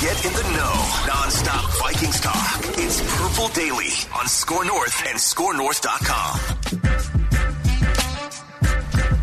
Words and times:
Get 0.00 0.24
in 0.26 0.32
the 0.34 0.42
know. 0.42 0.74
Non-stop 1.06 1.70
Vikings 1.78 2.20
talk. 2.20 2.60
It's 2.78 3.00
Purple 3.16 3.48
Daily 3.48 3.88
on 4.14 4.28
Score 4.28 4.62
North 4.64 5.02
and 5.08 5.18
ScoreNorth.com. 5.18 6.40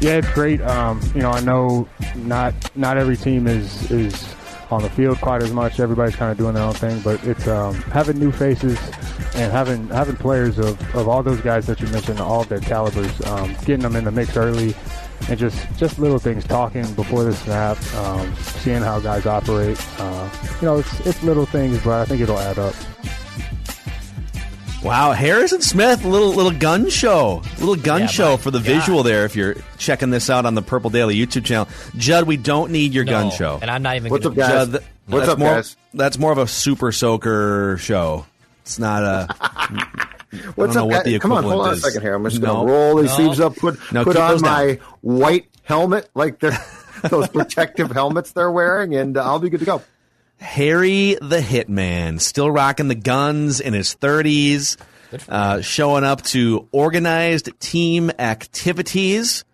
Yeah, 0.01 0.13
it's 0.17 0.31
great. 0.33 0.61
Um, 0.61 0.99
you 1.13 1.21
know, 1.21 1.29
I 1.29 1.41
know 1.41 1.87
not 2.15 2.55
not 2.75 2.97
every 2.97 3.17
team 3.17 3.45
is 3.45 3.91
is 3.91 4.33
on 4.71 4.81
the 4.81 4.89
field 4.89 5.21
quite 5.21 5.43
as 5.43 5.51
much. 5.51 5.79
Everybody's 5.79 6.15
kind 6.15 6.31
of 6.31 6.39
doing 6.39 6.55
their 6.55 6.63
own 6.63 6.73
thing, 6.73 6.99
but 7.01 7.23
it's 7.23 7.47
um, 7.47 7.75
having 7.75 8.17
new 8.17 8.31
faces 8.31 8.79
and 9.35 9.51
having 9.51 9.87
having 9.89 10.15
players 10.15 10.57
of, 10.57 10.95
of 10.95 11.07
all 11.07 11.21
those 11.21 11.41
guys 11.41 11.67
that 11.67 11.79
you 11.81 11.87
mentioned, 11.89 12.19
all 12.19 12.41
of 12.41 12.49
their 12.49 12.59
calibers, 12.59 13.21
um, 13.27 13.53
getting 13.65 13.81
them 13.81 13.95
in 13.95 14.05
the 14.05 14.11
mix 14.11 14.35
early, 14.35 14.73
and 15.29 15.39
just 15.39 15.57
just 15.77 15.99
little 15.99 16.19
things, 16.19 16.43
talking 16.45 16.91
before 16.93 17.23
the 17.23 17.33
snap, 17.33 17.77
um, 17.95 18.35
seeing 18.35 18.81
how 18.81 18.99
guys 18.99 19.25
operate. 19.25 19.79
Uh, 19.99 20.29
you 20.61 20.65
know, 20.65 20.77
it's 20.79 20.99
it's 21.05 21.23
little 21.23 21.45
things, 21.45 21.79
but 21.83 22.01
I 22.01 22.05
think 22.05 22.21
it'll 22.21 22.39
add 22.39 22.59
up. 22.59 22.75
Wow, 24.83 25.13
Harrison 25.13 25.61
Smith, 25.61 26.03
little 26.03 26.31
little 26.33 26.51
gun 26.51 26.89
show, 26.89 27.41
little 27.59 27.77
gun 27.77 28.01
Yeah, 28.01 28.07
show 28.07 28.35
for 28.37 28.51
the 28.51 28.59
God. 28.59 28.65
visual 28.65 29.01
there. 29.03 29.23
If 29.23 29.33
you're 29.35 29.55
checking 29.77 30.09
this 30.09 30.29
out 30.29 30.45
on 30.45 30.55
the 30.55 30.61
Purple 30.61 30.89
Daily 30.89 31.15
YouTube 31.15 31.45
channel, 31.45 31.69
Judd, 31.95 32.25
we 32.27 32.35
don't 32.35 32.69
need 32.71 32.93
your 32.93 33.05
gun 33.05 33.31
show. 33.31 33.59
And 33.61 33.71
I'm 33.71 33.81
not 33.81 33.95
even 33.95 34.11
What's 34.11 34.23
gonna, 34.27 34.33
up, 34.33 34.37
guys? 34.49 34.51
Judd, 34.67 34.71
th- 34.71 34.83
What's 35.07 35.27
up, 35.29 35.39
more, 35.39 35.55
guys? 35.55 35.77
That's 35.93 36.19
more 36.19 36.33
of 36.33 36.37
a 36.37 36.47
super 36.47 36.91
soaker 36.91 37.77
show. 37.79 38.25
It's 38.63 38.77
not 38.77 39.03
a. 39.03 40.07
What's 40.55 40.75
know 40.75 40.83
up, 40.83 40.89
what 40.89 41.03
the 41.05 41.11
guys? 41.11 41.21
Come 41.21 41.31
on, 41.33 41.43
hold 41.43 41.67
on 41.67 41.73
a 41.73 41.77
second 41.77 42.01
here. 42.01 42.13
I'm 42.15 42.23
just 42.23 42.41
going 42.41 42.53
No. 42.53 42.65
to 42.65 42.71
roll 42.71 42.95
these 42.97 43.09
No. 43.11 43.15
sleeves 43.17 43.39
up, 43.39 43.55
put 43.55 43.79
No, 43.91 44.03
put 44.03 44.17
on 44.17 44.31
those 44.31 44.41
down. 44.41 44.51
my 44.51 44.79
white 45.01 45.45
helmet, 45.63 46.09
like 46.15 46.39
they're 46.39 46.57
those 47.09 47.27
protective 47.29 47.91
helmets 47.91 48.31
they're 48.31 48.51
wearing, 48.51 48.95
and 48.95 49.17
uh, 49.17 49.23
I'll 49.23 49.39
be 49.39 49.49
good 49.49 49.59
to 49.59 49.65
go. 49.65 49.81
Harry 50.37 51.15
the 51.21 51.39
Hitman, 51.39 52.19
still 52.19 52.49
rocking 52.51 52.87
the 52.89 52.95
guns 52.95 53.59
in 53.61 53.73
his 53.73 53.95
30s, 53.95 54.77
uh, 55.29 55.61
showing 55.61 56.03
up 56.03 56.21
to 56.23 56.67
organized 56.71 57.49
team 57.59 58.09
activities. 58.19 59.45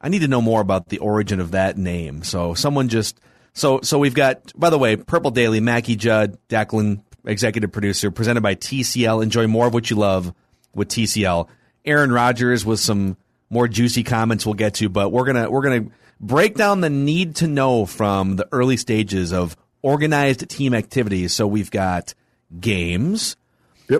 I 0.00 0.08
need 0.08 0.20
to 0.20 0.28
know 0.28 0.40
more 0.40 0.60
about 0.60 0.88
the 0.88 0.98
origin 0.98 1.40
of 1.40 1.50
that 1.52 1.76
name. 1.76 2.22
So 2.22 2.54
someone 2.54 2.88
just 2.88 3.18
so 3.54 3.80
so 3.82 3.98
we've 3.98 4.14
got 4.14 4.52
by 4.58 4.70
the 4.70 4.78
way, 4.78 4.96
Purple 4.96 5.30
Daily, 5.30 5.60
Mackey 5.60 5.96
Judd, 5.96 6.38
Declan, 6.48 7.00
executive 7.26 7.72
producer, 7.72 8.10
presented 8.10 8.42
by 8.42 8.54
TCL. 8.54 9.22
Enjoy 9.22 9.46
more 9.46 9.66
of 9.66 9.74
what 9.74 9.90
you 9.90 9.96
love 9.96 10.32
with 10.74 10.88
TCL. 10.88 11.48
Aaron 11.84 12.12
Rodgers 12.12 12.64
with 12.64 12.80
some 12.80 13.16
more 13.50 13.68
juicy 13.68 14.02
comments 14.02 14.44
we'll 14.44 14.54
get 14.54 14.74
to, 14.74 14.88
but 14.88 15.10
we're 15.10 15.24
gonna 15.24 15.50
we're 15.50 15.62
gonna 15.62 15.86
break 16.20 16.54
down 16.54 16.80
the 16.80 16.90
need 16.90 17.36
to 17.36 17.46
know 17.46 17.86
from 17.86 18.36
the 18.36 18.48
early 18.52 18.76
stages 18.76 19.32
of 19.32 19.56
organized 19.82 20.48
team 20.48 20.74
activities. 20.74 21.32
So 21.32 21.46
we've 21.46 21.70
got 21.70 22.14
games, 22.58 23.36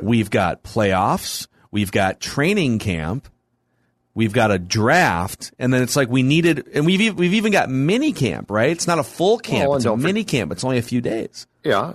we've 0.03 0.31
got 0.31 0.63
playoffs, 0.63 1.47
we've 1.71 1.93
got 1.93 2.21
training 2.21 2.81
camp, 2.81 3.29
we've 4.15 4.33
got 4.33 4.51
a 4.51 4.59
draft, 4.59 5.53
and 5.59 5.73
then 5.73 5.83
it's 5.83 5.95
like 5.95 6.09
we 6.09 6.23
needed, 6.25 6.69
and 6.75 6.87
we've 6.87 7.17
we've 7.17 7.35
even 7.35 7.53
got 7.53 7.71
mini 7.71 8.13
camp, 8.13 8.51
right? 8.51 8.71
It's 8.71 8.89
not 8.89 8.99
a 8.99 9.05
full 9.05 9.39
camp; 9.39 9.69
Well, 9.69 9.77
it's 9.77 9.87
a 9.87 9.97
mini 9.97 10.25
camp. 10.25 10.51
It's 10.51 10.65
only 10.65 10.79
a 10.79 10.83
few 10.83 11.01
days. 11.01 11.47
Yeah. 11.63 11.95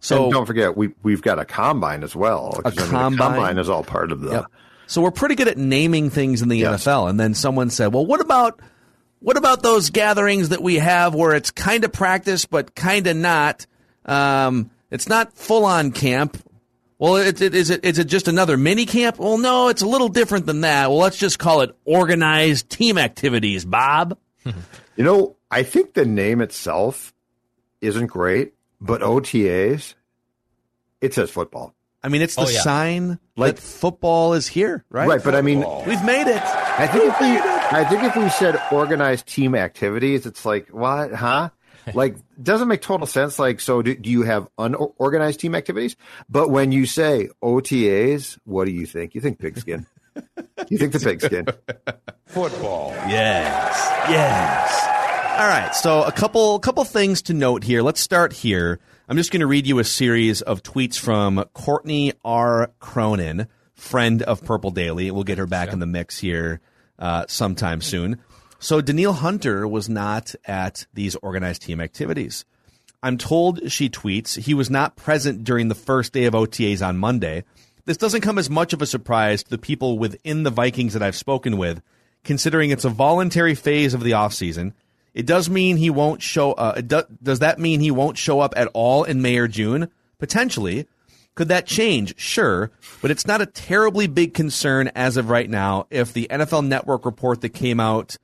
So 0.00 0.24
and 0.24 0.32
don't 0.32 0.46
forget, 0.46 0.76
we 0.76 0.90
we've 1.02 1.22
got 1.22 1.38
a 1.38 1.44
combine 1.44 2.02
as 2.04 2.14
well. 2.14 2.60
'cause, 2.62 2.78
I 2.78 2.82
mean, 2.82 2.90
combine. 2.90 3.18
combine 3.32 3.58
is 3.58 3.68
all 3.68 3.82
part 3.82 4.12
of 4.12 4.20
the. 4.20 4.30
Yep. 4.30 4.44
So 4.86 5.02
we're 5.02 5.10
pretty 5.10 5.34
good 5.34 5.48
at 5.48 5.58
naming 5.58 6.08
things 6.08 6.40
in 6.40 6.48
the 6.48 6.62
NFL. 6.62 7.08
And 7.10 7.18
then 7.18 7.34
someone 7.34 7.68
said, 7.70 7.92
"Well, 7.92 8.06
what 8.06 8.20
about 8.20 8.60
what 9.20 9.36
about 9.36 9.62
those 9.62 9.90
gatherings 9.90 10.50
that 10.50 10.62
we 10.62 10.76
have 10.76 11.14
where 11.14 11.34
it's 11.34 11.50
kind 11.50 11.84
of 11.84 11.92
practice 11.92 12.46
but 12.46 12.74
kind 12.74 13.06
of 13.06 13.16
not? 13.16 13.66
Um, 14.06 14.70
it's 14.90 15.08
not 15.08 15.36
full 15.36 15.64
on 15.66 15.90
camp. 15.92 16.38
Well, 17.00 17.16
it, 17.16 17.40
it, 17.40 17.54
is 17.54 17.70
it 17.70 17.84
is 17.84 17.98
it 17.98 18.06
just 18.06 18.28
another 18.28 18.56
mini 18.56 18.86
camp? 18.86 19.18
Well, 19.18 19.38
no, 19.38 19.68
it's 19.68 19.82
a 19.82 19.86
little 19.86 20.08
different 20.08 20.46
than 20.46 20.62
that. 20.62 20.88
Well, 20.88 20.98
let's 20.98 21.18
just 21.18 21.38
call 21.38 21.60
it 21.60 21.76
organized 21.84 22.70
team 22.70 22.98
activities, 22.98 23.64
Bob. 23.64 24.16
You 24.96 25.04
know, 25.04 25.36
I 25.48 25.62
think 25.62 25.94
the 25.94 26.04
name 26.04 26.40
itself 26.40 27.14
isn't 27.80 28.08
great, 28.08 28.54
but 28.80 29.00
OTAs, 29.02 29.94
it 31.00 31.14
says 31.14 31.30
football. 31.30 31.74
I 32.02 32.08
mean, 32.08 32.22
it's 32.22 32.36
the 32.36 32.42
Oh, 32.42 32.48
yeah. 32.48 32.60
sign 32.60 33.18
Like- 33.36 33.56
that 33.56 33.62
football 33.62 34.34
is 34.34 34.46
here, 34.46 34.84
right? 34.88 35.08
Right, 35.08 35.22
but 35.22 35.34
I 35.34 35.42
mean, 35.42 35.64
we've 35.86 36.04
made 36.04 36.28
it. 36.28 36.42
I 36.42 36.86
think 36.86 37.04
if 37.06 37.20
we, 37.20 37.26
I 37.76 37.84
think 37.84 38.04
if 38.04 38.16
we 38.16 38.28
said 38.28 38.60
organized 38.70 39.26
team 39.26 39.54
activities, 39.56 40.24
it's 40.26 40.44
like 40.44 40.68
what, 40.68 41.12
huh? 41.12 41.50
Like, 41.94 42.16
doesn't 42.42 42.68
make 42.68 42.82
total 42.82 43.06
sense. 43.06 43.38
Like, 43.38 43.60
so 43.60 43.80
do, 43.80 43.94
do 43.96 44.10
you 44.10 44.22
have 44.22 44.46
unorganized 44.58 45.40
team 45.40 45.54
activities? 45.54 45.96
But 46.28 46.50
when 46.50 46.70
you 46.70 46.84
say 46.84 47.30
OTAs, 47.42 48.38
what 48.44 48.66
do 48.66 48.72
you 48.72 48.84
think? 48.84 49.14
You 49.14 49.22
think 49.22 49.38
pigskin? 49.38 49.86
you 50.68 50.76
think 50.76 50.92
the 50.92 51.00
pigskin? 51.00 51.46
Football. 52.26 52.90
Yes. 53.08 53.74
Yes. 54.10 54.87
All 55.38 55.46
right. 55.46 55.72
So 55.72 56.02
a 56.02 56.10
couple 56.10 56.58
couple 56.58 56.82
things 56.82 57.22
to 57.22 57.32
note 57.32 57.62
here. 57.62 57.80
Let's 57.80 58.00
start 58.00 58.32
here. 58.32 58.80
I'm 59.08 59.16
just 59.16 59.30
going 59.30 59.38
to 59.38 59.46
read 59.46 59.68
you 59.68 59.78
a 59.78 59.84
series 59.84 60.42
of 60.42 60.64
tweets 60.64 60.98
from 60.98 61.44
Courtney 61.52 62.12
R. 62.24 62.72
Cronin, 62.80 63.46
friend 63.72 64.20
of 64.22 64.44
Purple 64.44 64.72
Daily. 64.72 65.12
We'll 65.12 65.22
get 65.22 65.38
her 65.38 65.46
back 65.46 65.72
in 65.72 65.78
the 65.78 65.86
mix 65.86 66.18
here 66.18 66.60
uh, 66.98 67.26
sometime 67.28 67.80
soon. 67.82 68.18
So 68.58 68.80
Danielle 68.80 69.12
Hunter 69.12 69.68
was 69.68 69.88
not 69.88 70.34
at 70.44 70.88
these 70.92 71.14
organized 71.14 71.62
team 71.62 71.80
activities. 71.80 72.44
I'm 73.00 73.16
told 73.16 73.70
she 73.70 73.88
tweets 73.88 74.36
he 74.40 74.54
was 74.54 74.70
not 74.70 74.96
present 74.96 75.44
during 75.44 75.68
the 75.68 75.76
first 75.76 76.12
day 76.12 76.24
of 76.24 76.34
OTAs 76.34 76.84
on 76.84 76.98
Monday. 76.98 77.44
This 77.84 77.96
doesn't 77.96 78.22
come 78.22 78.38
as 78.38 78.50
much 78.50 78.72
of 78.72 78.82
a 78.82 78.86
surprise 78.86 79.44
to 79.44 79.50
the 79.50 79.56
people 79.58 80.00
within 80.00 80.42
the 80.42 80.50
Vikings 80.50 80.94
that 80.94 81.02
I've 81.04 81.14
spoken 81.14 81.58
with, 81.58 81.80
considering 82.24 82.70
it's 82.70 82.84
a 82.84 82.88
voluntary 82.90 83.54
phase 83.54 83.94
of 83.94 84.02
the 84.02 84.10
offseason. 84.10 84.72
It 85.18 85.26
does 85.26 85.50
mean 85.50 85.78
he 85.78 85.90
won't 85.90 86.22
show. 86.22 86.52
Uh, 86.52 86.80
do, 86.80 87.02
does 87.20 87.40
that 87.40 87.58
mean 87.58 87.80
he 87.80 87.90
won't 87.90 88.16
show 88.16 88.38
up 88.38 88.54
at 88.56 88.68
all 88.72 89.02
in 89.02 89.20
May 89.20 89.36
or 89.38 89.48
June? 89.48 89.88
Potentially. 90.18 90.86
Could 91.34 91.48
that 91.48 91.66
change? 91.66 92.16
Sure, 92.16 92.70
but 93.02 93.10
it's 93.10 93.26
not 93.26 93.40
a 93.40 93.46
terribly 93.46 94.06
big 94.06 94.32
concern 94.32 94.92
as 94.94 95.16
of 95.16 95.28
right 95.28 95.50
now. 95.50 95.88
If 95.90 96.12
the 96.12 96.28
NFL 96.30 96.68
Network 96.68 97.04
report 97.04 97.40
that 97.40 97.48
came 97.48 97.80
out 97.80 98.16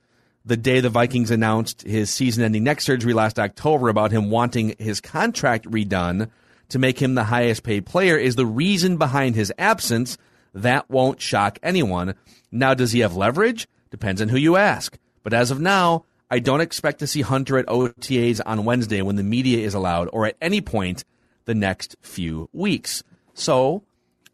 the 0.45 0.55
day 0.55 0.79
the 0.79 0.89
Vikings 0.89 1.31
announced 1.31 1.81
his 1.81 2.09
season-ending 2.11 2.63
neck 2.63 2.79
surgery 2.79 3.13
last 3.13 3.39
October 3.39 3.89
about 3.89 4.11
him 4.11 4.29
wanting 4.29 4.75
his 4.79 5.01
contract 5.01 5.69
redone 5.69 6.29
to 6.69 6.79
make 6.79 7.01
him 7.01 7.15
the 7.15 7.25
highest-paid 7.25 7.85
player 7.85 8.15
is 8.15 8.35
the 8.35 8.45
reason 8.45 8.95
behind 8.95 9.35
his 9.35 9.51
absence. 9.57 10.17
That 10.53 10.89
won't 10.89 11.19
shock 11.19 11.59
anyone. 11.61 12.15
Now, 12.53 12.73
does 12.73 12.93
he 12.93 12.99
have 12.99 13.17
leverage? 13.17 13.67
Depends 13.89 14.21
on 14.21 14.29
who 14.29 14.37
you 14.37 14.55
ask. 14.55 14.97
But 15.23 15.33
as 15.33 15.51
of 15.51 15.59
now, 15.59 16.05
I 16.29 16.39
don't 16.39 16.61
expect 16.61 16.99
to 16.99 17.07
see 17.07 17.21
Hunter 17.21 17.57
at 17.57 17.67
OTAs 17.67 18.41
on 18.45 18.65
Wednesday 18.65 19.01
when 19.01 19.15
the 19.15 19.23
media 19.23 19.59
is 19.65 19.73
allowed, 19.73 20.09
or 20.11 20.25
at 20.25 20.37
any 20.41 20.61
point 20.61 21.03
the 21.45 21.55
next 21.55 21.95
few 22.01 22.49
weeks. 22.51 23.03
So 23.33 23.83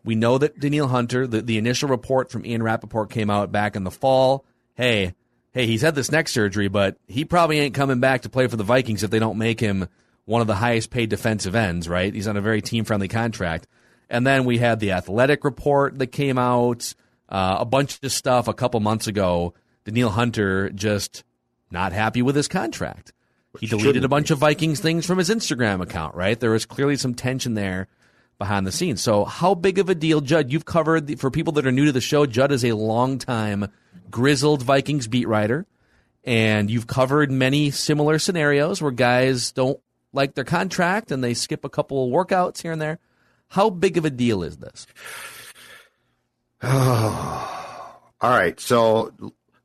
we 0.03 0.15
know 0.15 0.37
that 0.37 0.59
Danielle 0.59 0.87
Hunter, 0.87 1.27
the, 1.27 1.41
the 1.41 1.57
initial 1.57 1.89
report 1.89 2.31
from 2.31 2.45
Ian 2.45 2.63
Rapoport 2.63 3.09
came 3.09 3.29
out 3.29 3.51
back 3.51 3.75
in 3.75 3.83
the 3.83 3.91
fall. 3.91 4.45
Hey, 4.75 5.15
hey, 5.51 5.67
he's 5.67 5.81
had 5.81 5.95
this 5.95 6.11
neck 6.11 6.27
surgery, 6.27 6.69
but 6.69 6.97
he 7.07 7.25
probably 7.25 7.59
ain't 7.59 7.75
coming 7.75 7.99
back 7.99 8.21
to 8.21 8.29
play 8.29 8.47
for 8.47 8.55
the 8.55 8.63
Vikings 8.63 9.03
if 9.03 9.11
they 9.11 9.19
don't 9.19 9.37
make 9.37 9.59
him 9.59 9.87
one 10.25 10.41
of 10.41 10.47
the 10.47 10.55
highest 10.55 10.91
paid 10.91 11.09
defensive 11.09 11.55
ends, 11.55 11.89
right? 11.89 12.13
He's 12.13 12.27
on 12.27 12.37
a 12.37 12.41
very 12.41 12.61
team 12.61 12.85
friendly 12.85 13.07
contract. 13.07 13.67
And 14.09 14.25
then 14.25 14.45
we 14.45 14.57
had 14.57 14.79
the 14.79 14.93
athletic 14.93 15.43
report 15.43 15.99
that 15.99 16.07
came 16.07 16.37
out, 16.37 16.93
uh, 17.29 17.57
a 17.59 17.65
bunch 17.65 17.99
of 18.01 18.11
stuff 18.11 18.47
a 18.47 18.53
couple 18.53 18.79
months 18.79 19.07
ago. 19.07 19.53
Danielle 19.83 20.09
Hunter 20.09 20.69
just 20.69 21.23
not 21.71 21.93
happy 21.93 22.21
with 22.21 22.35
his 22.35 22.47
contract. 22.47 23.13
He 23.59 23.67
deleted 23.67 24.05
a 24.05 24.09
bunch 24.09 24.31
of 24.31 24.37
Vikings 24.37 24.79
things 24.79 25.05
from 25.05 25.17
his 25.17 25.29
Instagram 25.29 25.81
account, 25.81 26.15
right? 26.15 26.39
There 26.39 26.51
was 26.51 26.65
clearly 26.65 26.95
some 26.95 27.13
tension 27.13 27.53
there 27.53 27.87
behind 28.37 28.65
the 28.65 28.71
scenes. 28.71 29.01
So, 29.01 29.25
how 29.25 29.55
big 29.55 29.77
of 29.77 29.89
a 29.89 29.95
deal, 29.95 30.21
Judd? 30.21 30.51
You've 30.51 30.65
covered, 30.65 31.07
the, 31.07 31.15
for 31.15 31.29
people 31.29 31.53
that 31.53 31.67
are 31.67 31.71
new 31.71 31.85
to 31.85 31.91
the 31.91 32.01
show, 32.01 32.25
Judd 32.25 32.51
is 32.51 32.63
a 32.63 32.71
longtime 32.71 33.67
grizzled 34.09 34.63
Vikings 34.63 35.07
beat 35.07 35.27
writer, 35.27 35.65
and 36.23 36.71
you've 36.71 36.87
covered 36.87 37.29
many 37.29 37.71
similar 37.71 38.19
scenarios 38.19 38.81
where 38.81 38.91
guys 38.91 39.51
don't 39.51 39.79
like 40.13 40.33
their 40.33 40.43
contract 40.43 41.11
and 41.11 41.23
they 41.23 41.33
skip 41.33 41.65
a 41.65 41.69
couple 41.69 42.05
of 42.05 42.11
workouts 42.11 42.61
here 42.61 42.71
and 42.71 42.81
there. 42.81 42.99
How 43.49 43.69
big 43.69 43.97
of 43.97 44.05
a 44.05 44.09
deal 44.09 44.43
is 44.43 44.57
this? 44.57 44.87
Oh. 46.61 47.47
All 48.21 48.29
right, 48.29 48.59
so 48.59 49.11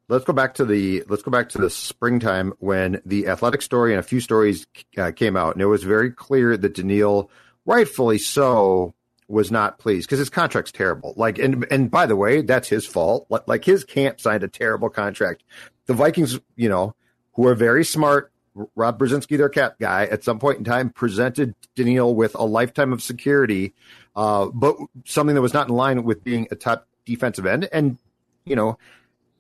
let's 0.09 0.25
go 0.25 0.33
back 0.33 0.55
to 0.55 0.65
the 0.65 1.05
let's 1.09 1.23
go 1.23 1.31
back 1.31 1.49
to 1.51 1.59
the 1.59 1.71
springtime 1.71 2.53
when 2.59 3.01
the 3.05 3.29
athletic 3.29 3.63
story 3.63 3.93
and 3.93 4.01
a 4.01 4.03
few 4.03 4.21
stories 4.21 4.67
uh, 4.97 5.11
came 5.13 5.37
out, 5.37 5.55
and 5.55 5.63
it 5.63 5.67
was 5.67 5.85
very 5.85 6.11
clear 6.11 6.57
that 6.57 6.75
Danielle, 6.75 7.31
rightfully 7.65 8.19
so, 8.19 8.95
was 9.29 9.51
not 9.51 9.79
pleased 9.79 10.09
because 10.09 10.19
his 10.19 10.31
contract's 10.31 10.73
terrible. 10.73 11.15
Like, 11.17 11.39
and 11.39 11.67
and 11.71 11.91
by 11.91 12.07
the 12.07 12.17
way, 12.17 12.43
that's 12.43 12.69
his 12.69 12.87
fault. 12.87 13.27
Like, 13.47 13.65
his 13.65 13.85
camp 13.85 14.21
signed 14.21 14.45
a 14.45 14.49
terrible 14.49 14.89
contract. 14.89 15.43
The 15.87 15.95
Vikings, 15.95 16.39
you 16.57 16.69
know, 16.69 16.95
who 17.35 17.47
are 17.47 17.55
very 17.55 17.85
smart, 17.85 18.33
Rob 18.75 18.99
Brzezinski, 18.99 19.37
their 19.37 19.49
cap 19.49 19.77
guy, 19.79 20.07
at 20.07 20.25
some 20.25 20.39
point 20.39 20.59
in 20.59 20.65
time 20.65 20.91
presented 20.91 21.55
Danielle 21.75 22.15
with 22.15 22.35
a 22.35 22.45
lifetime 22.45 22.93
of 22.93 23.03
security, 23.03 23.75
uh, 24.15 24.47
but 24.47 24.77
something 25.05 25.35
that 25.35 25.43
was 25.43 25.55
not 25.55 25.69
in 25.69 25.75
line 25.75 26.05
with 26.05 26.25
being 26.25 26.49
a 26.51 26.57
top 26.57 26.87
defensive 27.05 27.47
end. 27.47 27.69
And, 27.73 27.99
you 28.45 28.57
know, 28.57 28.79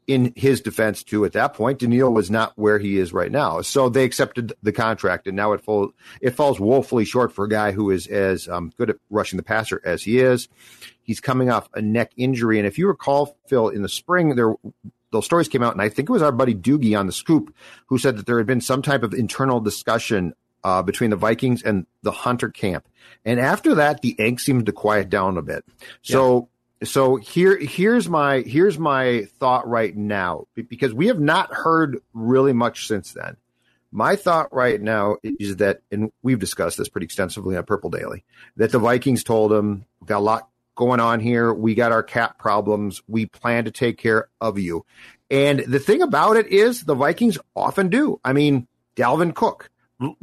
in 0.06 0.32
his 0.36 0.60
defense, 0.60 1.02
too, 1.02 1.24
at 1.24 1.32
that 1.32 1.54
point, 1.54 1.80
Danielle 1.80 2.12
was 2.12 2.30
not 2.30 2.52
where 2.56 2.78
he 2.78 2.98
is 2.98 3.12
right 3.12 3.30
now. 3.30 3.60
So 3.62 3.88
they 3.88 4.04
accepted 4.04 4.52
the 4.62 4.72
contract, 4.72 5.26
and 5.26 5.36
now 5.36 5.52
it, 5.52 5.60
fall, 5.60 5.92
it 6.20 6.30
falls 6.30 6.60
woefully 6.60 7.04
short 7.04 7.32
for 7.32 7.44
a 7.44 7.48
guy 7.48 7.72
who 7.72 7.90
is 7.90 8.06
as 8.06 8.48
um, 8.48 8.72
good 8.76 8.90
at 8.90 8.96
rushing 9.10 9.36
the 9.36 9.42
passer 9.42 9.80
as 9.84 10.04
he 10.04 10.20
is. 10.20 10.48
He's 11.02 11.20
coming 11.20 11.50
off 11.50 11.68
a 11.74 11.82
neck 11.82 12.12
injury. 12.16 12.58
And 12.58 12.66
if 12.66 12.78
you 12.78 12.86
recall, 12.88 13.36
Phil, 13.48 13.68
in 13.68 13.82
the 13.82 13.88
spring, 13.88 14.36
there 14.36 14.54
those 15.12 15.24
stories 15.24 15.48
came 15.48 15.62
out, 15.62 15.72
and 15.72 15.80
I 15.80 15.88
think 15.88 16.08
it 16.08 16.12
was 16.12 16.22
our 16.22 16.32
buddy 16.32 16.54
Doogie 16.54 16.98
on 16.98 17.06
the 17.06 17.12
scoop 17.12 17.54
who 17.86 17.96
said 17.96 18.16
that 18.18 18.26
there 18.26 18.38
had 18.38 18.46
been 18.46 18.60
some 18.60 18.82
type 18.82 19.02
of 19.02 19.14
internal 19.14 19.60
discussion 19.60 20.34
uh, 20.64 20.82
between 20.82 21.10
the 21.10 21.16
Vikings 21.16 21.62
and 21.62 21.86
the 22.02 22.10
Hunter 22.10 22.48
camp. 22.48 22.88
And 23.24 23.38
after 23.38 23.76
that, 23.76 24.02
the 24.02 24.16
angst 24.18 24.40
seemed 24.40 24.66
to 24.66 24.72
quiet 24.72 25.08
down 25.08 25.38
a 25.38 25.42
bit. 25.42 25.64
So, 26.02 26.40
yeah. 26.40 26.46
So 26.84 27.16
here, 27.16 27.56
here's 27.58 28.08
my 28.08 28.40
here's 28.40 28.78
my 28.78 29.26
thought 29.38 29.66
right 29.66 29.96
now 29.96 30.46
because 30.54 30.92
we 30.92 31.06
have 31.06 31.20
not 31.20 31.52
heard 31.52 31.98
really 32.12 32.52
much 32.52 32.86
since 32.86 33.12
then. 33.12 33.36
My 33.92 34.16
thought 34.16 34.52
right 34.52 34.80
now 34.80 35.16
is 35.22 35.56
that, 35.56 35.80
and 35.90 36.12
we've 36.22 36.38
discussed 36.38 36.76
this 36.76 36.88
pretty 36.88 37.06
extensively 37.06 37.56
on 37.56 37.64
Purple 37.64 37.88
Daily, 37.88 38.24
that 38.56 38.72
the 38.72 38.78
Vikings 38.78 39.24
told 39.24 39.52
him, 39.52 39.86
got 40.04 40.18
a 40.18 40.20
lot 40.20 40.48
going 40.74 41.00
on 41.00 41.20
here. 41.20 41.52
We 41.54 41.74
got 41.74 41.92
our 41.92 42.02
cap 42.02 42.38
problems. 42.38 43.00
We 43.08 43.26
plan 43.26 43.64
to 43.64 43.70
take 43.70 43.96
care 43.96 44.28
of 44.40 44.58
you. 44.58 44.84
And 45.30 45.60
the 45.60 45.78
thing 45.78 46.02
about 46.02 46.36
it 46.36 46.48
is 46.48 46.84
the 46.84 46.94
Vikings 46.94 47.38
often 47.54 47.88
do. 47.88 48.20
I 48.24 48.32
mean, 48.32 48.68
Dalvin 48.96 49.34
Cook, 49.34 49.70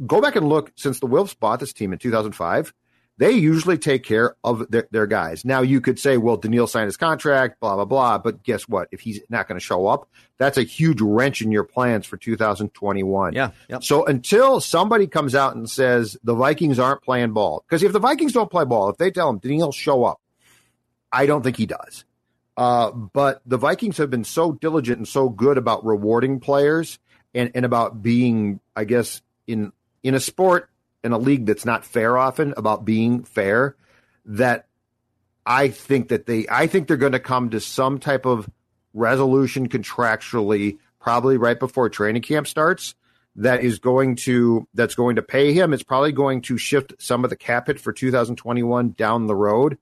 go 0.06 0.20
back 0.20 0.36
and 0.36 0.48
look 0.48 0.72
since 0.76 1.00
the 1.00 1.06
Wolves 1.06 1.34
bought 1.34 1.60
this 1.60 1.72
team 1.72 1.92
in 1.92 1.98
2005. 1.98 2.72
They 3.16 3.30
usually 3.32 3.78
take 3.78 4.02
care 4.02 4.34
of 4.42 4.68
their, 4.70 4.88
their 4.90 5.06
guys. 5.06 5.44
Now 5.44 5.60
you 5.62 5.80
could 5.80 6.00
say, 6.00 6.16
well, 6.16 6.36
Danielle 6.36 6.66
signed 6.66 6.86
his 6.86 6.96
contract, 6.96 7.60
blah, 7.60 7.76
blah, 7.76 7.84
blah. 7.84 8.18
But 8.18 8.42
guess 8.42 8.68
what? 8.68 8.88
If 8.90 9.00
he's 9.00 9.20
not 9.28 9.46
going 9.46 9.58
to 9.58 9.64
show 9.64 9.86
up, 9.86 10.08
that's 10.36 10.58
a 10.58 10.62
huge 10.62 11.00
wrench 11.00 11.40
in 11.40 11.52
your 11.52 11.62
plans 11.62 12.06
for 12.06 12.16
2021. 12.16 13.34
Yeah. 13.34 13.50
Yep. 13.68 13.84
So 13.84 14.04
until 14.04 14.60
somebody 14.60 15.06
comes 15.06 15.36
out 15.36 15.54
and 15.54 15.70
says 15.70 16.16
the 16.24 16.34
Vikings 16.34 16.80
aren't 16.80 17.02
playing 17.02 17.32
ball, 17.32 17.64
because 17.68 17.84
if 17.84 17.92
the 17.92 18.00
Vikings 18.00 18.32
don't 18.32 18.50
play 18.50 18.64
ball, 18.64 18.88
if 18.88 18.96
they 18.96 19.12
tell 19.12 19.30
him 19.30 19.38
Danielle 19.38 19.70
show 19.70 20.04
up, 20.04 20.20
I 21.12 21.26
don't 21.26 21.42
think 21.42 21.56
he 21.56 21.66
does. 21.66 22.04
Uh, 22.56 22.90
but 22.90 23.42
the 23.46 23.58
Vikings 23.58 23.98
have 23.98 24.10
been 24.10 24.24
so 24.24 24.52
diligent 24.52 24.98
and 24.98 25.08
so 25.08 25.28
good 25.28 25.56
about 25.56 25.84
rewarding 25.84 26.40
players 26.40 26.98
and, 27.32 27.52
and 27.54 27.64
about 27.64 28.02
being, 28.02 28.60
I 28.74 28.84
guess, 28.84 29.22
in 29.46 29.72
in 30.02 30.14
a 30.14 30.20
sport 30.20 30.68
in 31.04 31.12
a 31.12 31.18
league 31.18 31.46
that's 31.46 31.64
not 31.64 31.84
fair 31.84 32.18
often 32.18 32.54
about 32.56 32.84
being 32.84 33.22
fair 33.22 33.76
that 34.24 34.66
I 35.46 35.68
think 35.68 36.08
that 36.08 36.26
they 36.26 36.46
I 36.50 36.66
think 36.66 36.88
they're 36.88 36.96
going 36.96 37.12
to 37.12 37.20
come 37.20 37.50
to 37.50 37.60
some 37.60 37.98
type 37.98 38.26
of 38.26 38.48
resolution 38.94 39.68
contractually 39.68 40.78
probably 41.00 41.36
right 41.36 41.58
before 41.58 41.88
training 41.88 42.22
camp 42.22 42.46
starts 42.46 42.94
that 43.36 43.62
is 43.62 43.78
going 43.78 44.16
to 44.16 44.66
that's 44.74 44.94
going 44.94 45.16
to 45.16 45.22
pay 45.22 45.52
him 45.52 45.72
it's 45.72 45.82
probably 45.82 46.12
going 46.12 46.40
to 46.42 46.56
shift 46.56 46.94
some 46.98 47.24
of 47.24 47.30
the 47.30 47.36
cap 47.36 47.66
hit 47.66 47.78
for 47.78 47.92
2021 47.92 48.90
down 48.92 49.26
the 49.26 49.36
road 49.36 49.76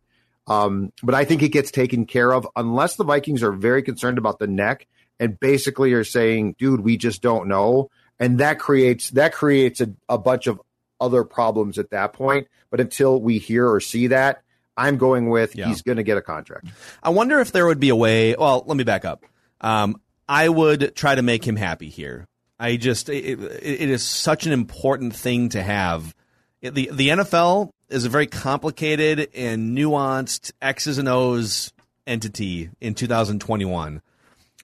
um, 0.47 0.93
but 1.03 1.15
I 1.15 1.25
think 1.25 1.43
it 1.43 1.51
gets 1.51 1.71
taken 1.71 2.07
care 2.07 2.33
of 2.33 2.49
unless 2.57 2.97
the 2.97 3.05
Vikings 3.05 3.43
are 3.43 3.53
very 3.53 3.83
concerned 3.83 4.19
about 4.19 4.39
the 4.39 4.47
neck 4.47 4.87
and 5.21 5.39
basically 5.39 5.93
are 5.93 6.05
saying, 6.05 6.57
dude, 6.59 6.81
we 6.81 6.97
just 6.97 7.23
don't 7.23 7.49
know. 7.49 7.91
And 8.19 8.39
that 8.39 8.59
creates 8.59 9.11
that 9.11 9.33
creates 9.33 9.81
a, 9.81 9.93
a 10.09 10.19
bunch 10.19 10.47
of 10.47 10.61
other 11.03 11.25
problems 11.25 11.79
at 11.79 11.91
that 11.91 12.13
point. 12.13 12.47
But 12.71 12.81
until 12.81 13.21
we 13.21 13.39
hear 13.39 13.69
or 13.69 13.81
see 13.81 14.07
that, 14.07 14.43
I'm 14.77 14.97
going 14.97 15.29
with 15.29 15.55
yeah. 15.55 15.67
he's 15.67 15.83
going 15.83 15.97
to 15.97 16.03
get 16.03 16.17
a 16.17 16.23
contract. 16.23 16.69
I 17.03 17.11
wonder 17.11 17.41
if 17.41 17.53
there 17.53 17.67
would 17.67 17.81
be 17.81 17.91
a 17.91 17.97
way. 17.97 18.35
Well, 18.35 18.65
let 18.67 18.77
me 18.77 18.85
back 18.85 19.05
up. 19.05 19.25
Um, 19.61 20.01
I 20.29 20.49
would 20.49 20.97
try 20.97 21.15
to 21.15 21.23
make 21.23 21.47
him 21.47 21.57
happy 21.57 21.89
here. 21.89 22.27
I 22.59 22.77
just 22.77 23.09
it, 23.09 23.41
it 23.41 23.91
is 23.91 24.05
such 24.05 24.47
an 24.47 24.53
important 24.53 25.15
thing 25.15 25.51
to 25.51 25.63
have. 25.63 26.15
The 26.61 26.89
the 26.93 27.09
NFL 27.09 27.71
is 27.89 28.05
a 28.05 28.09
very 28.09 28.27
complicated 28.27 29.29
and 29.35 29.77
nuanced 29.77 30.53
X's 30.63 30.99
and 30.99 31.09
O's 31.09 31.73
entity 32.07 32.71
in 32.81 32.95
2021. 32.95 34.01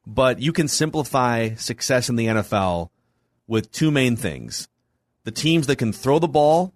But 0.07 0.41
you 0.41 0.53
can 0.53 0.69
simplify 0.69 1.55
success 1.55 2.09
in 2.09 2.17
the 2.17 2.27
NFL 2.27 2.89
with 3.47 3.71
two 3.73 3.91
main 3.91 4.17
things 4.17 4.69
the 5.25 5.31
teams 5.31 5.67
that 5.67 5.77
can 5.77 5.93
throw 5.93 6.19
the 6.19 6.29
ball 6.29 6.73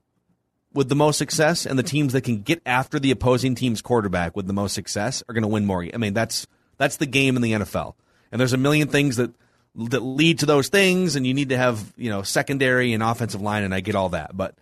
with 0.75 0.89
the 0.89 0.95
most 0.95 1.19
success 1.19 1.67
and 1.67 1.79
the 1.79 1.83
teams 1.83 2.13
that 2.13 2.23
can 2.23 2.43
get 2.43 2.61
after 2.65 2.99
the 2.99 3.11
opposing 3.11 3.55
team's 3.55 3.83
quarterback 3.83 4.37
with 4.37 4.47
the 4.47 4.53
most 4.53 4.75
success 4.75 5.23
are 5.29 5.35
going 5.35 5.43
to 5.43 5.49
win 5.49 5.67
more. 5.67 5.87
I 5.93 5.97
mean, 5.97 6.15
that's 6.15 6.47
that's 6.79 6.97
the 6.97 7.07
game 7.07 7.37
in 7.37 7.43
the 7.43 7.53
NFL. 7.53 7.95
And 8.31 8.41
there's 8.41 8.53
a 8.53 8.59
million 8.59 8.89
things 8.89 9.17
that 9.17 9.33
that 9.75 10.01
lead 10.01 10.41
to 10.41 10.47
those 10.47 10.69
things 10.69 11.17
and 11.17 11.27
you 11.27 11.35
need 11.35 11.49
to 11.51 11.57
have, 11.57 11.93
you 11.97 12.11
know, 12.11 12.23
secondary 12.23 12.93
and 12.93 13.03
offensive 13.03 13.41
line 13.41 13.65
and 13.65 13.75
I 13.75 13.81
get 13.81 13.95
all 13.95 14.11
that. 14.11 14.37
But 14.37 14.55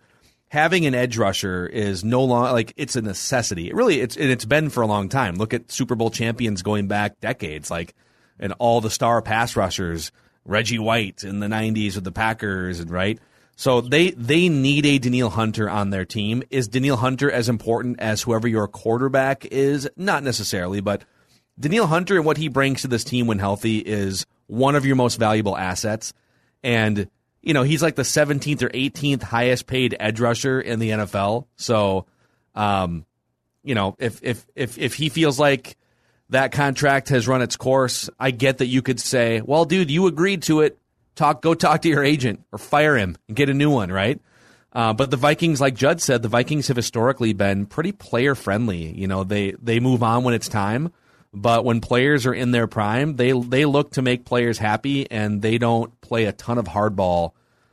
having 0.48 0.86
an 0.86 0.94
edge 0.94 1.16
rusher 1.16 1.66
is 1.66 2.04
no 2.04 2.22
longer 2.22 2.52
like 2.52 2.72
it's 2.76 2.96
a 2.96 3.02
necessity. 3.02 3.68
It 3.68 3.74
really 3.74 4.00
it's 4.00 4.16
and 4.16 4.30
it's 4.30 4.44
been 4.44 4.70
for 4.70 4.82
a 4.82 4.86
long 4.86 5.08
time. 5.08 5.36
Look 5.36 5.54
at 5.54 5.70
Super 5.70 5.94
Bowl 5.94 6.10
champions 6.10 6.62
going 6.62 6.86
back 6.86 7.20
decades, 7.20 7.70
like 7.70 7.94
and 8.38 8.52
all 8.58 8.80
the 8.80 8.90
star 8.90 9.22
pass 9.22 9.56
rushers, 9.56 10.12
Reggie 10.44 10.78
White 10.78 11.24
in 11.24 11.40
the 11.40 11.46
'90s 11.46 11.94
with 11.94 12.04
the 12.04 12.12
Packers, 12.12 12.80
and 12.80 12.90
right. 12.90 13.18
So 13.60 13.82
they 13.82 14.12
they 14.12 14.48
need 14.48 14.86
a 14.86 14.98
Danielle 14.98 15.28
Hunter 15.28 15.68
on 15.68 15.90
their 15.90 16.06
team. 16.06 16.42
Is 16.48 16.66
Danielle 16.66 16.96
Hunter 16.96 17.30
as 17.30 17.50
important 17.50 18.00
as 18.00 18.22
whoever 18.22 18.48
your 18.48 18.66
quarterback 18.66 19.44
is? 19.44 19.86
Not 19.98 20.22
necessarily, 20.22 20.80
but 20.80 21.04
Danielle 21.58 21.86
Hunter 21.86 22.16
and 22.16 22.24
what 22.24 22.38
he 22.38 22.48
brings 22.48 22.80
to 22.80 22.88
this 22.88 23.04
team 23.04 23.26
when 23.26 23.38
healthy 23.38 23.76
is 23.76 24.24
one 24.46 24.76
of 24.76 24.86
your 24.86 24.96
most 24.96 25.16
valuable 25.16 25.58
assets. 25.58 26.14
And 26.62 27.10
you 27.42 27.52
know, 27.52 27.62
he's 27.62 27.82
like 27.82 27.96
the 27.96 28.02
17th 28.02 28.62
or 28.62 28.70
18th 28.70 29.24
highest 29.24 29.66
paid 29.66 29.94
edge 30.00 30.20
rusher 30.20 30.58
in 30.58 30.78
the 30.78 30.92
NFL. 30.92 31.44
So, 31.56 32.06
um, 32.54 33.04
you 33.62 33.74
know, 33.74 33.94
if 33.98 34.20
if 34.22 34.46
if 34.54 34.78
if 34.78 34.94
he 34.94 35.10
feels 35.10 35.38
like 35.38 35.76
that 36.30 36.52
contract 36.52 37.10
has 37.10 37.28
run 37.28 37.42
its 37.42 37.58
course, 37.58 38.08
I 38.18 38.30
get 38.30 38.56
that 38.56 38.68
you 38.68 38.80
could 38.80 39.00
say, 39.00 39.42
"Well, 39.42 39.66
dude, 39.66 39.90
you 39.90 40.06
agreed 40.06 40.44
to 40.44 40.62
it. 40.62 40.78
Talk, 41.20 41.42
go 41.42 41.54
talk 41.54 41.82
to 41.82 41.88
your 41.88 42.02
agent 42.02 42.44
or 42.50 42.58
fire 42.58 42.96
him 42.96 43.16
and 43.28 43.36
get 43.36 43.50
a 43.50 43.54
new 43.54 43.70
one." 43.70 43.92
Right? 43.92 44.20
Uh, 44.72 44.92
but 44.92 45.10
the 45.10 45.16
Vikings, 45.16 45.60
like 45.60 45.74
Judd 45.74 46.00
said, 46.00 46.22
the 46.22 46.28
Vikings 46.28 46.68
have 46.68 46.76
historically 46.76 47.32
been 47.32 47.66
pretty 47.66 47.92
player 47.92 48.34
friendly. 48.34 48.92
You 48.98 49.06
know, 49.08 49.24
they 49.24 49.52
they 49.62 49.80
move 49.80 50.02
on 50.02 50.24
when 50.24 50.34
it's 50.34 50.48
time. 50.48 50.92
But 51.32 51.64
when 51.64 51.80
players 51.80 52.26
are 52.26 52.34
in 52.34 52.50
their 52.50 52.66
prime, 52.66 53.16
they 53.16 53.32
they 53.32 53.64
look 53.64 53.92
to 53.92 54.02
make 54.02 54.24
players 54.24 54.58
happy, 54.58 55.10
and 55.10 55.42
they 55.42 55.58
don't 55.58 56.00
play 56.00 56.24
a 56.24 56.32
ton 56.32 56.58
of 56.58 56.66
hardball 56.66 57.32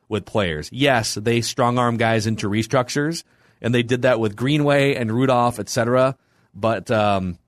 with 0.10 0.26
players. 0.26 0.70
Yes, 0.72 1.16
they 1.16 1.42
strong 1.42 1.78
arm 1.78 1.98
guys 1.98 2.28
into 2.28 2.50
restructures, 2.50 3.24
and 3.62 3.74
they 3.74 3.84
did 3.84 4.04
that 4.04 4.20
with 4.20 4.36
Greenway 4.36 4.96
and 4.96 5.12
Rudolph, 5.12 5.60
etc. 5.60 6.18
But 6.54 6.92
um, 6.92 7.40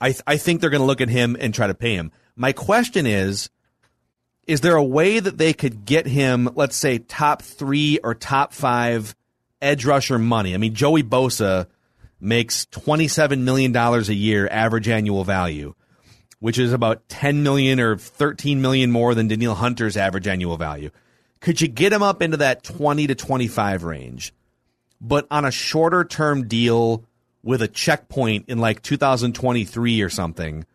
I 0.00 0.10
th- 0.10 0.22
I 0.26 0.38
think 0.38 0.60
they're 0.60 0.70
going 0.70 0.80
to 0.80 0.86
look 0.86 1.00
at 1.00 1.08
him 1.08 1.36
and 1.38 1.54
try 1.54 1.66
to 1.66 1.74
pay 1.74 1.94
him. 1.94 2.12
My 2.36 2.52
question 2.52 3.06
is. 3.06 3.50
Is 4.48 4.62
there 4.62 4.74
a 4.74 4.82
way 4.82 5.20
that 5.20 5.38
they 5.38 5.52
could 5.52 5.84
get 5.84 6.06
him, 6.06 6.48
let's 6.56 6.76
say, 6.76 6.98
top 6.98 7.42
three 7.42 8.00
or 8.02 8.14
top 8.14 8.52
five 8.52 9.14
edge 9.60 9.84
rusher 9.84 10.18
money. 10.18 10.54
I 10.54 10.58
mean, 10.58 10.74
Joey 10.74 11.02
Bosa 11.02 11.66
makes 12.20 12.66
$27 12.66 13.40
million 13.40 13.74
a 13.76 14.00
year 14.12 14.48
average 14.50 14.88
annual 14.88 15.24
value, 15.24 15.74
which 16.40 16.58
is 16.58 16.72
about 16.72 17.08
10 17.08 17.42
million 17.42 17.80
or 17.80 17.96
13 17.96 18.60
million 18.60 18.90
more 18.90 19.14
than 19.14 19.28
Danielle 19.28 19.54
Hunter's 19.54 19.96
average 19.96 20.26
annual 20.26 20.56
value. 20.56 20.90
Could 21.40 21.60
you 21.60 21.68
get 21.68 21.92
him 21.92 22.02
up 22.02 22.22
into 22.22 22.38
that 22.38 22.64
20 22.64 23.06
to 23.08 23.14
25 23.14 23.84
range, 23.84 24.34
but 25.00 25.26
on 25.30 25.44
a 25.44 25.52
shorter 25.52 26.04
term 26.04 26.48
deal 26.48 27.04
with 27.42 27.62
a 27.62 27.68
checkpoint 27.68 28.46
in 28.48 28.58
like 28.58 28.82
2023 28.82 30.02
or 30.02 30.10
something 30.10 30.66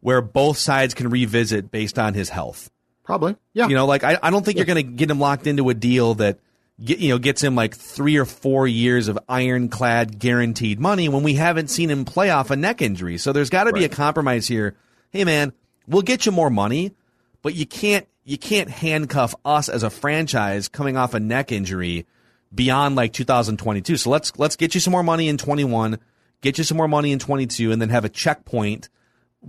where 0.00 0.20
both 0.20 0.58
sides 0.58 0.92
can 0.92 1.08
revisit 1.08 1.70
based 1.70 1.98
on 1.98 2.12
his 2.12 2.28
health? 2.28 2.70
Probably. 3.10 3.34
Yeah. 3.54 3.66
You 3.66 3.74
know, 3.74 3.86
like 3.86 4.04
I, 4.04 4.18
I 4.22 4.30
don't 4.30 4.44
think 4.44 4.56
you're 4.56 4.66
going 4.66 4.76
to 4.76 4.84
get 4.84 5.10
him 5.10 5.18
locked 5.18 5.48
into 5.48 5.68
a 5.68 5.74
deal 5.74 6.14
that 6.14 6.38
get, 6.82 7.00
you 7.00 7.08
know 7.08 7.18
gets 7.18 7.42
him 7.42 7.56
like 7.56 7.74
three 7.74 8.16
or 8.18 8.24
four 8.24 8.68
years 8.68 9.08
of 9.08 9.18
ironclad 9.28 10.20
guaranteed 10.20 10.78
money 10.78 11.08
when 11.08 11.24
we 11.24 11.34
haven't 11.34 11.70
seen 11.70 11.90
him 11.90 12.04
play 12.04 12.30
off 12.30 12.52
a 12.52 12.56
neck 12.56 12.80
injury. 12.80 13.18
So 13.18 13.32
there's 13.32 13.50
got 13.50 13.64
to 13.64 13.72
be 13.72 13.84
a 13.84 13.88
compromise 13.88 14.46
here. 14.46 14.76
Hey 15.10 15.24
man, 15.24 15.52
we'll 15.88 16.02
get 16.02 16.24
you 16.24 16.30
more 16.30 16.50
money, 16.50 16.94
but 17.42 17.56
you 17.56 17.66
can't 17.66 18.06
you 18.22 18.38
can't 18.38 18.70
handcuff 18.70 19.34
us 19.44 19.68
as 19.68 19.82
a 19.82 19.90
franchise 19.90 20.68
coming 20.68 20.96
off 20.96 21.12
a 21.12 21.18
neck 21.18 21.50
injury 21.50 22.06
beyond 22.54 22.94
like 22.94 23.12
2022. 23.12 23.96
So 23.96 24.08
let's 24.08 24.38
let's 24.38 24.54
get 24.54 24.74
you 24.74 24.80
some 24.80 24.92
more 24.92 25.02
money 25.02 25.28
in 25.28 25.36
21, 25.36 25.98
get 26.42 26.58
you 26.58 26.62
some 26.62 26.76
more 26.76 26.86
money 26.86 27.10
in 27.10 27.18
22, 27.18 27.72
and 27.72 27.82
then 27.82 27.88
have 27.88 28.04
a 28.04 28.08
checkpoint 28.08 28.88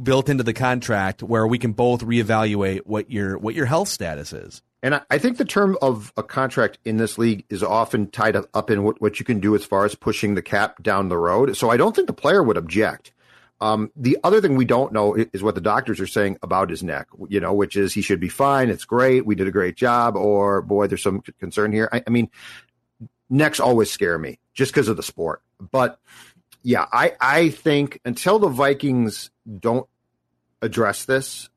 built 0.02 0.30
into 0.30 0.44
the 0.44 0.54
contract 0.54 1.22
where 1.22 1.46
we 1.46 1.58
can 1.58 1.74
both 1.74 2.02
reevaluate 2.02 2.82
what 2.86 3.12
your 3.12 3.38
what 3.38 3.56
your 3.56 3.66
health 3.66 3.90
status 3.90 4.34
is. 4.34 4.62
And 4.84 5.00
I, 5.12 5.20
think 5.20 5.38
the 5.38 5.46
term 5.46 5.78
of 5.80 6.12
a 6.18 6.24
contract 6.24 6.80
in 6.86 6.98
this 6.98 7.20
league 7.20 7.46
is 7.50 7.62
often 7.62 8.10
tied 8.10 8.36
up 8.36 8.72
in 8.72 8.82
what, 8.82 9.00
what 9.00 9.20
you 9.20 9.26
can 9.26 9.40
do 9.40 9.54
as 9.54 9.64
far 9.64 9.86
as 9.86 9.94
pushing 9.94 10.34
the 10.34 10.42
cap 10.42 10.82
down 10.82 11.08
the 11.08 11.20
road. 11.20 11.56
So 11.56 11.70
I 11.70 11.78
don't 11.78 11.96
think 11.96 12.08
the 12.08 12.14
player 12.14 12.42
would 12.42 12.58
object. 12.58 13.14
Um, 13.60 13.92
the 13.96 14.18
other 14.24 14.42
thing 14.42 14.56
we 14.56 14.66
don't 14.66 14.92
know 14.92 15.14
is 15.14 15.44
what 15.44 15.54
the 15.54 15.62
doctors 15.62 16.00
are 16.00 16.08
saying 16.08 16.40
about 16.42 16.72
his 16.72 16.82
neck, 16.82 17.08
you 17.30 17.40
know, 17.40 17.54
which 17.54 17.78
is 17.78 17.94
he 17.94 18.02
should 18.02 18.20
be 18.20 18.28
fine. 18.28 18.72
It's 18.72 18.86
great. 18.86 19.24
We 19.24 19.36
did 19.36 19.48
a 19.48 19.52
great 19.52 19.76
job. 19.76 20.16
Or 20.16 20.64
boy, 20.64 20.88
there's 20.88 21.04
some 21.04 21.22
concern 21.40 21.72
here. 21.72 21.88
I, 21.92 22.02
I 22.08 22.10
mean, 22.10 22.32
necks 23.30 23.60
always 23.60 23.92
scare 23.92 24.18
me 24.18 24.40
just 24.56 24.74
because 24.74 24.88
of 24.88 24.98
the 24.98 25.04
sport. 25.04 25.44
But 25.60 26.00
yeah, 26.63 26.86
I, 26.91 27.13
I 27.20 27.50
think 27.50 28.00
until 28.06 28.39
the 28.39 28.48
Vikings 28.48 29.32
don't 29.60 29.88
address 30.62 31.06
this, 31.06 31.50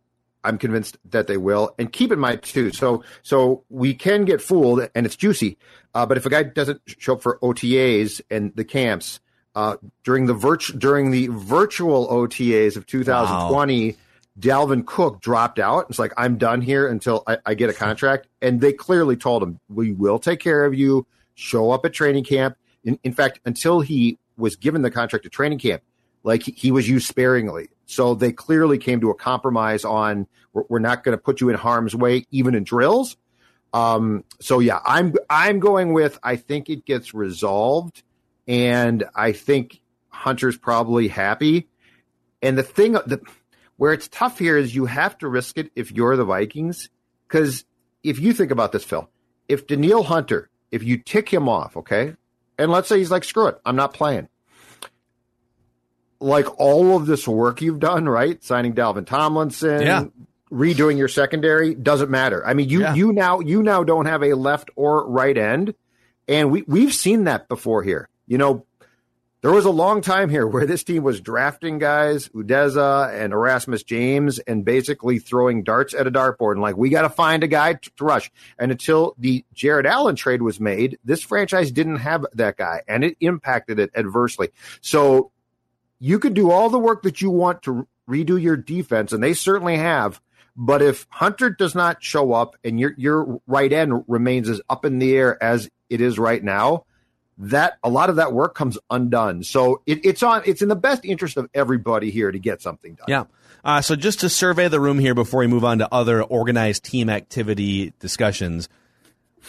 I'm 0.43 0.59
convinced 0.59 0.99
that 1.11 1.27
they 1.27 1.37
will. 1.37 1.75
And 1.79 1.93
keep 1.93 2.13
in 2.13 2.19
mind 2.19 2.43
too, 2.43 2.71
so 2.71 3.03
so 3.23 3.65
we 3.71 3.95
can 3.95 4.25
get 4.25 4.41
fooled, 4.41 4.89
and 4.95 5.07
it's 5.07 5.17
juicy. 5.17 5.59
Uh, 5.95 6.07
but 6.07 6.17
if 6.17 6.27
a 6.27 6.31
guy 6.31 6.43
doesn't 6.43 6.83
show 6.87 7.15
up 7.15 7.23
for 7.23 7.39
OTAs 7.41 8.21
and 8.31 8.55
the 8.55 8.65
camps 8.65 9.21
uh, 9.55 9.77
during 10.03 10.27
the 10.27 10.35
virtu- 10.35 10.77
during 10.77 11.11
the 11.11 11.29
virtual 11.29 12.09
OTAs 12.09 12.77
of 12.77 12.87
2020, 12.87 13.91
wow. 13.91 13.97
Dalvin 14.39 14.85
Cook 14.85 15.21
dropped 15.21 15.59
out. 15.59 15.87
It's 15.89 15.99
like 15.99 16.13
I'm 16.17 16.37
done 16.37 16.61
here 16.61 16.89
until 16.89 17.23
I, 17.27 17.39
I 17.47 17.55
get 17.55 17.71
a 17.71 17.75
contract, 17.75 18.29
and 18.43 18.61
they 18.61 18.73
clearly 18.73 19.17
told 19.17 19.43
him 19.43 19.61
we 19.69 19.93
will 19.93 20.19
take 20.19 20.41
care 20.41 20.65
of 20.65 20.75
you. 20.75 21.07
Show 21.35 21.71
up 21.71 21.85
at 21.85 21.93
training 21.93 22.25
camp. 22.25 22.57
In, 22.85 22.99
in 23.03 23.13
fact, 23.13 23.41
until 23.47 23.81
he 23.81 24.19
was 24.37 24.57
given 24.57 24.83
the 24.83 24.91
contract 24.91 25.27
at 25.27 25.33
training 25.33 25.59
camp, 25.59 25.83
like 26.23 26.43
he, 26.43 26.53
he 26.53 26.71
was 26.71 26.89
used 26.89 27.07
sparingly. 27.07 27.69
So 27.87 28.15
they 28.15 28.33
clearly 28.33 28.79
came 28.79 29.01
to 29.01 29.11
a 29.11 29.15
compromise 29.15 29.85
on 29.85 30.27
we're, 30.53 30.65
we're 30.69 30.79
not 30.79 31.05
going 31.05 31.17
to 31.17 31.23
put 31.23 31.41
you 31.41 31.51
in 31.51 31.57
harm's 31.57 31.95
way, 31.95 32.25
even 32.31 32.55
in 32.55 32.65
drills. 32.65 33.17
Um, 33.73 34.25
so 34.41 34.61
yeah, 34.61 34.81
I'm 34.87 35.15
I'm 35.29 35.59
going 35.59 35.93
with 35.93 36.19
I 36.23 36.37
think 36.37 36.71
it 36.71 36.85
gets 36.85 37.13
resolved, 37.13 38.03
and 38.47 39.05
I 39.15 39.33
think 39.33 39.81
Hunter's 40.09 40.57
probably 40.57 41.09
happy. 41.09 41.69
And 42.41 42.57
the 42.57 42.63
thing 42.63 42.93
that 42.93 43.21
where 43.77 43.93
it's 43.93 44.07
tough 44.09 44.39
here 44.39 44.57
is 44.57 44.75
you 44.75 44.87
have 44.87 45.19
to 45.19 45.29
risk 45.29 45.59
it 45.59 45.73
if 45.75 45.91
you're 45.91 46.17
the 46.17 46.25
Vikings, 46.25 46.89
because 47.27 47.65
if 48.05 48.21
you 48.21 48.33
think 48.33 48.53
about 48.53 48.71
this, 48.71 48.85
Phil, 48.85 49.11
if 49.49 49.67
Danielle 49.67 50.05
Hunter, 50.05 50.49
if 50.71 50.85
you 50.85 50.99
tick 50.99 51.29
him 51.29 51.49
off, 51.49 51.77
okay, 51.77 52.15
and 52.59 52.71
let's 52.71 52.89
say 52.89 52.99
he's 52.99 53.11
like, 53.11 53.25
screw 53.25 53.49
it, 53.49 53.61
I'm 53.65 53.77
not 53.77 53.95
playing 53.95 54.29
like 56.25 56.59
all 56.59 56.97
of 56.97 57.07
this 57.07 57.29
work 57.29 57.61
you've 57.61 57.79
done, 57.79 58.09
right? 58.09 58.43
Signing 58.43 58.73
Dalvin 58.75 59.07
Tomlinson, 59.07 59.83
yeah. 59.83 60.05
redoing 60.51 60.97
your 60.97 61.09
secondary 61.09 61.75
doesn't 61.75 62.11
matter. 62.11 62.45
I 62.47 62.55
mean, 62.55 62.71
you 62.71 62.81
yeah. 62.81 62.95
you 62.95 63.13
now 63.13 63.41
you 63.41 63.63
now 63.63 63.85
don't 63.85 64.07
have 64.07 64.23
a 64.23 64.33
left 64.35 64.71
or 64.75 65.07
right 65.07 65.37
end, 65.37 65.75
and 66.27 66.51
we 66.51 66.63
we've 66.63 66.95
seen 66.95 67.25
that 67.25 67.47
before 67.49 67.83
here. 67.83 68.09
You 68.27 68.39
know, 68.39 68.67
there 69.45 69.53
was 69.53 69.67
a 69.67 69.71
long 69.71 70.01
time 70.01 70.31
here 70.31 70.47
where 70.47 70.65
this 70.65 70.85
team 70.85 71.03
was 71.03 71.21
drafting 71.21 71.79
guys, 71.79 72.31
Udeze 72.31 73.13
and 73.13 73.31
Erasmus 73.35 73.83
James, 73.83 74.39
and 74.39 74.65
basically 74.65 75.19
throwing 75.19 75.63
darts 75.63 75.93
at 75.93 76.07
a 76.07 76.11
dartboard 76.11 76.53
and 76.53 76.63
like, 76.63 76.79
we 76.79 76.89
got 76.89 77.03
to 77.03 77.11
find 77.11 77.45
a 77.45 77.47
guy 77.47 77.75
to, 77.75 77.91
rush. 78.01 78.33
And 78.59 78.71
until 78.71 79.15
the 79.19 79.45
Jared 79.53 79.85
Allen 79.85 80.17
trade 80.17 80.41
was 80.41 80.61
made, 80.61 80.99
this 81.05 81.23
franchise 81.23 81.71
didn't 81.71 81.97
have 81.97 82.25
that 82.33 82.57
guy, 82.57 82.85
and 82.89 83.05
it 83.05 83.19
impacted 83.21 83.79
it 83.79 83.91
adversely. 83.95 84.49
So 84.81 85.31
you 85.99 86.19
could 86.19 86.33
do 86.33 86.51
all 86.51 86.71
the 86.71 86.79
work 86.79 87.03
that 87.03 87.21
you 87.21 87.29
want 87.29 87.65
to 87.65 87.87
redo 88.09 88.41
your 88.41 88.57
defense, 88.57 89.13
and 89.13 89.23
they 89.23 89.35
certainly 89.35 89.77
have. 89.77 90.23
But 90.57 90.81
if 90.81 91.07
Hunter 91.11 91.51
does 91.51 91.75
not 91.75 92.03
show 92.03 92.33
up 92.33 92.57
and 92.65 92.81
your 92.81 92.95
your 92.97 93.43
right 93.47 93.71
end 93.71 94.05
remains 94.09 94.49
as 94.49 94.63
up 94.71 94.87
in 94.87 95.01
the 95.01 95.15
air 95.15 95.43
as 95.43 95.69
it 95.91 96.01
is 96.01 96.19
right 96.19 96.43
now, 96.43 96.87
that 97.39 97.79
a 97.83 97.91
lot 97.91 98.11
of 98.11 98.17
that 98.17 98.33
work 98.33 98.55
comes 98.55 98.79
undone. 98.91 99.43
So 99.43 99.83
it, 99.87 100.05
it's 100.05 100.23
on. 100.23 100.43
It's 100.47 100.63
in 100.63 100.69
the 100.69 100.77
best 100.77 101.05
interest 101.05 101.37
of 101.37 101.49
everybody 101.55 102.11
here 102.11 102.31
to 102.31 102.39
get 102.39 102.63
something 102.63 102.95
done. 102.95 103.07
Yeah. 103.09 103.25
Uh, 103.65 103.81
so 103.81 103.97
just 103.97 104.21
to 104.21 104.29
survey 104.29 104.69
the 104.69 104.79
room 104.79 104.99
here 104.99 105.15
before 105.15 105.41
we 105.41 105.47
move 105.47 105.65
on 105.65 105.79
to 105.79 105.93
other 105.93 106.23
organized 106.23 106.85
team 106.85 107.09
activity 107.09 107.93
discussions, 107.99 108.69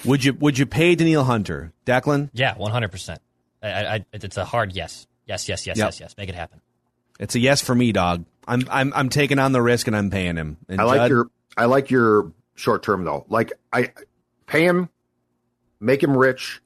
would 0.05 0.23
you 0.23 0.33
would 0.33 0.57
you 0.57 0.65
pay 0.65 0.95
Danielle 0.95 1.25
Hunter, 1.25 1.73
Declan? 1.85 2.29
Yeah, 2.33 2.55
one 2.55 2.71
hundred 2.71 2.91
percent. 2.91 3.21
It's 3.61 4.37
a 4.37 4.45
hard 4.45 4.73
yes. 4.73 5.07
Yes, 5.25 5.49
yes, 5.49 5.65
yes, 5.65 5.77
yep. 5.77 5.87
yes, 5.87 5.99
yes. 5.99 6.15
Make 6.17 6.29
it 6.29 6.35
happen. 6.35 6.61
It's 7.19 7.35
a 7.35 7.39
yes 7.39 7.61
for 7.61 7.73
me, 7.73 7.91
dog. 7.91 8.25
I'm 8.47 8.67
I'm 8.69 8.93
I'm 8.93 9.09
taking 9.09 9.39
on 9.39 9.51
the 9.51 9.61
risk 9.61 9.87
and 9.87 9.95
I'm 9.95 10.09
paying 10.09 10.35
him. 10.35 10.57
And 10.69 10.79
I 10.79 10.83
like 10.83 10.97
Judd, 10.97 11.09
your 11.09 11.29
I 11.57 11.65
like 11.65 11.89
your 11.89 12.31
short 12.55 12.83
term 12.83 13.03
though. 13.03 13.25
Like 13.27 13.53
I 13.73 13.91
pay 14.45 14.65
him, 14.65 14.89
make 15.79 16.03
him 16.03 16.15
rich. 16.15 16.61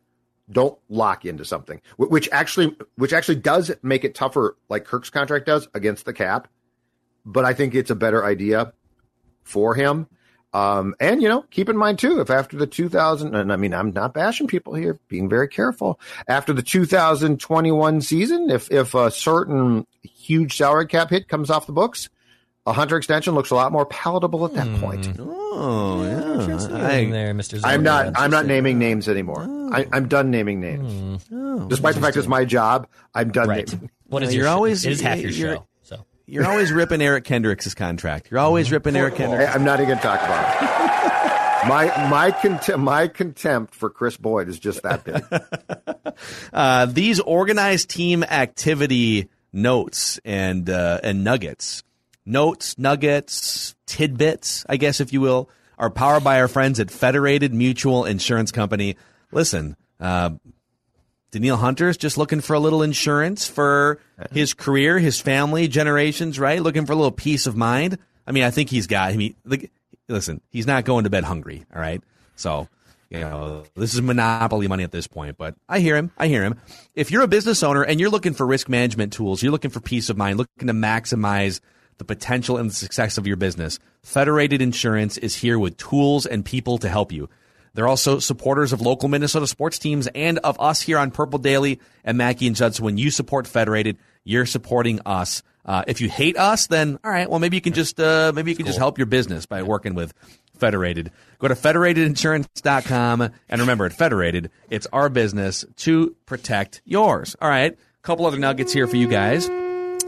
Don't 0.51 0.77
lock 0.89 1.25
into 1.25 1.45
something, 1.45 1.81
which 1.97 2.27
actually 2.31 2.75
which 2.95 3.13
actually 3.13 3.35
does 3.35 3.71
make 3.83 4.03
it 4.03 4.15
tougher, 4.15 4.57
like 4.67 4.85
Kirk's 4.85 5.09
contract 5.09 5.45
does 5.45 5.67
against 5.73 6.05
the 6.05 6.13
cap. 6.13 6.47
But 7.25 7.45
I 7.45 7.53
think 7.53 7.75
it's 7.75 7.91
a 7.91 7.95
better 7.95 8.25
idea 8.25 8.73
for 9.43 9.75
him 9.75 10.07
um, 10.51 10.95
and 10.99 11.21
you 11.21 11.29
know, 11.29 11.43
keep 11.51 11.69
in 11.69 11.77
mind 11.77 11.99
too, 11.99 12.19
if 12.19 12.29
after 12.29 12.57
the 12.57 12.65
2000, 12.65 13.35
and 13.35 13.53
I 13.53 13.55
mean, 13.55 13.73
I'm 13.73 13.91
not 13.91 14.13
bashing 14.13 14.47
people 14.47 14.73
here, 14.73 14.99
being 15.07 15.29
very 15.29 15.47
careful. 15.47 15.99
After 16.27 16.53
the 16.53 16.63
2021 16.63 18.01
season, 18.01 18.49
if 18.49 18.71
if 18.71 18.95
a 18.95 19.11
certain 19.11 19.85
huge 20.01 20.57
salary 20.57 20.87
cap 20.87 21.11
hit 21.11 21.27
comes 21.27 21.51
off 21.51 21.67
the 21.67 21.71
books, 21.71 22.09
a 22.65 22.73
hunter 22.73 22.97
extension 22.97 23.33
looks 23.33 23.51
a 23.51 23.55
lot 23.55 23.71
more 23.71 23.85
palatable 23.85 24.45
at 24.45 24.53
that 24.53 24.67
mm. 24.67 24.79
point. 24.79 25.09
Oh 25.19 26.03
yeah, 26.03 26.87
I, 26.87 27.05
there, 27.05 27.33
Mister. 27.33 27.59
I'm 27.63 27.83
not. 27.83 28.13
I'm 28.19 28.31
not 28.31 28.45
naming 28.45 28.77
names 28.79 29.07
anymore. 29.09 29.45
Oh. 29.47 29.69
I, 29.73 29.87
am 29.93 30.07
done 30.07 30.31
naming 30.31 30.59
names. 30.59 31.25
Mm. 31.25 31.61
Oh, 31.61 31.67
Despite 31.67 31.95
the 31.95 32.01
fact 32.01 32.17
it's 32.17 32.27
my 32.27 32.45
job, 32.45 32.87
I'm 33.13 33.31
done. 33.31 33.49
Right. 33.49 33.71
Naming. 33.71 33.91
What 34.09 34.23
is 34.23 34.33
your? 34.33 34.45
You're 34.45 34.51
always. 34.51 34.85
It 34.85 34.91
is 34.91 35.01
half 35.01 35.19
your 35.19 35.31
show. 35.31 35.67
So 35.83 36.03
You're 36.25 36.47
always 36.47 36.71
ripping 36.71 36.99
Eric 36.99 37.25
Kendricks' 37.25 37.75
contract. 37.75 38.31
You're 38.31 38.39
always 38.39 38.71
ripping 38.71 38.95
Eric 38.95 39.15
Kendricks. 39.15 39.53
I'm 39.53 39.63
not 39.63 39.79
even 39.79 39.89
going 39.89 39.99
to 39.99 40.03
talk 40.03 40.19
about 40.23 40.63
it. 40.63 40.79
my 41.67 42.09
my 42.09 42.31
contempt 42.31 42.79
my 42.79 43.07
contempt 43.07 43.75
for 43.75 43.89
Kris 43.89 44.17
Boyd 44.17 44.49
is 44.49 44.59
just 44.59 44.81
that 44.83 45.03
big. 45.03 46.15
uh, 46.53 46.85
these 46.87 47.19
organized 47.19 47.89
team 47.89 48.23
activity 48.23 49.29
notes 49.51 50.19
and 50.25 50.69
uh, 50.69 50.99
and 51.03 51.23
nuggets, 51.23 51.83
notes, 52.25 52.77
nuggets, 52.77 53.75
tidbits, 53.85 54.65
I 54.69 54.77
guess 54.77 54.99
if 54.99 55.13
you 55.13 55.21
will, 55.21 55.49
are 55.77 55.89
powered 55.89 56.23
by 56.23 56.39
our 56.39 56.47
friends 56.47 56.79
at 56.79 56.91
Federated 56.91 57.53
Mutual 57.53 58.05
Insurance 58.05 58.51
Company. 58.51 58.97
Listen, 59.31 59.75
uh, 59.99 60.31
Danielle 61.31 61.57
Hunter's 61.57 61.97
just 61.97 62.17
looking 62.17 62.41
for 62.41 62.53
a 62.53 62.59
little 62.59 62.81
insurance 62.81 63.47
for 63.47 63.99
his 64.31 64.53
career, 64.53 64.97
his 64.97 65.21
family, 65.21 65.67
generations, 65.67 66.39
right? 66.39 66.61
Looking 66.61 66.85
for 66.85 66.93
a 66.93 66.95
little 66.95 67.11
peace 67.11 67.45
of 67.45 67.55
mind. 67.55 67.97
I 68.25 68.31
mean, 68.31 68.43
I 68.43 68.51
think 68.51 68.69
he's 68.69 68.87
got. 68.87 69.11
I 69.11 69.17
mean, 69.17 69.35
listen, 70.07 70.41
he's 70.49 70.67
not 70.67 70.85
going 70.85 71.03
to 71.03 71.09
bed 71.09 71.23
hungry. 71.23 71.65
All 71.73 71.81
right, 71.81 72.01
so 72.35 72.67
you 73.09 73.19
know 73.19 73.63
this 73.75 73.93
is 73.93 74.01
monopoly 74.01 74.67
money 74.67 74.83
at 74.83 74.91
this 74.91 75.07
point. 75.07 75.37
But 75.37 75.55
I 75.67 75.79
hear 75.79 75.95
him. 75.95 76.11
I 76.17 76.27
hear 76.27 76.43
him. 76.43 76.59
If 76.95 77.11
you're 77.11 77.23
a 77.23 77.27
business 77.27 77.63
owner 77.63 77.83
and 77.83 77.99
you're 77.99 78.09
looking 78.09 78.33
for 78.33 78.45
risk 78.45 78.67
management 78.67 79.13
tools, 79.13 79.41
you're 79.43 79.51
looking 79.51 79.71
for 79.71 79.79
peace 79.79 80.09
of 80.09 80.17
mind, 80.17 80.37
looking 80.39 80.67
to 80.67 80.73
maximize 80.73 81.59
the 81.99 82.05
potential 82.05 82.57
and 82.57 82.71
the 82.71 82.75
success 82.75 83.17
of 83.17 83.27
your 83.27 83.35
business, 83.35 83.77
Federated 84.01 84.61
Insurance 84.61 85.17
is 85.17 85.35
here 85.35 85.59
with 85.59 85.77
tools 85.77 86.25
and 86.25 86.43
people 86.43 86.79
to 86.79 86.89
help 86.89 87.11
you. 87.11 87.29
They're 87.75 87.87
also 87.87 88.19
supporters 88.19 88.73
of 88.73 88.81
local 88.81 89.09
Minnesota 89.09 89.45
sports 89.45 89.77
teams 89.77 90.07
and 90.15 90.39
of 90.39 90.59
us 90.59 90.81
here 90.81 90.97
on 90.97 91.11
Purple 91.11 91.39
Daily 91.39 91.79
and 92.03 92.17
Mackey 92.17 92.47
and 92.47 92.55
Judd. 92.55 92.73
So 92.75 92.83
when 92.83 92.97
you 92.97 93.11
support 93.11 93.47
Federated, 93.47 93.97
you're 94.23 94.47
supporting 94.47 94.99
us. 95.05 95.43
Uh, 95.65 95.83
if 95.87 96.01
you 96.01 96.09
hate 96.09 96.37
us, 96.37 96.67
then 96.67 96.97
all 97.03 97.11
right. 97.11 97.29
Well, 97.29 97.39
maybe 97.39 97.57
you 97.57 97.61
can 97.61 97.73
just 97.73 97.99
uh, 97.99 98.31
maybe 98.33 98.49
you 98.51 98.57
can 98.57 98.65
just 98.65 98.79
help 98.79 98.97
your 98.97 99.05
business 99.05 99.45
by 99.45 99.61
working 99.61 99.93
with 99.93 100.13
Federated. 100.57 101.11
Go 101.37 101.47
to 101.47 101.53
federatedinsurance.com 101.53 103.29
and 103.49 103.61
remember 103.61 103.85
at 103.85 103.93
Federated, 103.93 104.49
it's 104.69 104.87
our 104.91 105.09
business 105.09 105.63
to 105.77 106.15
protect 106.25 106.81
yours. 106.85 107.35
All 107.39 107.49
right. 107.49 107.73
A 107.73 108.01
couple 108.01 108.25
other 108.25 108.39
nuggets 108.39 108.73
here 108.73 108.87
for 108.87 108.95
you 108.95 109.07
guys. 109.07 109.47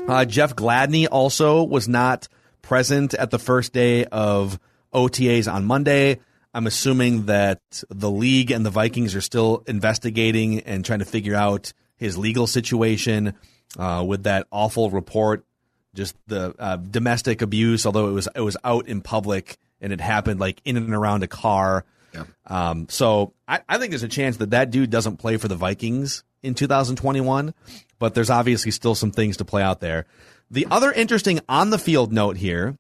Uh, 0.07 0.25
Jeff 0.25 0.55
Gladney 0.55 1.07
also 1.09 1.63
was 1.63 1.87
not 1.87 2.27
present 2.61 3.13
at 3.13 3.31
the 3.31 3.39
first 3.39 3.71
day 3.73 4.05
of 4.05 4.59
OTAs 4.93 5.51
on 5.51 5.65
Monday. 5.65 6.19
I'm 6.53 6.67
assuming 6.67 7.27
that 7.27 7.61
the 7.89 8.11
league 8.11 8.51
and 8.51 8.65
the 8.65 8.69
Vikings 8.69 9.15
are 9.15 9.21
still 9.21 9.63
investigating 9.67 10.59
and 10.61 10.83
trying 10.83 10.99
to 10.99 11.05
figure 11.05 11.35
out 11.35 11.71
his 11.95 12.17
legal 12.17 12.47
situation 12.47 13.35
uh, 13.77 14.03
with 14.05 14.23
that 14.23 14.47
awful 14.51 14.89
report, 14.89 15.45
just 15.93 16.15
the 16.27 16.53
uh, 16.59 16.75
domestic 16.75 17.41
abuse. 17.41 17.85
Although 17.85 18.09
it 18.09 18.13
was 18.13 18.27
it 18.35 18.41
was 18.41 18.57
out 18.63 18.87
in 18.87 19.01
public 19.01 19.57
and 19.79 19.93
it 19.93 20.01
happened 20.01 20.39
like 20.39 20.61
in 20.65 20.77
and 20.77 20.93
around 20.93 21.23
a 21.23 21.27
car. 21.27 21.85
Yeah. 22.13 22.23
Um, 22.47 22.87
so 22.89 23.33
I, 23.47 23.61
I 23.69 23.77
think 23.77 23.91
there's 23.91 24.03
a 24.03 24.09
chance 24.09 24.37
that 24.37 24.49
that 24.49 24.71
dude 24.71 24.89
doesn't 24.89 25.17
play 25.17 25.37
for 25.37 25.47
the 25.47 25.55
Vikings 25.55 26.23
in 26.43 26.53
2021, 26.53 27.53
but 27.99 28.13
there's 28.13 28.29
obviously 28.29 28.71
still 28.71 28.95
some 28.95 29.11
things 29.11 29.37
to 29.37 29.45
play 29.45 29.61
out 29.61 29.79
there. 29.79 30.05
The 30.49 30.67
other 30.69 30.91
interesting 30.91 31.39
on 31.47 31.69
the 31.69 31.77
field 31.77 32.11
note 32.11 32.37
here, 32.37 32.77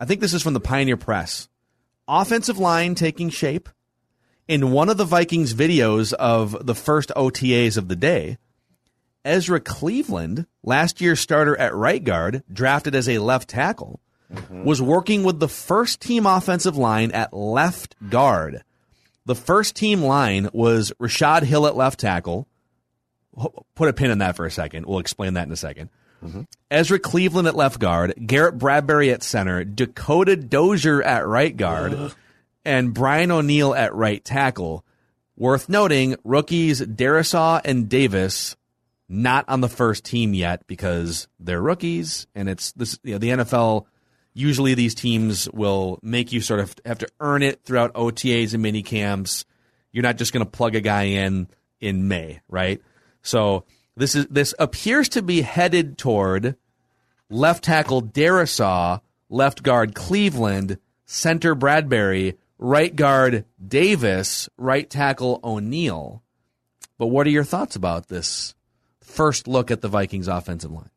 I 0.00 0.04
think 0.04 0.20
this 0.20 0.34
is 0.34 0.42
from 0.42 0.54
the 0.54 0.60
Pioneer 0.60 0.96
Press. 0.96 1.48
Offensive 2.08 2.58
line 2.58 2.94
taking 2.94 3.30
shape. 3.30 3.68
In 4.48 4.70
one 4.70 4.88
of 4.88 4.96
the 4.96 5.04
Vikings 5.04 5.54
videos 5.54 6.12
of 6.12 6.64
the 6.64 6.74
first 6.74 7.10
OTAs 7.16 7.76
of 7.76 7.88
the 7.88 7.96
day, 7.96 8.38
Ezra 9.24 9.58
Cleveland, 9.58 10.46
last 10.62 11.00
year's 11.00 11.18
starter 11.18 11.58
at 11.58 11.74
right 11.74 12.02
guard, 12.02 12.44
drafted 12.52 12.94
as 12.94 13.08
a 13.08 13.18
left 13.18 13.48
tackle, 13.48 14.00
mm-hmm. 14.32 14.62
was 14.62 14.80
working 14.80 15.24
with 15.24 15.40
the 15.40 15.48
first 15.48 16.00
team 16.00 16.26
offensive 16.26 16.76
line 16.76 17.10
at 17.10 17.34
left 17.34 17.96
guard. 18.08 18.62
The 19.24 19.34
first 19.34 19.74
team 19.74 20.02
line 20.02 20.48
was 20.52 20.92
Rashod 21.00 21.42
Hill 21.42 21.66
at 21.66 21.76
left 21.76 21.98
tackle. 21.98 22.46
Put 23.74 23.88
a 23.88 23.92
pin 23.92 24.10
in 24.10 24.18
that 24.18 24.36
for 24.36 24.46
a 24.46 24.50
second. 24.50 24.86
We'll 24.86 24.98
explain 24.98 25.34
that 25.34 25.46
in 25.46 25.52
a 25.52 25.56
2nd 25.56 25.88
mm-hmm. 26.24 26.42
Ezra 26.70 26.98
Cleveland 26.98 27.48
at 27.48 27.54
left 27.54 27.78
guard, 27.78 28.14
Garrett 28.26 28.58
Bradbury 28.58 29.10
at 29.10 29.22
center, 29.22 29.64
Dakota 29.64 30.36
Dozier 30.36 31.02
at 31.02 31.26
right 31.26 31.56
guard, 31.56 32.14
and 32.64 32.94
Brian 32.94 33.30
O'Neill 33.30 33.74
at 33.74 33.94
right 33.94 34.24
tackle. 34.24 34.84
Worth 35.36 35.68
noting, 35.68 36.16
rookies 36.24 36.80
Darrisaw 36.80 37.60
and 37.62 37.90
Davis 37.90 38.56
not 39.08 39.44
on 39.48 39.60
the 39.60 39.68
first 39.68 40.04
team 40.04 40.34
yet 40.34 40.66
because 40.66 41.28
they're 41.38 41.60
rookies, 41.60 42.26
and 42.34 42.48
it's 42.48 42.72
this. 42.72 42.98
You 43.02 43.12
know, 43.12 43.18
the 43.18 43.28
NFL 43.30 43.86
usually 44.36 44.74
these 44.74 44.94
teams 44.94 45.48
will 45.52 45.98
make 46.02 46.32
you 46.32 46.40
sort 46.40 46.60
of 46.60 46.74
have 46.84 46.98
to 46.98 47.08
earn 47.20 47.42
it 47.42 47.64
throughout 47.64 47.94
OTAs 47.94 48.52
and 48.52 48.62
mini 48.62 48.82
camps. 48.82 49.46
You're 49.92 50.02
not 50.02 50.18
just 50.18 50.32
going 50.32 50.44
to 50.44 50.50
plug 50.50 50.74
a 50.74 50.80
guy 50.80 51.04
in 51.04 51.48
in 51.80 52.08
May, 52.08 52.40
right? 52.48 52.80
So 53.26 53.64
this 53.96 54.14
is 54.14 54.26
this 54.28 54.54
appears 54.58 55.08
to 55.10 55.22
be 55.22 55.42
headed 55.42 55.98
toward 55.98 56.56
left 57.28 57.64
tackle 57.64 58.00
Darrisaw, 58.00 59.00
left 59.28 59.62
guard 59.64 59.94
Cleveland, 59.94 60.78
center 61.06 61.54
Bradbury, 61.54 62.36
right 62.58 62.94
guard 62.94 63.44
Davis, 63.66 64.48
right 64.56 64.88
tackle 64.88 65.40
O'Neill. 65.42 66.22
But 66.98 67.08
what 67.08 67.26
are 67.26 67.30
your 67.30 67.44
thoughts 67.44 67.74
about 67.74 68.08
this 68.08 68.54
first 69.00 69.48
look 69.48 69.70
at 69.70 69.80
the 69.80 69.88
Vikings 69.88 70.28
offensive 70.28 70.70
line? 70.70 70.90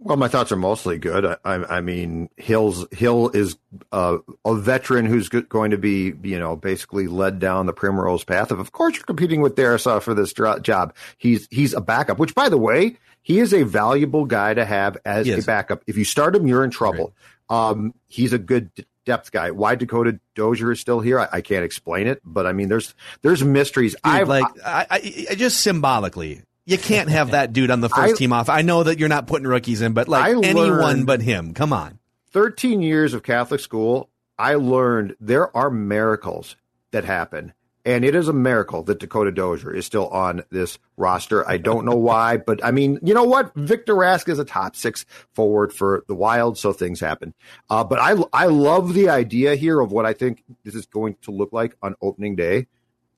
Well, 0.00 0.16
my 0.16 0.28
thoughts 0.28 0.52
are 0.52 0.56
mostly 0.56 0.96
good. 0.98 1.24
I, 1.26 1.36
I, 1.44 1.78
I 1.78 1.80
mean, 1.80 2.30
Hill's 2.36 2.86
Hill 2.92 3.30
is 3.30 3.56
uh, 3.90 4.18
a 4.44 4.54
veteran 4.54 5.06
who's 5.06 5.28
go- 5.28 5.42
going 5.42 5.72
to 5.72 5.78
be, 5.78 6.12
you 6.22 6.38
know, 6.38 6.54
basically 6.54 7.08
led 7.08 7.40
down 7.40 7.66
the 7.66 7.72
primrose 7.72 8.22
path. 8.22 8.52
Of, 8.52 8.60
of 8.60 8.70
course, 8.70 8.94
you're 8.94 9.04
competing 9.04 9.40
with 9.40 9.56
Darrisaw 9.56 10.00
for 10.00 10.14
this 10.14 10.32
dro- 10.32 10.60
job. 10.60 10.94
He's 11.16 11.48
he's 11.50 11.74
a 11.74 11.80
backup, 11.80 12.18
which, 12.18 12.34
by 12.34 12.48
the 12.48 12.58
way, 12.58 12.96
he 13.22 13.40
is 13.40 13.52
a 13.52 13.64
valuable 13.64 14.24
guy 14.24 14.54
to 14.54 14.64
have 14.64 14.96
as 15.04 15.26
He 15.26 15.32
a 15.32 15.42
backup. 15.42 15.82
If 15.88 15.96
you 15.96 16.04
start 16.04 16.36
him, 16.36 16.46
you're 16.46 16.64
in 16.64 16.70
trouble. 16.70 17.12
Um, 17.50 17.92
he's 18.06 18.32
a 18.32 18.38
good 18.38 18.72
d- 18.74 18.84
depth 19.04 19.32
guy. 19.32 19.50
Why 19.50 19.74
Dakota 19.74 20.20
Dozier 20.36 20.70
is 20.70 20.80
still 20.80 21.00
here, 21.00 21.18
I, 21.18 21.28
I 21.32 21.40
can't 21.40 21.64
explain 21.64 22.06
it, 22.06 22.20
but 22.24 22.46
I 22.46 22.52
mean, 22.52 22.68
there's 22.68 22.94
there's 23.22 23.42
mysteries. 23.42 23.94
Dude, 23.94 24.00
I've 24.04 24.28
like 24.28 24.44
I, 24.64 24.86
I, 24.90 25.26
I 25.30 25.34
just 25.34 25.60
symbolically, 25.60 26.42
you 26.68 26.78
can't 26.78 27.08
have 27.08 27.30
that 27.30 27.52
dude 27.52 27.70
on 27.70 27.80
the 27.80 27.88
first 27.88 28.14
I- 28.14 28.16
team 28.16 28.32
off. 28.32 28.48
I 28.48 28.62
know 28.62 28.82
that 28.82 28.98
you're 28.98 29.08
not 29.08 29.26
putting 29.26 29.46
rookies 29.46 29.80
in, 29.80 29.94
but 29.94 30.06
like 30.08 30.24
I 30.24 30.40
anyone 30.46 31.04
but 31.04 31.22
him. 31.22 31.54
Come 31.54 31.72
on. 31.72 31.98
13 32.30 32.82
years 32.82 33.14
of 33.14 33.22
Catholic 33.22 33.60
school, 33.60 34.10
I 34.38 34.54
learned 34.54 35.16
there 35.18 35.54
are 35.56 35.70
miracles 35.70 36.56
that 36.90 37.04
happen. 37.04 37.54
And 37.84 38.04
it 38.04 38.14
is 38.14 38.28
a 38.28 38.34
miracle 38.34 38.82
that 38.82 38.98
Dakota 38.98 39.32
Dozier 39.32 39.74
is 39.74 39.86
still 39.86 40.08
on 40.08 40.44
this 40.50 40.78
roster. 40.98 41.48
I 41.48 41.56
don't 41.56 41.86
know 41.86 41.96
why, 41.96 42.36
but 42.46 42.62
I 42.62 42.70
mean, 42.70 42.98
you 43.02 43.14
know 43.14 43.24
what? 43.24 43.54
Victor 43.54 43.94
Rask 43.94 44.28
is 44.28 44.38
a 44.38 44.44
top 44.44 44.76
six 44.76 45.06
forward 45.32 45.72
for 45.72 46.04
the 46.06 46.14
Wild, 46.14 46.58
so 46.58 46.74
things 46.74 47.00
happen. 47.00 47.32
Uh, 47.70 47.84
but 47.84 47.98
I, 47.98 48.22
I 48.30 48.46
love 48.46 48.92
the 48.92 49.08
idea 49.08 49.54
here 49.54 49.80
of 49.80 49.90
what 49.90 50.04
I 50.04 50.12
think 50.12 50.44
this 50.64 50.74
is 50.74 50.84
going 50.84 51.16
to 51.22 51.30
look 51.30 51.50
like 51.54 51.76
on 51.80 51.94
opening 52.02 52.36
day. 52.36 52.66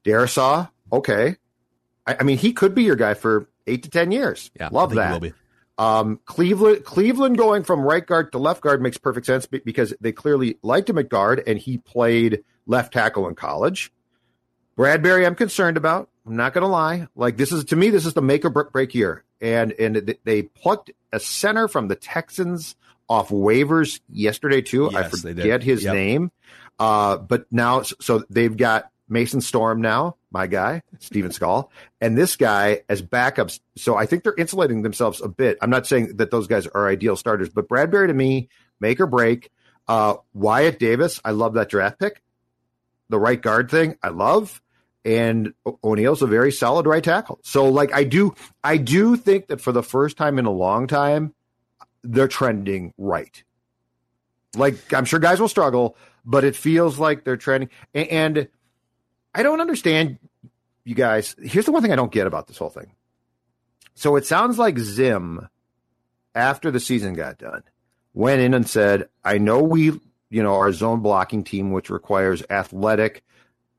Darrisaw, 0.04 0.70
okay. 0.92 1.36
I, 2.10 2.16
I 2.20 2.22
mean, 2.24 2.38
he 2.38 2.52
could 2.52 2.74
be 2.74 2.82
your 2.82 2.96
guy 2.96 3.14
for 3.14 3.48
eight 3.66 3.82
to 3.84 3.90
10 3.90 4.12
years. 4.12 4.50
Yeah, 4.58 4.66
I 4.66 4.70
love 4.74 4.94
that. 4.94 5.12
will 5.12 5.20
be. 5.20 5.32
Um, 5.78 6.20
Cleveland, 6.26 6.84
Cleveland 6.84 7.38
going 7.38 7.62
from 7.64 7.80
right 7.80 8.04
guard 8.06 8.32
to 8.32 8.38
left 8.38 8.60
guard 8.60 8.82
makes 8.82 8.98
perfect 8.98 9.26
sense 9.26 9.46
because 9.46 9.94
they 10.00 10.12
clearly 10.12 10.58
liked 10.62 10.90
him 10.90 10.98
at 10.98 11.08
guard 11.08 11.42
and 11.46 11.58
he 11.58 11.78
played 11.78 12.44
left 12.66 12.92
tackle 12.92 13.26
in 13.28 13.34
college. 13.34 13.90
Bradbury, 14.76 15.24
I'm 15.26 15.34
concerned 15.34 15.76
about. 15.76 16.08
I'm 16.26 16.36
not 16.36 16.52
going 16.52 16.62
to 16.62 16.68
lie. 16.68 17.08
Like 17.14 17.36
this 17.36 17.50
is 17.52 17.64
to 17.66 17.76
me, 17.76 17.90
this 17.90 18.04
is 18.06 18.14
the 18.14 18.22
make 18.22 18.44
or 18.44 18.50
break 18.50 18.94
year, 18.94 19.24
and 19.40 19.72
and 19.72 20.14
they 20.24 20.42
plucked 20.42 20.90
a 21.12 21.18
center 21.20 21.66
from 21.66 21.88
the 21.88 21.96
Texans 21.96 22.76
off 23.08 23.30
waivers 23.30 24.00
yesterday 24.08 24.60
too. 24.62 24.88
I 24.90 25.00
Yes, 25.00 25.22
did. 25.22 25.36
forget 25.36 25.62
his 25.62 25.82
Yep. 25.84 25.94
name, 25.94 26.30
uh, 26.78 27.16
but 27.16 27.46
now 27.50 27.82
so 27.82 28.24
they've 28.30 28.54
got 28.56 28.90
Mason 29.08 29.40
Storm 29.40 29.80
now, 29.80 30.16
my 30.32 30.46
guy, 30.46 30.82
Steven 31.00 31.32
Skull, 31.32 31.70
and 32.00 32.16
this 32.16 32.36
guy 32.36 32.82
as 32.88 33.02
backups. 33.02 33.60
So 33.76 33.96
I 33.96 34.06
think 34.06 34.22
they're 34.22 34.34
insulating 34.36 34.82
themselves 34.82 35.20
a 35.20 35.28
bit. 35.28 35.58
I'm 35.60 35.70
not 35.70 35.86
saying 35.86 36.16
that 36.18 36.30
those 36.30 36.46
guys 36.46 36.66
are 36.68 36.88
ideal 36.88 37.16
starters, 37.16 37.48
but 37.48 37.68
Bradbury 37.68 38.06
to 38.08 38.14
me, 38.14 38.48
make 38.78 39.00
or 39.00 39.06
break. 39.06 39.50
Uh, 39.88 40.14
Wyatt 40.34 40.78
Davis, 40.78 41.20
I 41.24 41.32
love 41.32 41.54
that 41.54 41.68
draft 41.68 41.98
pick. 41.98 42.22
The 43.08 43.18
right 43.18 43.40
guard 43.42 43.70
thing, 43.70 43.96
I 44.02 44.10
love. 44.10 44.62
And 45.04 45.52
O- 45.66 45.78
O'Neill's 45.82 46.22
a 46.22 46.26
very 46.28 46.52
solid 46.52 46.86
right 46.86 47.02
tackle. 47.02 47.40
So 47.42 47.68
like 47.70 47.92
I 47.92 48.04
do 48.04 48.34
I 48.62 48.76
do 48.76 49.16
think 49.16 49.48
that 49.48 49.60
for 49.60 49.72
the 49.72 49.82
first 49.82 50.16
time 50.16 50.38
in 50.38 50.44
a 50.44 50.50
long 50.52 50.86
time, 50.86 51.34
they're 52.04 52.28
trending 52.28 52.92
right. 52.98 53.42
Like 54.54 54.92
I'm 54.92 55.04
sure 55.06 55.18
guys 55.18 55.40
will 55.40 55.48
struggle, 55.48 55.96
but 56.24 56.44
it 56.44 56.54
feels 56.54 56.98
like 56.98 57.24
they're 57.24 57.36
trending. 57.36 57.70
A- 57.94 58.06
And 58.12 58.48
I 59.34 59.42
don't 59.42 59.60
understand 59.60 60.18
you 60.84 60.94
guys. 60.94 61.36
Here's 61.42 61.66
the 61.66 61.72
one 61.72 61.82
thing 61.82 61.92
I 61.92 61.96
don't 61.96 62.12
get 62.12 62.26
about 62.26 62.46
this 62.46 62.58
whole 62.58 62.70
thing. 62.70 62.92
So 63.94 64.16
it 64.16 64.26
sounds 64.26 64.58
like 64.58 64.78
Zim, 64.78 65.48
after 66.34 66.70
the 66.70 66.80
season 66.80 67.14
got 67.14 67.38
done, 67.38 67.62
went 68.14 68.40
in 68.40 68.54
and 68.54 68.68
said, 68.68 69.08
I 69.24 69.38
know 69.38 69.62
we, 69.62 69.92
you 70.30 70.42
know, 70.42 70.54
our 70.54 70.72
zone 70.72 71.00
blocking 71.00 71.44
team, 71.44 71.70
which 71.70 71.90
requires 71.90 72.42
athletic, 72.50 73.22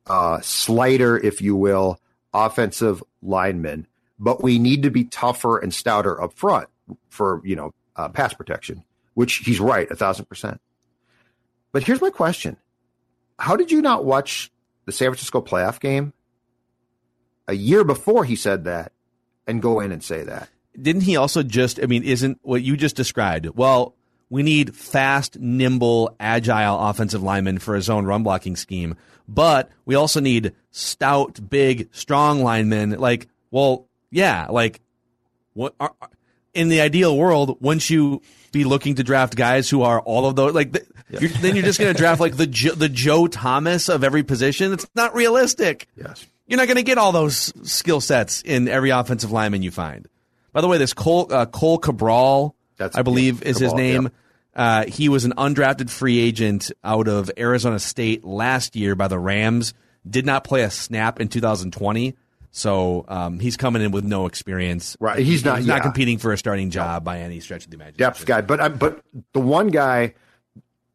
uh, 0.06 0.40
slighter, 0.42 1.18
if 1.18 1.42
you 1.42 1.56
will, 1.56 2.00
offensive 2.34 3.04
linemen, 3.22 3.88
but 4.20 4.44
we 4.44 4.60
need 4.60 4.84
to 4.84 4.92
be 4.92 5.06
tougher 5.06 5.58
and 5.58 5.74
stouter 5.74 6.22
up 6.22 6.34
front 6.34 6.70
for, 7.10 7.42
you 7.44 7.56
know, 7.56 7.74
uh, 7.96 8.10
pass 8.10 8.34
protection, 8.34 8.84
which 9.14 9.38
he's 9.38 9.60
right, 9.60 9.90
a 9.92 9.96
thousand 9.96 10.26
percent. 10.26 10.62
But 11.72 11.84
here's 11.84 12.02
my 12.02 12.10
question 12.10 12.58
How 13.40 13.56
did 13.56 13.72
you 13.72 13.82
not 13.82 14.06
watch 14.06 14.52
the 14.92 14.98
San 14.98 15.08
Francisco 15.08 15.42
playoff 15.42 15.80
game 15.80 16.12
a 17.48 17.54
year 17.54 17.84
before 17.86 18.26
he 18.26 18.36
said 18.36 18.66
that 18.66 18.92
and 19.48 19.62
go 19.62 19.80
in 19.80 19.92
and 19.92 20.04
say 20.04 20.24
that? 20.24 20.50
Didn't 20.80 21.04
he 21.04 21.16
also 21.16 21.44
just? 21.44 21.82
I 21.82 21.86
mean, 21.86 22.04
isn't 22.04 22.40
what 22.42 22.62
you 22.62 22.76
just 22.76 22.96
described? 22.96 23.48
Well, 23.56 23.96
we 24.30 24.44
need 24.44 24.76
fast, 24.76 25.40
nimble, 25.40 26.16
agile 26.20 26.78
offensive 26.80 27.24
linemen 27.24 27.58
for 27.58 27.76
a 27.76 27.82
zone 27.82 28.06
run 28.06 28.24
blocking 28.24 28.56
scheme, 28.56 28.96
but 29.28 29.70
we 29.86 29.96
also 29.96 30.20
need 30.20 30.54
stout, 30.72 31.40
big, 31.50 31.90
strong 31.94 32.44
linemen. 32.44 32.92
Like, 32.92 33.28
well, 33.50 33.88
yeah, 34.10 34.48
like 34.50 34.82
what? 35.54 35.74
Are, 35.80 35.94
in 36.54 36.70
the 36.70 36.82
ideal 36.82 37.18
world, 37.18 37.58
wouldn't 37.62 37.90
you 37.90 38.22
be 38.52 38.64
looking 38.64 38.96
to 38.96 39.04
draft 39.04 39.36
guys 39.36 39.70
who 39.70 39.82
are 39.84 40.00
all 40.02 40.26
of 40.26 40.36
those? 40.36 40.54
Like, 40.54 40.74
the, 40.74 40.86
you're, 41.10 41.30
then 41.30 41.56
you're 41.56 41.66
just 41.66 41.80
going 41.80 41.94
to 41.94 41.98
draft 41.98 42.20
like 42.22 42.38
the 42.38 42.48
jo- 42.48 42.76
the 42.76 42.90
Joe 42.90 43.28
Thomas 43.28 43.90
of 43.90 44.04
every 44.04 44.24
position. 44.24 44.74
It's 44.74 44.88
not 44.96 45.14
realistic. 45.16 45.88
Yes. 45.96 46.26
You're 46.48 46.58
not 46.58 46.68
going 46.68 46.78
to 46.78 46.84
get 46.84 46.98
all 46.98 47.12
those 47.14 47.54
skill 47.70 48.02
sets 48.02 48.42
in 48.42 48.68
every 48.68 48.90
offensive 48.90 49.32
lineman 49.32 49.62
you 49.64 49.72
find. 49.72 50.08
By 50.52 50.60
the 50.62 50.68
way, 50.68 50.78
this 50.78 50.94
Cole 50.94 51.28
uh, 51.32 51.46
Cohl 51.46 51.78
Cabral, 51.78 52.56
That's- 52.78 52.98
I 52.98 53.04
believe, 53.04 53.42
yeah, 53.42 53.50
is 53.50 53.58
his 53.58 53.74
name. 53.74 54.04
yeah. 54.04 54.10
Uh, 54.54 54.86
he 54.86 55.08
was 55.08 55.24
an 55.24 55.32
undrafted 55.38 55.90
free 55.90 56.20
agent 56.20 56.72
out 56.84 57.08
of 57.08 57.32
Arizona 57.38 57.80
State 57.80 58.26
last 58.26 58.76
year 58.76 58.96
by 58.96 59.08
the 59.08 59.18
Rams. 59.18 59.74
Did 60.10 60.26
not 60.26 60.44
play 60.44 60.64
a 60.64 60.70
snap 60.72 61.22
in 61.22 61.30
2020, 61.30 62.18
so 62.52 63.06
um, 63.08 63.40
he's 63.40 63.56
coming 63.58 63.82
in 63.82 63.92
with 63.92 64.04
no 64.04 64.26
experience. 64.26 64.98
Right, 65.00 65.20
he's 65.20 65.44
not- 65.46 65.60
He's 65.60 65.68
not 65.68 65.78
yeah. 65.78 65.84
competing 65.84 66.18
for 66.18 66.32
a 66.34 66.38
starting 66.38 66.70
job 66.70 67.04
by 67.04 67.20
any 67.20 67.40
stretch 67.40 67.64
of 67.66 67.72
the 67.72 67.76
imagination. 67.76 67.98
depth 68.00 68.26
guy. 68.26 68.42
But 68.42 68.60
I'm, 68.62 68.78
but 68.78 69.02
the 69.34 69.40
one 69.40 69.68
guy, 69.68 70.14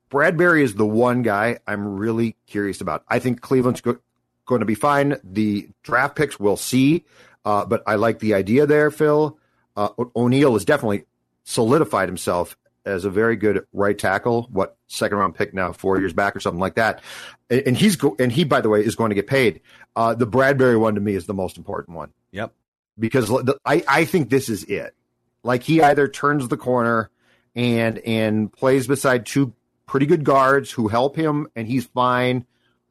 Bradbury 0.09 0.63
is 0.63 0.75
the 0.75 0.87
one 0.87 1.23
guy 1.23 1.59
I'm 1.67 1.97
really 1.97 2.37
curious 2.47 2.81
about. 2.81 3.05
I 3.09 3.19
think 3.19 3.41
Cleveland's 3.41 3.81
go, 3.81 3.99
going 4.47 4.61
to 4.61 4.67
be 4.67 4.75
fine. 4.77 5.17
The 5.25 5.69
draft 5.83 6.15
picks 6.17 6.39
we'll 6.39 6.57
see, 6.57 7.05
uh, 7.45 7.65
but 7.67 7.83
I 7.87 7.97
like 7.97 8.21
the 8.21 8.35
idea 8.35 8.67
there, 8.67 8.91
Phil. 8.91 9.37
Uh, 9.77 9.89
O- 9.99 10.13
O'Neill 10.15 10.53
has 10.55 10.65
definitely 10.65 11.05
solidified 11.45 12.09
himself 12.09 12.57
as 12.85 13.05
a 13.05 13.11
very 13.11 13.35
good 13.35 13.67
right 13.73 13.99
tackle. 13.99 14.47
What 14.53 14.77
second 14.87 15.19
round 15.19 15.35
pick 15.35 15.53
now, 15.53 15.73
four 15.73 15.99
years 15.99 16.13
back 16.13 16.37
or 16.37 16.41
something 16.41 16.61
like 16.61 16.77
that. 16.77 17.03
And, 17.51 17.63
and 17.67 17.77
he's 17.77 17.97
go, 17.97 18.15
and 18.21 18.31
he 18.31 18.45
by 18.45 18.61
the 18.61 18.69
way 18.69 18.85
is 18.85 18.95
going 18.95 19.09
to 19.11 19.15
get 19.17 19.27
paid. 19.27 19.61
Uh, 19.97 20.15
the 20.15 20.27
Bradbury 20.27 20.77
one 20.77 20.95
to 20.95 21.01
me 21.01 21.15
is 21.15 21.27
the 21.27 21.35
most 21.35 21.57
important 21.57 21.97
one 21.97 22.13
Yep. 22.31 22.53
because 22.99 23.29
the, 23.29 23.59
I, 23.65 23.83
I 23.89 24.05
think 24.05 24.29
this 24.29 24.49
is 24.51 24.63
it. 24.65 24.95
Like 25.43 25.63
he 25.63 25.81
either 25.83 26.07
turns 26.07 26.47
the 26.49 26.57
corner 26.59 27.11
and 27.55 27.99
and 27.99 28.53
plays 28.53 28.87
beside 28.87 29.25
two 29.25 29.55
pretty 29.87 30.05
good 30.05 30.23
guards 30.23 30.71
who 30.71 30.89
help 30.89 31.17
him 31.17 31.49
and 31.57 31.67
he's 31.67 31.87
fine, 31.87 32.45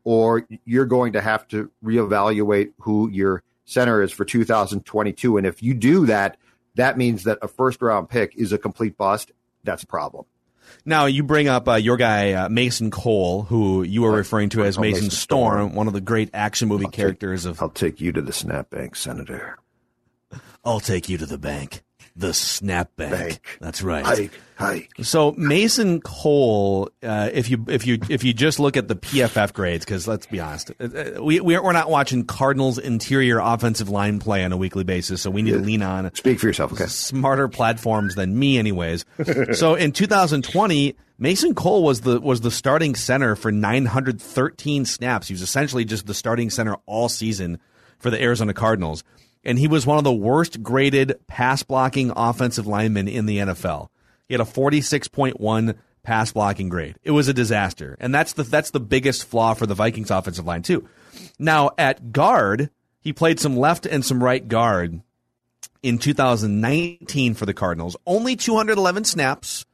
or 0.03 0.47
you're 0.65 0.85
going 0.85 1.13
to 1.13 1.21
have 1.21 1.47
to 1.49 1.69
reevaluate 1.83 2.71
who 2.79 3.09
your 3.09 3.43
center 3.65 4.01
is 4.01 4.11
for 4.11 4.25
2022. 4.25 5.37
And 5.37 5.45
if 5.45 5.61
you 5.61 5.73
do 5.73 6.05
that, 6.07 6.37
that 6.75 6.97
means 6.97 7.23
that 7.25 7.37
a 7.41 7.47
first 7.47 7.81
round 7.81 8.09
pick 8.09 8.35
is 8.35 8.51
a 8.51 8.57
complete 8.57 8.97
bust. 8.97 9.31
That's 9.63 9.83
a 9.83 9.87
problem. 9.87 10.25
Now 10.85 11.05
you 11.05 11.23
bring 11.23 11.47
up 11.47 11.67
uh, 11.67 11.75
your 11.75 11.97
guy 11.97 12.33
uh, 12.33 12.49
Mason 12.49 12.91
Cole, 12.91 13.43
who 13.43 13.83
you 13.83 14.01
were 14.01 14.11
referring 14.11 14.49
to 14.49 14.63
as 14.63 14.77
Mason, 14.77 15.05
Mason 15.05 15.09
Storm, 15.11 15.53
Storm. 15.53 15.75
one 15.75 15.87
of 15.87 15.93
the 15.93 16.01
great 16.01 16.29
action 16.33 16.67
movie 16.67 16.87
characters 16.87 17.45
of 17.45 17.61
I'll 17.61 17.69
take 17.69 18.01
you 18.01 18.11
to 18.11 18.21
the 18.21 18.31
snapbank, 18.31 18.95
Senator. 18.95 19.57
I'll 20.63 20.79
take 20.79 21.09
you 21.09 21.17
to 21.17 21.25
the 21.25 21.37
bank. 21.37 21.83
The 22.17 22.33
snap 22.33 22.95
bank. 22.95 23.11
Bank. 23.11 23.57
That's 23.59 23.81
right. 23.81 24.05
Hike, 24.05 24.31
hike. 24.55 24.89
So 25.01 25.33
Mason 25.33 25.99
Cole, 25.99 26.89
uh, 27.03 27.29
if 27.33 27.49
you 27.49 27.65
if 27.67 27.85
you 27.85 27.99
if 28.09 28.23
you 28.23 28.33
just 28.33 28.57
look 28.57 28.77
at 28.77 28.87
the 28.87 28.95
PFF 28.95 29.51
grades, 29.51 29.83
because 29.83 30.07
let's 30.07 30.25
be 30.25 30.39
honest, 30.39 30.71
uh, 30.79 30.85
uh, 30.85 31.23
we 31.23 31.41
we're 31.41 31.61
we're 31.61 31.73
not 31.73 31.89
watching 31.89 32.23
Cardinals 32.25 32.77
interior 32.77 33.39
offensive 33.39 33.89
line 33.89 34.19
play 34.19 34.45
on 34.45 34.53
a 34.53 34.57
weekly 34.57 34.85
basis, 34.85 35.21
so 35.21 35.29
we 35.29 35.41
need 35.41 35.51
to 35.51 35.59
lean 35.59 35.81
on 35.81 36.13
Speak 36.15 36.39
for 36.39 36.47
yourself, 36.47 36.71
okay? 36.71 36.85
smarter 36.85 37.49
platforms 37.49 38.15
than 38.15 38.39
me, 38.39 38.57
anyways. 38.57 39.03
so 39.53 39.75
in 39.75 39.91
2020, 39.91 40.95
Mason 41.17 41.53
Cole 41.53 41.83
was 41.83 42.01
the 42.01 42.21
was 42.21 42.39
the 42.39 42.51
starting 42.51 42.95
center 42.95 43.35
for 43.35 43.51
913 43.51 44.85
snaps. 44.85 45.27
He 45.27 45.33
was 45.33 45.41
essentially 45.41 45.83
just 45.83 46.07
the 46.07 46.13
starting 46.13 46.49
center 46.49 46.77
all 46.85 47.09
season 47.09 47.59
for 47.99 48.09
the 48.09 48.21
Arizona 48.21 48.53
Cardinals, 48.53 49.03
and 49.45 49.59
he 49.59 49.67
was 49.67 49.85
one 49.85 49.97
of 49.97 50.03
the 50.03 50.13
worst 50.13 50.63
graded 50.63 51.19
pass 51.27 51.63
blocking 51.63 52.11
offensive 52.15 52.67
linemen 52.67 53.07
in 53.07 53.25
the 53.25 53.37
NFL. 53.37 53.89
He 54.27 54.33
had 54.33 54.41
a 54.41 54.45
46.1 54.45 55.77
pass 56.03 56.31
blocking 56.31 56.69
grade. 56.69 56.97
It 57.03 57.11
was 57.11 57.27
a 57.27 57.33
disaster, 57.33 57.95
and 57.99 58.13
that's 58.13 58.33
the 58.33 58.43
that's 58.43 58.71
the 58.71 58.79
biggest 58.79 59.25
flaw 59.25 59.53
for 59.53 59.65
the 59.65 59.75
Vikings 59.75 60.11
offensive 60.11 60.45
line 60.45 60.63
too. 60.63 60.87
Now 61.37 61.71
at 61.77 62.11
guard, 62.11 62.69
he 62.99 63.13
played 63.13 63.39
some 63.39 63.55
left 63.55 63.85
and 63.85 64.03
some 64.03 64.23
right 64.23 64.45
guard 64.47 65.01
in 65.83 65.99
2019 65.99 67.35
for 67.35 67.45
the 67.45 67.53
Cardinals. 67.53 67.95
Only 68.07 68.35
211 68.35 69.03
snaps, 69.03 69.65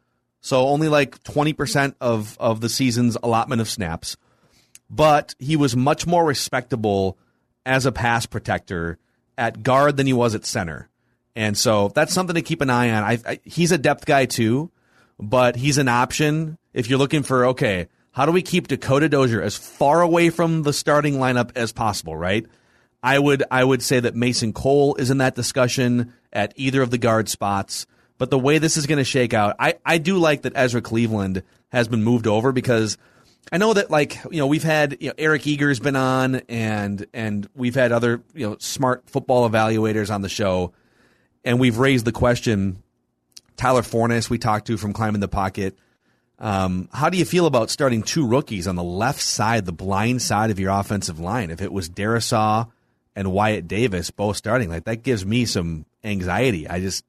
so 0.41 0.67
only 0.67 0.89
like 0.89 1.23
20% 1.23 1.95
of, 2.01 2.37
of 2.39 2.59
the 2.59 2.67
season's 2.67 3.15
allotment 3.23 3.61
of 3.61 3.69
snaps. 3.69 4.17
But 4.89 5.35
he 5.39 5.55
was 5.55 5.75
much 5.75 6.05
more 6.05 6.25
respectable 6.25 7.17
as 7.65 7.85
a 7.85 7.93
pass 7.93 8.25
protector 8.25 8.97
at 9.41 9.63
guard 9.63 9.97
than 9.97 10.05
he 10.05 10.13
was 10.13 10.35
at 10.35 10.45
center. 10.45 10.87
And 11.35 11.57
so 11.57 11.89
that's 11.95 12.13
something 12.13 12.35
to 12.35 12.43
keep 12.43 12.61
an 12.61 12.69
eye 12.69 12.91
on. 12.91 13.03
I, 13.03 13.17
I, 13.25 13.39
he's 13.43 13.71
a 13.71 13.77
depth 13.79 14.05
guy 14.05 14.25
too, 14.25 14.69
but 15.19 15.55
he's 15.55 15.79
an 15.79 15.87
option 15.87 16.59
if 16.73 16.89
you're 16.89 16.99
looking 16.99 17.23
for, 17.23 17.47
okay, 17.47 17.87
how 18.11 18.27
do 18.27 18.31
we 18.31 18.43
keep 18.43 18.67
Dakota 18.67 19.09
Dozier 19.09 19.41
as 19.41 19.57
far 19.57 20.01
away 20.01 20.29
from 20.29 20.61
the 20.61 20.73
starting 20.73 21.15
lineup 21.15 21.51
as 21.55 21.71
possible, 21.71 22.15
right? 22.15 22.45
I 23.01 23.17
would 23.17 23.41
I 23.49 23.63
would 23.63 23.81
say 23.81 23.99
that 23.99 24.15
Mason 24.15 24.53
Cole 24.53 24.93
is 24.95 25.09
in 25.09 25.17
that 25.17 25.33
discussion 25.33 26.13
at 26.31 26.53
either 26.55 26.83
of 26.83 26.91
the 26.91 26.99
guard 26.99 27.27
spots. 27.27 27.87
But 28.19 28.29
the 28.29 28.37
way 28.37 28.59
this 28.59 28.77
is 28.77 28.85
going 28.85 28.99
to 28.99 29.03
shake 29.03 29.33
out, 29.33 29.55
I, 29.57 29.73
I 29.83 29.97
do 29.97 30.19
like 30.19 30.43
that 30.43 30.53
Ezra 30.55 30.83
Cleveland 30.83 31.41
has 31.71 31.87
been 31.87 32.03
moved 32.03 32.27
over 32.27 32.51
because 32.51 32.99
I 33.51 33.57
know 33.57 33.73
that 33.73 33.89
like 33.91 34.17
you 34.31 34.39
know 34.39 34.47
we've 34.47 34.63
had 34.63 34.97
you 34.99 35.09
know, 35.09 35.13
Eric 35.17 35.47
Eager's 35.47 35.79
been 35.79 35.95
on 35.95 36.35
and 36.47 37.05
and 37.13 37.47
we've 37.55 37.75
had 37.75 37.91
other 37.91 38.21
you 38.33 38.49
know 38.49 38.57
smart 38.59 39.09
football 39.09 39.49
evaluators 39.49 40.13
on 40.13 40.21
the 40.21 40.29
show, 40.29 40.73
and 41.43 41.59
we've 41.59 41.77
raised 41.77 42.05
the 42.05 42.11
question. 42.11 42.83
Tyler 43.57 43.83
Forness, 43.83 44.29
we 44.29 44.37
talked 44.37 44.67
to 44.67 44.77
from 44.77 44.93
Climbing 44.93 45.21
the 45.21 45.27
Pocket. 45.27 45.77
Um, 46.39 46.89
how 46.91 47.09
do 47.09 47.19
you 47.19 47.25
feel 47.25 47.45
about 47.45 47.69
starting 47.69 48.01
two 48.01 48.25
rookies 48.25 48.67
on 48.67 48.75
the 48.75 48.83
left 48.83 49.21
side, 49.21 49.65
the 49.65 49.71
blind 49.71 50.23
side 50.23 50.49
of 50.49 50.59
your 50.59 50.71
offensive 50.71 51.19
line? 51.19 51.51
If 51.51 51.61
it 51.61 51.71
was 51.71 51.87
Darrisaw 51.87 52.71
and 53.15 53.31
Wyatt 53.31 53.67
Davis 53.67 54.09
both 54.09 54.37
starting, 54.37 54.69
like 54.69 54.85
that 54.85 55.03
gives 55.03 55.23
me 55.23 55.45
some 55.45 55.85
anxiety. 56.03 56.67
I 56.67 56.79
just, 56.79 57.05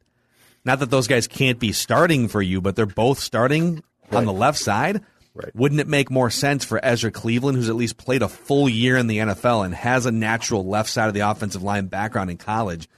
not 0.67 0.81
that 0.81 0.91
those 0.91 1.09
guys 1.09 1.27
can't 1.27 1.59
be 1.59 1.73
starting 1.73 2.29
for 2.29 2.43
you, 2.43 2.61
but 2.61 2.77
they're 2.77 2.85
both 2.85 3.19
starting 3.19 3.83
on 4.11 4.27
the 4.27 4.33
left 4.35 4.59
side. 4.59 5.01
Right. 5.35 5.55
Wouldn't 5.55 5.81
it 5.81 5.89
make 5.89 6.11
more 6.11 6.29
sense 6.29 6.65
for 6.65 6.85
Ezra 6.85 7.11
Cleveland, 7.11 7.57
who's 7.57 7.71
at 7.71 7.75
least 7.75 7.97
played 7.97 8.23
a 8.23 8.29
full 8.29 8.69
year 8.69 8.99
in 8.99 9.07
the 9.07 9.19
NFL 9.19 9.65
and 9.65 9.75
has 9.75 10.05
a 10.05 10.13
natural 10.13 10.67
left 10.67 10.91
side 10.91 11.09
of 11.09 11.15
the 11.15 11.21
offensive 11.21 11.63
line 11.63 11.87
background 11.87 12.31
in 12.31 12.37
college? 12.37 12.89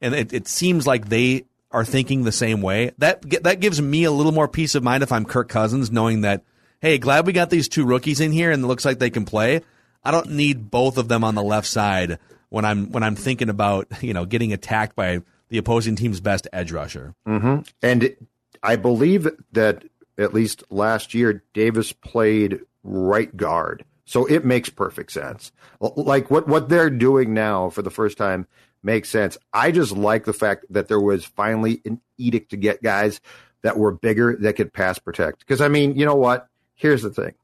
And 0.00 0.14
it, 0.14 0.32
it 0.32 0.46
seems 0.46 0.86
like 0.86 1.08
they 1.08 1.46
are 1.72 1.84
thinking 1.84 2.22
the 2.22 2.32
same 2.32 2.62
way. 2.62 2.92
That 2.98 3.22
that 3.42 3.60
gives 3.60 3.80
me 3.82 4.04
a 4.04 4.10
little 4.10 4.32
more 4.32 4.48
peace 4.48 4.74
of 4.74 4.82
mind 4.82 5.02
if 5.02 5.12
I'm 5.12 5.24
Kirk 5.24 5.48
Cousins, 5.48 5.90
knowing 5.90 6.20
that 6.20 6.44
hey, 6.80 6.98
glad 6.98 7.26
we 7.26 7.32
got 7.32 7.50
these 7.50 7.68
two 7.68 7.84
rookies 7.84 8.20
in 8.20 8.32
here 8.32 8.50
and 8.50 8.64
it 8.64 8.66
looks 8.66 8.84
like 8.84 8.98
they 8.98 9.10
can 9.10 9.24
play. 9.24 9.62
I 10.02 10.10
don't 10.10 10.30
need 10.30 10.70
both 10.70 10.96
of 10.96 11.08
them 11.08 11.24
on 11.24 11.34
the 11.34 11.42
left 11.42 11.66
side 11.66 12.18
when 12.48 12.64
I'm 12.64 12.90
when 12.92 13.02
I'm 13.02 13.16
thinking 13.16 13.48
about 13.48 13.88
you 14.02 14.14
know 14.14 14.24
getting 14.24 14.52
attacked 14.52 14.96
by 14.96 15.22
the 15.48 15.58
opposing 15.58 15.96
team's 15.96 16.20
best 16.20 16.46
edge 16.52 16.72
rusher. 16.72 17.14
Mm-hmm. 17.26 17.62
And 17.82 18.16
I 18.62 18.76
believe 18.76 19.28
that 19.52 19.84
at 20.20 20.34
least 20.34 20.62
last 20.70 21.14
year, 21.14 21.42
Davis 21.54 21.92
played 21.92 22.60
right 22.82 23.34
guard. 23.36 23.84
So 24.04 24.26
it 24.26 24.44
makes 24.44 24.68
perfect 24.68 25.12
sense. 25.12 25.52
Like 25.80 26.30
what, 26.30 26.48
what 26.48 26.68
they're 26.68 26.90
doing 26.90 27.32
now 27.32 27.70
for 27.70 27.82
the 27.82 27.90
first 27.90 28.18
time 28.18 28.46
makes 28.82 29.08
sense. 29.08 29.38
I 29.52 29.70
just 29.70 29.92
like 29.92 30.24
the 30.24 30.32
fact 30.32 30.66
that 30.70 30.88
there 30.88 31.00
was 31.00 31.24
finally 31.24 31.80
an 31.84 32.00
edict 32.18 32.50
to 32.50 32.56
get 32.56 32.82
guys 32.82 33.20
that 33.62 33.76
were 33.76 33.92
bigger 33.92 34.36
that 34.40 34.56
could 34.56 34.72
pass 34.72 34.98
protect. 34.98 35.40
Because 35.40 35.60
I 35.60 35.68
mean, 35.68 35.96
you 35.96 36.06
know 36.06 36.16
what? 36.16 36.48
Here's 36.74 37.02
the 37.02 37.10
thing. 37.10 37.34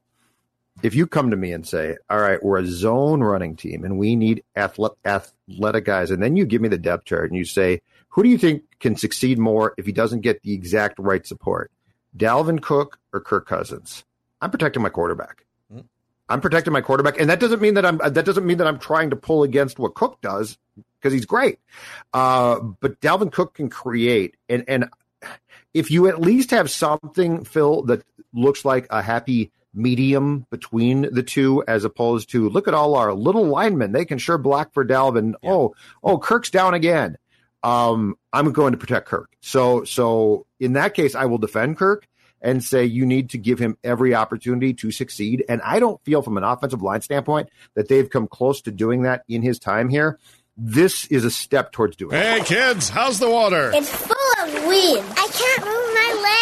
If 0.83 0.93
you 0.93 1.07
come 1.07 1.31
to 1.31 1.37
me 1.37 1.53
and 1.53 1.67
say, 1.67 1.97
all 2.09 2.19
right, 2.19 2.43
we're 2.43 2.59
a 2.59 2.65
zone 2.65 3.21
running 3.21 3.55
team 3.55 3.83
and 3.83 3.97
we 3.97 4.15
need 4.15 4.43
athletic 4.55 5.85
guys, 5.85 6.11
and 6.11 6.21
then 6.21 6.35
you 6.35 6.45
give 6.45 6.61
me 6.61 6.69
the 6.69 6.77
depth 6.77 7.05
chart 7.05 7.29
and 7.29 7.37
you 7.37 7.45
say, 7.45 7.81
who 8.09 8.23
do 8.23 8.29
you 8.29 8.37
think 8.37 8.63
can 8.79 8.95
succeed 8.95 9.39
more 9.39 9.73
if 9.77 9.85
he 9.85 9.91
doesn't 9.91 10.21
get 10.21 10.41
the 10.43 10.53
exact 10.53 10.99
right 10.99 11.25
support? 11.25 11.71
Dalvin 12.17 12.61
Cook 12.61 12.99
or 13.13 13.21
Kirk 13.21 13.47
Cousins? 13.47 14.03
I'm 14.41 14.51
protecting 14.51 14.81
my 14.81 14.89
quarterback. 14.89 15.45
I'm 16.29 16.41
protecting 16.41 16.73
my 16.73 16.81
quarterback, 16.81 17.19
and 17.19 17.29
that 17.29 17.39
doesn't 17.39 17.61
mean 17.61 17.75
that 17.75 17.85
I'm 17.85 17.97
that 17.99 18.25
doesn't 18.25 18.45
mean 18.45 18.57
that 18.57 18.67
I'm 18.67 18.79
trying 18.79 19.11
to 19.11 19.15
pull 19.15 19.43
against 19.43 19.79
what 19.79 19.93
Cook 19.93 20.19
does 20.21 20.57
because 20.99 21.13
he's 21.13 21.25
great. 21.25 21.59
Uh, 22.13 22.59
but 22.59 22.99
Dalvin 22.99 23.31
Cook 23.31 23.53
can 23.53 23.69
create, 23.69 24.35
and 24.49 24.65
and 24.67 24.89
if 25.73 25.89
you 25.89 26.07
at 26.07 26.19
least 26.19 26.51
have 26.51 26.69
something, 26.69 27.45
Phil, 27.45 27.83
that 27.83 28.03
looks 28.33 28.65
like 28.65 28.87
a 28.89 29.01
happy 29.01 29.51
medium 29.73 30.45
between 30.49 31.13
the 31.13 31.23
two, 31.23 31.63
as 31.67 31.85
opposed 31.85 32.31
to 32.31 32.49
look 32.49 32.67
at 32.67 32.73
all 32.73 32.95
our 32.95 33.13
little 33.13 33.45
linemen, 33.45 33.91
they 33.91 34.05
can 34.05 34.17
sure 34.17 34.37
block 34.37 34.73
for 34.73 34.83
Dalvin. 34.83 35.35
Oh, 35.43 35.75
oh, 36.03 36.17
Kirk's 36.17 36.49
down 36.49 36.73
again. 36.73 37.17
Um, 37.63 38.15
I'm 38.31 38.51
going 38.51 38.71
to 38.71 38.77
protect 38.77 39.07
Kirk. 39.07 39.29
So 39.41 39.83
so 39.83 40.45
in 40.59 40.73
that 40.73 40.93
case, 40.93 41.15
I 41.15 41.25
will 41.25 41.37
defend 41.37 41.77
Kirk 41.77 42.07
and 42.41 42.63
say 42.63 42.85
you 42.85 43.05
need 43.05 43.31
to 43.31 43.37
give 43.37 43.59
him 43.59 43.77
every 43.83 44.13
opportunity 44.13 44.73
to 44.75 44.91
succeed. 44.91 45.43
And 45.49 45.61
I 45.63 45.79
don't 45.79 46.03
feel 46.03 46.21
from 46.21 46.37
an 46.37 46.43
offensive 46.43 46.81
line 46.81 47.01
standpoint 47.01 47.49
that 47.73 47.87
they've 47.87 48.09
come 48.09 48.27
close 48.27 48.61
to 48.61 48.71
doing 48.71 49.03
that 49.03 49.23
in 49.27 49.41
his 49.41 49.59
time 49.59 49.89
here. 49.89 50.19
This 50.55 51.05
is 51.07 51.23
a 51.23 51.31
step 51.31 51.71
towards 51.71 51.95
doing 51.95 52.15
it. 52.15 52.23
Hey, 52.23 52.41
kids, 52.43 52.89
how's 52.89 53.19
the 53.19 53.29
water? 53.29 53.71
It's 53.73 53.89
full 53.89 54.15
of 54.43 54.67
weeds. 54.67 55.05
I 55.15 55.27
can't 55.31 55.65
move 55.65 55.86
my 55.86 55.86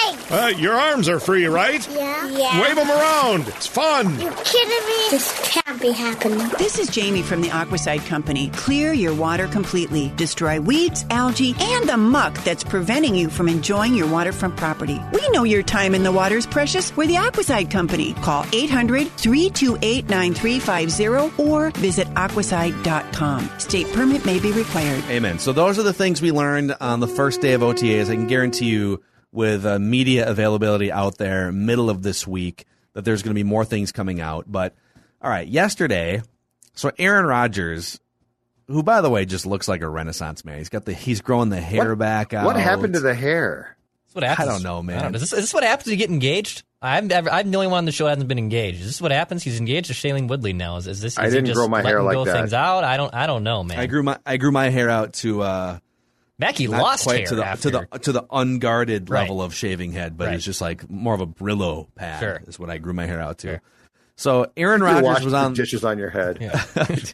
legs. 0.06 0.32
Uh, 0.32 0.52
your 0.58 0.74
arms 0.74 1.08
are 1.10 1.20
free, 1.20 1.46
right? 1.46 1.88
Yeah. 1.92 2.28
Yeah. 2.30 2.62
Wave 2.62 2.76
them 2.76 2.90
around. 2.90 3.48
It's 3.48 3.68
fun. 3.68 4.20
You 4.20 4.30
kidding 4.44 4.88
me? 4.88 5.10
This 5.12 5.40
can't 5.54 5.82
be 5.82 5.92
happening. 5.92 6.48
This 6.58 6.80
is 6.80 6.90
Jamie 6.90 7.22
from 7.22 7.42
the 7.42 7.50
Aquacide 7.50 8.06
Company. 8.08 8.50
Clear 8.50 8.94
your 8.94 9.14
water 9.14 9.48
completely. 9.48 10.12
Destroy 10.16 10.60
weeds, 10.60 11.06
algae, 11.10 11.56
and 11.60 11.88
the 11.88 11.98
muck 11.98 12.34
that's 12.44 12.64
preventing 12.64 13.16
you 13.16 13.30
from 13.30 13.48
enjoying 13.48 13.94
your 13.96 14.08
waterfront 14.08 14.58
property. 14.58 15.00
We 15.14 15.28
know 15.30 15.44
your 15.44 15.64
time 15.64 15.96
in 15.96 16.04
the 16.04 16.12
water 16.12 16.38
is 16.38 16.46
precious. 16.46 16.96
We're 16.96 17.08
the 17.08 17.16
Aquacide 17.16 17.72
Company. 17.72 18.14
Call 18.16 18.46
800 18.54 19.10
328 19.12 20.10
9350 20.10 21.44
or 21.44 21.72
visit 21.72 22.08
aquacide.com. 22.16 23.50
State 23.60 23.88
permit 23.94 24.26
may 24.26 24.40
be 24.40 24.52
required. 24.52 25.04
Amen. 25.06 25.40
So 25.40 25.54
those 25.54 25.78
are 25.80 25.84
the 25.84 25.94
things 25.94 26.22
we 26.22 26.32
learned 26.32 26.76
on 26.82 27.00
the 27.00 27.08
first 27.08 27.42
day 27.42 27.54
of 27.54 27.62
OTAs. 27.62 28.10
I 28.10 28.16
can 28.16 28.28
guarantee 28.28 28.66
you, 28.66 29.02
with 29.36 29.66
uh, 29.66 29.78
media 29.78 30.28
availability 30.30 30.92
out 30.92 31.18
there, 31.18 31.52
middle 31.52 31.90
of 31.90 32.02
this 32.02 32.26
week, 32.26 32.66
that 32.94 33.06
there's 33.06 33.22
going 33.22 33.32
to 33.32 33.36
be 33.36 33.44
more 33.44 33.66
things 33.66 33.92
coming 33.92 34.22
out. 34.22 34.46
But 34.48 34.74
all 35.22 35.30
right, 35.30 35.48
yesterday, 35.48 36.22
so 36.74 36.92
Aaron 36.98 37.26
Rodgers, 37.26 38.00
who 38.68 38.82
by 38.82 39.02
the 39.02 39.10
way 39.10 39.26
just 39.26 39.46
looks 39.46 39.68
like 39.68 39.82
a 39.82 39.90
Renaissance 39.90 40.46
man. 40.46 40.58
He's 40.58 40.70
got 40.70 40.86
the 40.86 40.94
he's 40.94 41.22
growing 41.22 41.50
the 41.50 41.62
hair 41.62 41.90
What- 41.90 42.00
back 42.00 42.34
out. 42.34 42.46
What 42.46 42.56
happened 42.56 42.94
to 42.94 43.00
the 43.00 43.14
hair? 43.14 43.78
That's 44.08 44.16
what 44.16 44.24
happens. 44.24 44.48
I 44.48 44.52
don't 44.52 44.64
know, 44.64 44.82
man. 44.82 44.98
I 44.98 45.02
don't 45.04 45.12
know. 45.12 45.16
Is, 45.18 45.22
this, 45.22 45.34
is 45.34 45.40
this 45.40 45.54
what 45.54 45.64
happens 45.64 45.88
when 45.88 45.92
you 45.92 45.98
get 45.98 46.10
engaged? 46.10 46.64
I'm, 46.82 47.12
ever, 47.12 47.32
I'm 47.32 47.50
the 47.50 47.58
only 47.58 47.68
one 47.68 47.80
on 47.80 47.86
the 47.86 47.92
show 47.92 48.04
that 48.04 48.12
hasn't 48.12 48.28
been 48.28 48.38
engaged. 48.38 48.80
Is 48.80 48.86
this 48.86 49.02
what 49.02 49.12
happens? 49.12 49.44
He's 49.44 49.60
engaged 49.60 49.88
to 49.88 49.94
Shailene 49.94 50.28
Woodley 50.28 50.54
now. 50.54 50.78
Is, 50.78 50.86
is 50.88 51.02
this? 51.02 51.14
Is 51.14 51.18
I 51.18 51.30
didn't 51.30 51.48
just 51.48 51.58
grow 51.58 51.68
my 51.68 51.82
hair 51.82 52.04
like 52.04 52.14
go 52.14 52.26
that. 52.26 52.34
Things 52.34 52.54
out. 52.54 52.84
I 52.84 52.96
don't. 52.96 53.14
I 53.14 53.26
don't 53.26 53.44
know, 53.44 53.64
man. 53.64 53.80
I 53.80 53.88
grew 53.88 54.04
my 54.04 54.20
I 54.26 54.38
grew 54.38 54.52
my 54.52 54.70
hair 54.70 54.90
out 54.90 55.14
to 55.14 55.42
uh 55.42 55.80
Mackey 56.38 56.68
not 56.68 56.82
lost 56.82 57.04
quite 57.04 57.20
hair 57.20 57.28
to 57.28 57.36
the 57.36 57.46
after. 57.46 57.72
to 57.72 57.88
the 57.92 58.00
to 58.00 58.12
the 58.12 58.26
unguarded 58.32 59.10
Right. 59.10 59.22
level 59.22 59.42
of 59.42 59.54
shaving 59.54 59.94
head, 59.94 60.18
but 60.18 60.28
Right. 60.28 60.36
it's 60.36 60.44
just 60.46 60.62
like 60.62 60.90
more 60.90 61.14
of 61.14 61.22
a 61.22 61.28
Brillo 61.28 61.88
pad 61.96 62.20
Sure. 62.20 62.42
is 62.48 62.60
what 62.60 62.70
I 62.70 62.78
grew 62.78 62.94
my 62.94 63.06
hair 63.06 63.22
out 63.22 63.38
to. 63.40 63.48
Sure. 63.48 63.62
So 64.18 64.48
Aaron 64.58 64.82
Rodgers 64.82 65.04
washed 65.04 65.24
was 65.24 65.32
the 65.34 65.38
on 65.40 65.54
dishes 65.54 65.84
on 65.84 65.98
your 65.98 66.10
head. 66.10 66.52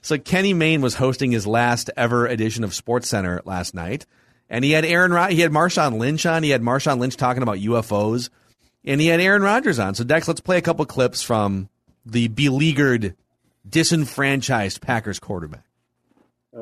So 0.00 0.16
Kenny 0.16 0.54
Mayne 0.54 0.80
was 0.80 0.94
hosting 0.94 1.32
his 1.32 1.46
last 1.46 1.90
ever 1.96 2.26
edition 2.26 2.62
of 2.64 2.72
Sports 2.74 3.08
Center 3.08 3.42
last 3.44 3.74
night, 3.74 4.06
and 4.48 4.64
he 4.64 4.70
had 4.70 4.84
Aaron 4.84 5.12
Rod- 5.12 5.32
he 5.32 5.40
had 5.40 5.50
Marshawn 5.50 5.98
Lynch 5.98 6.24
on. 6.24 6.42
He 6.44 6.50
had 6.50 6.62
Marshawn 6.62 6.98
Lynch 7.00 7.16
talking 7.16 7.42
about 7.42 7.58
UFOs, 7.58 8.30
and 8.84 9.00
he 9.00 9.08
had 9.08 9.20
Aaron 9.20 9.42
Rodgers 9.42 9.78
on. 9.80 9.94
So 9.96 10.04
Dex, 10.04 10.28
let's 10.28 10.40
play 10.40 10.56
a 10.56 10.62
couple 10.62 10.86
clips 10.86 11.22
from 11.22 11.68
the 12.06 12.28
beleaguered, 12.28 13.16
disenfranchised 13.68 14.80
Packers 14.80 15.18
quarterback. 15.18 15.64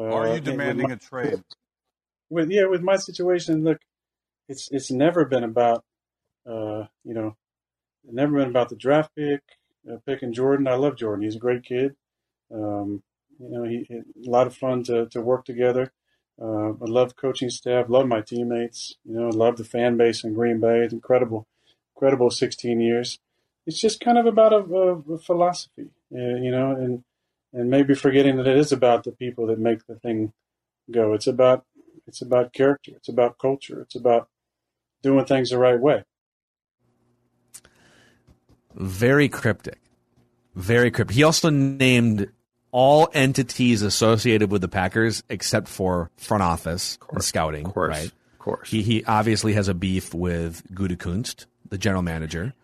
Are 0.03 0.35
you 0.35 0.41
demanding 0.41 0.91
a 0.91 0.97
trade? 0.97 1.43
with 2.31 2.51
yeah 2.51 2.67
with 2.67 2.83
my 2.83 2.97
situation 2.97 3.65
look 3.65 3.79
it's 4.49 4.69
it's 4.71 4.91
never 4.91 5.25
been 5.25 5.45
about 5.45 5.85
uh 6.49 6.85
you 7.05 7.15
know 7.15 7.37
never 8.05 8.39
been 8.39 8.49
about 8.49 8.69
the 8.69 8.77
draft 8.77 9.11
pick 9.17 9.43
uh, 9.91 9.97
picking 10.05 10.33
jordan. 10.33 10.67
I 10.67 10.75
love 10.75 10.97
jordan. 10.97 11.25
He's 11.25 11.37
a 11.37 11.41
great 11.41 11.65
kid. 11.65 11.95
Um 12.53 13.03
you 13.39 13.51
know 13.51 13.65
he, 13.65 13.85
he 13.89 13.97
a 13.97 14.31
lot 14.31 14.47
of 14.47 14.57
fun 14.57 14.83
to, 14.85 15.07
to 15.07 15.21
work 15.21 15.45
together. 15.45 15.93
Uh, 16.41 16.73
i 16.73 16.85
love 16.85 17.17
coaching 17.17 17.49
staff 17.49 17.87
love 17.89 18.07
my 18.07 18.21
teammates 18.21 18.97
you 19.07 19.15
know 19.19 19.31
love 19.31 19.57
the 19.57 19.65
fan 19.65 19.97
base 19.97 20.25
in 20.25 20.35
green 20.35 20.61
bay. 20.61 20.81
It's 20.81 20.93
incredible 20.93 21.47
incredible 21.95 22.31
16 22.31 22.81
years. 22.81 23.19
It's 23.67 23.81
just 23.81 24.01
kind 24.01 24.19
of 24.19 24.27
about 24.27 24.53
a, 24.53 24.59
a, 24.59 25.15
a 25.15 25.19
philosophy 25.19 25.91
uh, 26.15 26.37
you 26.45 26.51
know 26.51 26.73
and 26.73 27.05
and 27.53 27.71
maybe 27.71 27.95
forgetting 27.95 28.37
that 28.37 28.47
it 28.47 28.57
is 28.57 28.73
about 28.73 29.05
the 29.05 29.13
people 29.13 29.47
that 29.47 29.59
make 29.59 29.87
the 29.87 29.95
thing 29.97 30.33
go 30.91 31.15
it's 31.15 31.27
about 31.27 31.65
it's 32.07 32.23
about 32.23 32.53
character. 32.53 32.93
It's 32.95 33.09
about 33.09 33.39
culture. 33.39 33.81
It's 33.83 33.97
about 33.97 34.29
doing 35.03 35.25
things 35.25 35.51
the 35.51 35.59
right 35.59 35.79
way. 35.79 36.05
Very 38.75 39.29
cryptic, 39.29 39.79
very 40.55 40.91
cryptic. 40.91 41.17
He 41.17 41.23
also 41.23 41.51
named 41.51 42.31
all 42.71 43.09
entities 43.15 43.83
associated 43.83 44.51
with 44.51 44.61
the 44.61 44.69
Packers 44.69 45.23
except 45.29 45.67
for 45.67 46.11
front 46.17 46.43
office 46.43 46.99
and 47.11 47.25
scouting. 47.25 47.67
Of 47.67 47.75
course. 47.75 47.97
right? 47.97 48.13
Of 48.33 48.39
course. 48.39 48.71
He 48.71 48.83
he 48.83 49.05
obviously 49.05 49.55
has 49.55 49.69
a 49.69 49.75
beef 49.75 50.15
with 50.15 50.63
Gutekunst, 50.73 51.47
the 51.69 51.79
general 51.79 52.03
manager. 52.03 52.55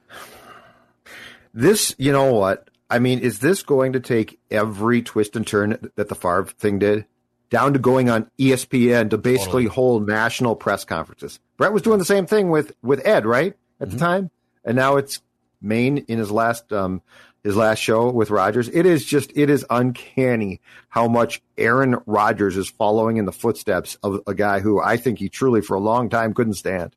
This, 1.55 1.95
you 1.99 2.13
know 2.13 2.33
what? 2.33 2.69
I 2.93 2.99
mean, 2.99 3.21
is 3.21 3.39
this 3.39 3.63
going 3.63 3.95
to 3.95 4.01
take 4.01 4.39
every 4.51 5.01
twist 5.01 5.35
and 5.35 5.47
turn 5.47 5.89
that 5.97 6.11
the 6.11 6.15
Favre 6.15 6.45
thing 6.45 6.79
did? 6.79 7.07
Down 7.49 7.73
to 7.73 7.79
going 7.79 8.11
on 8.11 8.31
ESPN 8.39 9.11
to 9.11 9.19
basically 9.19 9.65
hold 9.65 10.07
national 10.07 10.57
press 10.57 10.85
conferences. 10.85 11.41
Brett 11.57 11.73
was 11.73 11.81
doing 11.81 11.99
the 11.99 12.05
same 12.05 12.27
thing 12.27 12.51
with, 12.51 12.73
with 12.83 13.07
Ed, 13.07 13.25
right? 13.25 13.55
At 13.81 13.91
the 13.91 13.99
time. 13.99 14.31
And 14.63 14.77
now 14.77 14.97
it's 14.97 15.23
Mayne 15.63 15.99
in 15.99 16.19
his 16.19 16.31
last 16.31 16.71
um 16.73 17.01
his 17.43 17.57
last 17.57 17.79
show 17.79 18.11
with 18.11 18.31
Rodgers. 18.31 18.69
It 18.69 18.85
is 18.85 19.05
just 19.05 19.33
it 19.35 19.49
is 19.49 19.65
uncanny 19.71 20.61
how 20.89 21.09
much 21.09 21.43
Aaron 21.57 21.97
Rodgers 22.07 22.57
is 22.57 22.69
following 22.69 23.17
in 23.17 23.25
the 23.25 23.33
footsteps 23.33 23.97
of 24.03 24.21
a 24.27 24.35
guy 24.35 24.61
who 24.61 24.81
I 24.81 24.97
think 24.97 25.19
he 25.19 25.29
truly 25.29 25.63
for 25.63 25.75
a 25.75 25.81
long 25.81 26.11
time 26.11 26.35
couldn't 26.35 26.55
stand. 26.55 26.95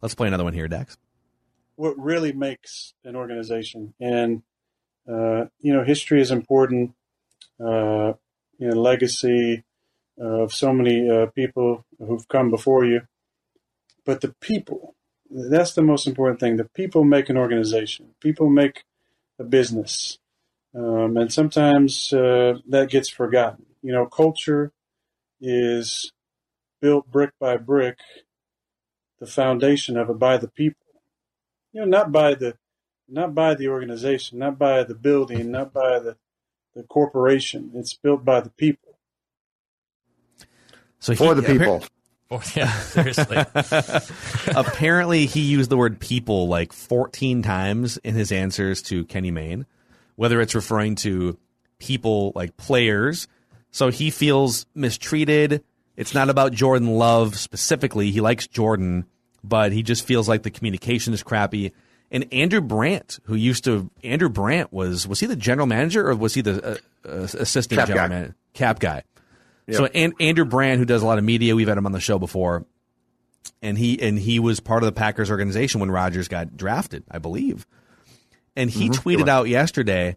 Let's 0.00 0.14
play 0.14 0.28
another 0.28 0.44
one 0.44 0.54
here, 0.54 0.68
Dex. 0.68 0.96
What 1.76 1.98
really 1.98 2.32
makes 2.32 2.94
an 3.04 3.14
organization, 3.14 3.94
and 4.00 4.42
uh, 5.08 5.46
you 5.60 5.72
know, 5.72 5.84
history 5.84 6.20
is 6.20 6.30
important. 6.30 6.92
Uh, 7.60 8.12
you 8.58 8.68
know, 8.68 8.80
legacy 8.80 9.64
of 10.20 10.52
so 10.52 10.72
many 10.72 11.08
uh, 11.08 11.26
people 11.26 11.84
who've 11.98 12.28
come 12.28 12.50
before 12.50 12.84
you, 12.84 13.02
but 14.04 14.20
the 14.20 14.34
people. 14.40 14.94
That's 15.30 15.74
the 15.74 15.82
most 15.82 16.06
important 16.06 16.40
thing. 16.40 16.56
The 16.56 16.64
people 16.64 17.04
make 17.04 17.28
an 17.28 17.36
organization. 17.36 18.14
People 18.20 18.48
make 18.48 18.84
a 19.38 19.44
business, 19.44 20.18
um, 20.74 21.16
and 21.16 21.32
sometimes 21.32 22.12
uh, 22.12 22.58
that 22.68 22.90
gets 22.90 23.08
forgotten. 23.08 23.66
You 23.82 23.92
know, 23.92 24.06
culture 24.06 24.72
is 25.40 26.12
built 26.80 27.10
brick 27.10 27.30
by 27.38 27.56
brick. 27.56 27.98
The 29.20 29.26
foundation 29.26 29.96
of 29.96 30.10
it 30.10 30.18
by 30.18 30.36
the 30.38 30.48
people. 30.48 30.86
You 31.72 31.82
know, 31.82 31.86
not 31.86 32.12
by 32.12 32.34
the, 32.34 32.56
not 33.08 33.34
by 33.34 33.54
the 33.54 33.68
organization, 33.68 34.38
not 34.38 34.58
by 34.58 34.84
the 34.84 34.94
building, 34.94 35.50
not 35.50 35.72
by 35.72 35.98
the, 35.98 36.16
the 36.74 36.82
corporation. 36.82 37.70
It's 37.74 37.94
built 37.94 38.24
by 38.24 38.40
the 38.40 38.50
people. 38.50 38.98
So 41.00 41.14
For 41.14 41.34
the 41.34 41.42
people. 41.42 41.84
Oh, 42.30 42.42
yeah, 42.54 42.70
seriously. 42.80 43.38
Apparently, 44.54 45.24
he 45.24 45.40
used 45.40 45.70
the 45.70 45.78
word 45.78 45.98
people 45.98 46.46
like 46.46 46.74
14 46.74 47.40
times 47.40 47.96
in 47.96 48.14
his 48.14 48.30
answers 48.30 48.82
to 48.82 49.06
Kenny 49.06 49.30
Mayne, 49.30 49.64
whether 50.16 50.38
it's 50.42 50.54
referring 50.54 50.96
to 50.96 51.38
people 51.78 52.32
like 52.34 52.58
players. 52.58 53.28
So 53.70 53.88
he 53.88 54.10
feels 54.10 54.66
mistreated. 54.74 55.64
It's 55.96 56.12
not 56.12 56.28
about 56.28 56.52
Jordan 56.52 56.98
Love 56.98 57.38
specifically. 57.38 58.10
He 58.10 58.20
likes 58.20 58.46
Jordan, 58.46 59.06
but 59.42 59.72
he 59.72 59.82
just 59.82 60.04
feels 60.04 60.28
like 60.28 60.42
the 60.42 60.50
communication 60.50 61.14
is 61.14 61.22
crappy. 61.22 61.72
And 62.10 62.26
Andrew 62.32 62.60
Brandt, 62.60 63.18
who 63.24 63.34
used 63.34 63.64
to, 63.64 63.90
Andrew 64.02 64.28
Brandt 64.30 64.72
was, 64.72 65.06
was 65.06 65.20
he 65.20 65.26
the 65.26 65.36
general 65.36 65.66
manager 65.66 66.08
or 66.08 66.14
was 66.14 66.34
he 66.34 66.40
the 66.40 66.64
uh, 66.64 66.76
uh, 67.06 67.10
assistant 67.38 67.78
Cap 67.78 67.88
general 67.88 68.08
guy. 68.08 68.14
manager? 68.14 68.36
Cap 68.54 68.78
guy. 68.78 69.02
So 69.70 69.84
and, 69.86 70.14
Andrew 70.18 70.46
Brandt, 70.46 70.78
who 70.78 70.86
does 70.86 71.02
a 71.02 71.06
lot 71.06 71.18
of 71.18 71.24
media, 71.24 71.54
we've 71.54 71.68
had 71.68 71.76
him 71.76 71.84
on 71.84 71.92
the 71.92 72.00
show 72.00 72.18
before, 72.18 72.64
and 73.60 73.76
he 73.76 74.00
and 74.00 74.18
he 74.18 74.38
was 74.38 74.60
part 74.60 74.82
of 74.82 74.86
the 74.86 74.92
Packers 74.92 75.30
organization 75.30 75.80
when 75.80 75.90
Rodgers 75.90 76.26
got 76.26 76.56
drafted, 76.56 77.04
I 77.10 77.18
believe. 77.18 77.66
And 78.56 78.70
he 78.70 78.88
Mhm. 78.88 78.94
tweeted 78.94 79.28
out 79.28 79.48
yesterday, 79.48 80.16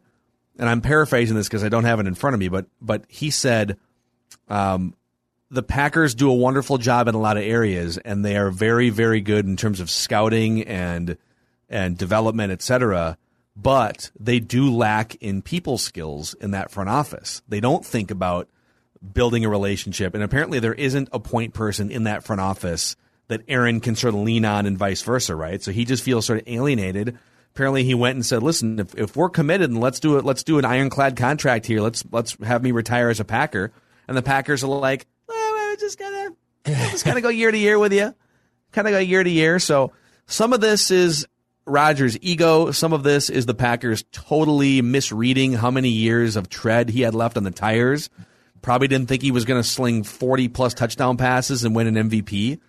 and 0.58 0.70
I'm 0.70 0.80
paraphrasing 0.80 1.36
this 1.36 1.50
because 1.50 1.66
I 1.66 1.70
don't 1.70 1.84
have 1.84 2.00
it 2.00 2.08
in 2.08 2.16
front 2.16 2.34
of 2.34 2.40
me, 2.40 2.48
but 2.48 2.68
but 2.80 3.04
he 3.10 3.30
said, 3.30 3.78
um, 4.48 4.94
the 5.50 5.64
Packers 5.64 6.16
do 6.16 6.30
a 6.30 6.34
wonderful 6.34 6.78
job 6.78 7.10
in 7.10 7.16
a 7.16 7.20
lot 7.20 7.36
of 7.36 7.44
areas, 7.44 7.98
and 7.98 8.24
they 8.24 8.38
are 8.38 8.52
very 8.52 8.90
very 8.90 9.20
good 9.20 9.46
in 9.46 9.58
terms 9.58 9.82
of 9.82 9.90
scouting 9.90 10.64
and 10.64 11.18
and 11.72 11.98
development, 11.98 12.52
et 12.52 12.62
cetera. 12.62 13.18
But 13.56 14.12
they 14.20 14.40
do 14.40 14.74
lack 14.74 15.16
in 15.16 15.42
people 15.42 15.78
skills 15.78 16.34
in 16.36 16.52
that 16.52 16.72
front 16.72 16.90
office. 16.90 17.42
They 17.48 17.60
don't 17.60 17.86
think 17.86 18.12
about 18.12 18.48
building 19.14 19.44
a 19.44 19.50
relationship. 19.50 20.14
And 20.14 20.24
apparently, 20.24 20.60
there 20.60 20.74
isn't 20.74 21.10
a 21.12 21.20
point 21.20 21.54
person 21.54 21.92
in 21.92 22.04
that 22.04 22.24
front 22.24 22.42
office 22.42 22.96
that 23.28 23.42
Aaron 23.48 23.80
can 23.80 23.96
sort 23.96 24.14
of 24.14 24.20
lean 24.22 24.46
on 24.46 24.66
and 24.66 24.78
vice 24.78 25.02
versa, 25.02 25.36
right? 25.36 25.62
So 25.62 25.72
he 25.72 25.86
just 25.86 26.04
feels 26.04 26.26
sort 26.26 26.40
of 26.40 26.48
alienated. 26.48 27.18
Apparently, 27.54 27.84
he 27.84 27.94
went 27.94 28.16
and 28.16 28.26
said, 28.26 28.44
"Listen, 28.44 28.80
if, 28.80 28.96
if 28.96 29.16
we're 29.16 29.30
committed 29.30 29.70
and 29.70 29.80
let's 29.80 30.00
do 30.00 30.18
it, 30.18 30.24
let's 30.24 30.44
do 30.44 30.60
an 30.60 30.66
ironclad 30.66 31.18
contract 31.18 31.66
here. 31.66 31.82
Let's 31.82 32.04
let's 32.12 32.38
have 32.44 32.64
me 32.64 32.72
retire 32.72 33.10
as 33.10 33.20
a 33.20 33.26
Packer." 33.26 33.72
And 34.08 34.16
the 34.16 34.22
Packers 34.22 34.64
are 34.64 34.68
like, 34.68 35.06
we're 35.28 35.76
just 35.78 36.00
gonna 36.00 36.30
just 36.66 37.04
kind 37.04 37.18
of 37.18 37.24
go 37.24 37.30
year 37.30 37.52
to 37.52 37.58
year 37.58 37.80
with 37.80 37.94
you, 37.94 38.14
kind 38.72 38.88
of 38.88 38.92
go 38.92 39.00
year 39.00 39.24
to 39.24 39.30
year. 39.30 39.60
So 39.60 39.92
some 40.28 40.54
of 40.54 40.62
this 40.62 40.92
is 40.92 41.28
Rodgers' 41.66 42.18
ego. 42.22 42.72
Some 42.72 42.94
of 42.94 43.04
this 43.04 43.30
is 43.30 43.46
the 43.46 43.54
Packers 43.54 44.04
totally 44.12 44.82
misreading 44.82 45.54
how 45.54 45.72
many 45.72 45.90
years 45.90 46.36
of 46.36 46.50
tread 46.50 46.90
he 46.90 47.02
had 47.02 47.16
left 47.16 47.38
on 47.38 47.44
the 47.44 47.52
tires. 47.52 48.10
Probably 48.62 48.88
didn't 48.88 49.08
think 49.08 49.22
he 49.22 49.32
was 49.32 49.46
going 49.46 49.62
to 49.62 49.68
sling 49.68 50.04
40 50.04 50.48
plus 50.50 50.74
touchdown 50.74 51.18
passes 51.18 51.64
and 51.64 51.76
win 51.76 51.96
an 51.96 52.10
MVP. 52.10 52.60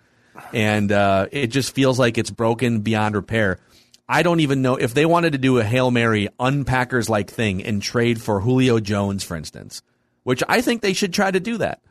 and 0.53 0.91
uh, 0.91 1.27
it 1.31 1.47
just 1.47 1.75
feels 1.75 1.99
like 1.99 2.17
it's 2.17 2.31
broken 2.31 2.81
beyond 2.81 3.15
repair. 3.15 3.59
I 4.07 4.23
don't 4.23 4.41
even 4.41 4.61
know 4.61 4.75
if 4.75 4.93
they 4.93 5.05
wanted 5.05 5.33
to 5.33 5.37
do 5.37 5.59
a 5.59 5.63
Hail 5.63 5.89
Mary 5.89 6.27
unpackers 6.39 7.09
like 7.09 7.29
thing 7.29 7.63
and 7.63 7.81
trade 7.81 8.21
for 8.21 8.41
Julio 8.41 8.79
Jones, 8.79 9.23
for 9.23 9.35
instance, 9.35 9.81
which 10.23 10.43
I 10.49 10.61
think 10.61 10.81
they 10.81 10.93
should 10.93 11.13
try 11.13 11.31
to 11.31 11.39
do 11.39 11.57
that. 11.57 11.81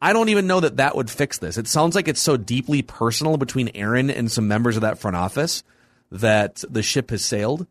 I 0.00 0.12
don't 0.12 0.28
even 0.28 0.46
know 0.46 0.60
that 0.60 0.78
that 0.78 0.96
would 0.96 1.10
fix 1.10 1.38
this. 1.38 1.56
It 1.56 1.68
sounds 1.68 1.94
like 1.94 2.08
it's 2.08 2.20
so 2.20 2.36
deeply 2.36 2.82
personal 2.82 3.36
between 3.36 3.70
Aaron 3.74 4.10
and 4.10 4.30
some 4.30 4.48
members 4.48 4.76
of 4.76 4.82
that 4.82 4.98
front 4.98 5.16
office 5.16 5.62
that 6.14 6.64
the 6.68 6.82
ship 6.82 7.10
has 7.10 7.24
sailed. 7.24 7.66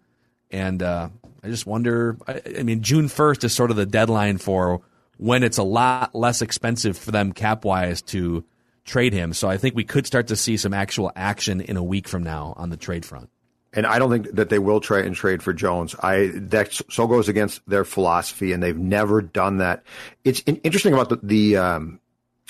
And 0.52 0.84
uh, 0.84 1.10
I 1.44 1.48
just 1.48 1.66
wonder. 1.66 2.18
I, 2.28 2.42
I 2.60 2.64
mean, 2.64 2.82
June 2.82 3.08
first 3.08 3.44
is 3.44 3.54
sort 3.54 3.72
of 3.72 3.78
the 3.78 3.86
deadline 3.86 4.38
for 4.38 4.82
when 5.18 5.44
it's 5.44 5.58
a 5.58 5.64
lot 5.64 6.14
less 6.14 6.42
expensive 6.42 6.98
for 6.98 7.12
them 7.12 7.32
cap 7.32 7.66
wise 7.66 8.02
to 8.02 8.44
trade 8.86 9.14
him. 9.14 9.34
So 9.34 9.50
I 9.50 9.58
think 9.58 9.76
we 9.76 9.84
could 9.84 10.06
start 10.06 10.28
to 10.28 10.36
see 10.36 10.58
some 10.58 10.74
actual 10.74 11.12
action 11.16 11.62
in 11.62 11.78
a 11.78 11.84
week 11.84 12.08
from 12.08 12.24
now 12.24 12.54
on 12.58 12.70
the 12.70 12.78
trade 12.78 13.06
front. 13.06 13.30
And 13.76 13.88
I 13.88 13.98
don't 13.98 14.12
think 14.12 14.36
that 14.36 14.50
they 14.50 14.60
will 14.60 14.80
try 14.80 15.00
and 15.00 15.16
trade 15.16 15.42
for 15.42 15.52
Jones. 15.52 15.96
I 16.00 16.32
that 16.34 16.80
so 16.92 17.08
goes 17.08 17.28
against 17.28 17.68
their 17.68 17.84
philosophy, 17.84 18.52
and 18.52 18.62
they've 18.62 18.78
never 18.78 19.22
done 19.22 19.58
that. 19.58 19.84
It's 20.24 20.44
interesting 20.46 20.94
about 20.94 21.10
the, 21.10 21.20
the 21.24 21.58
um, 21.58 22.00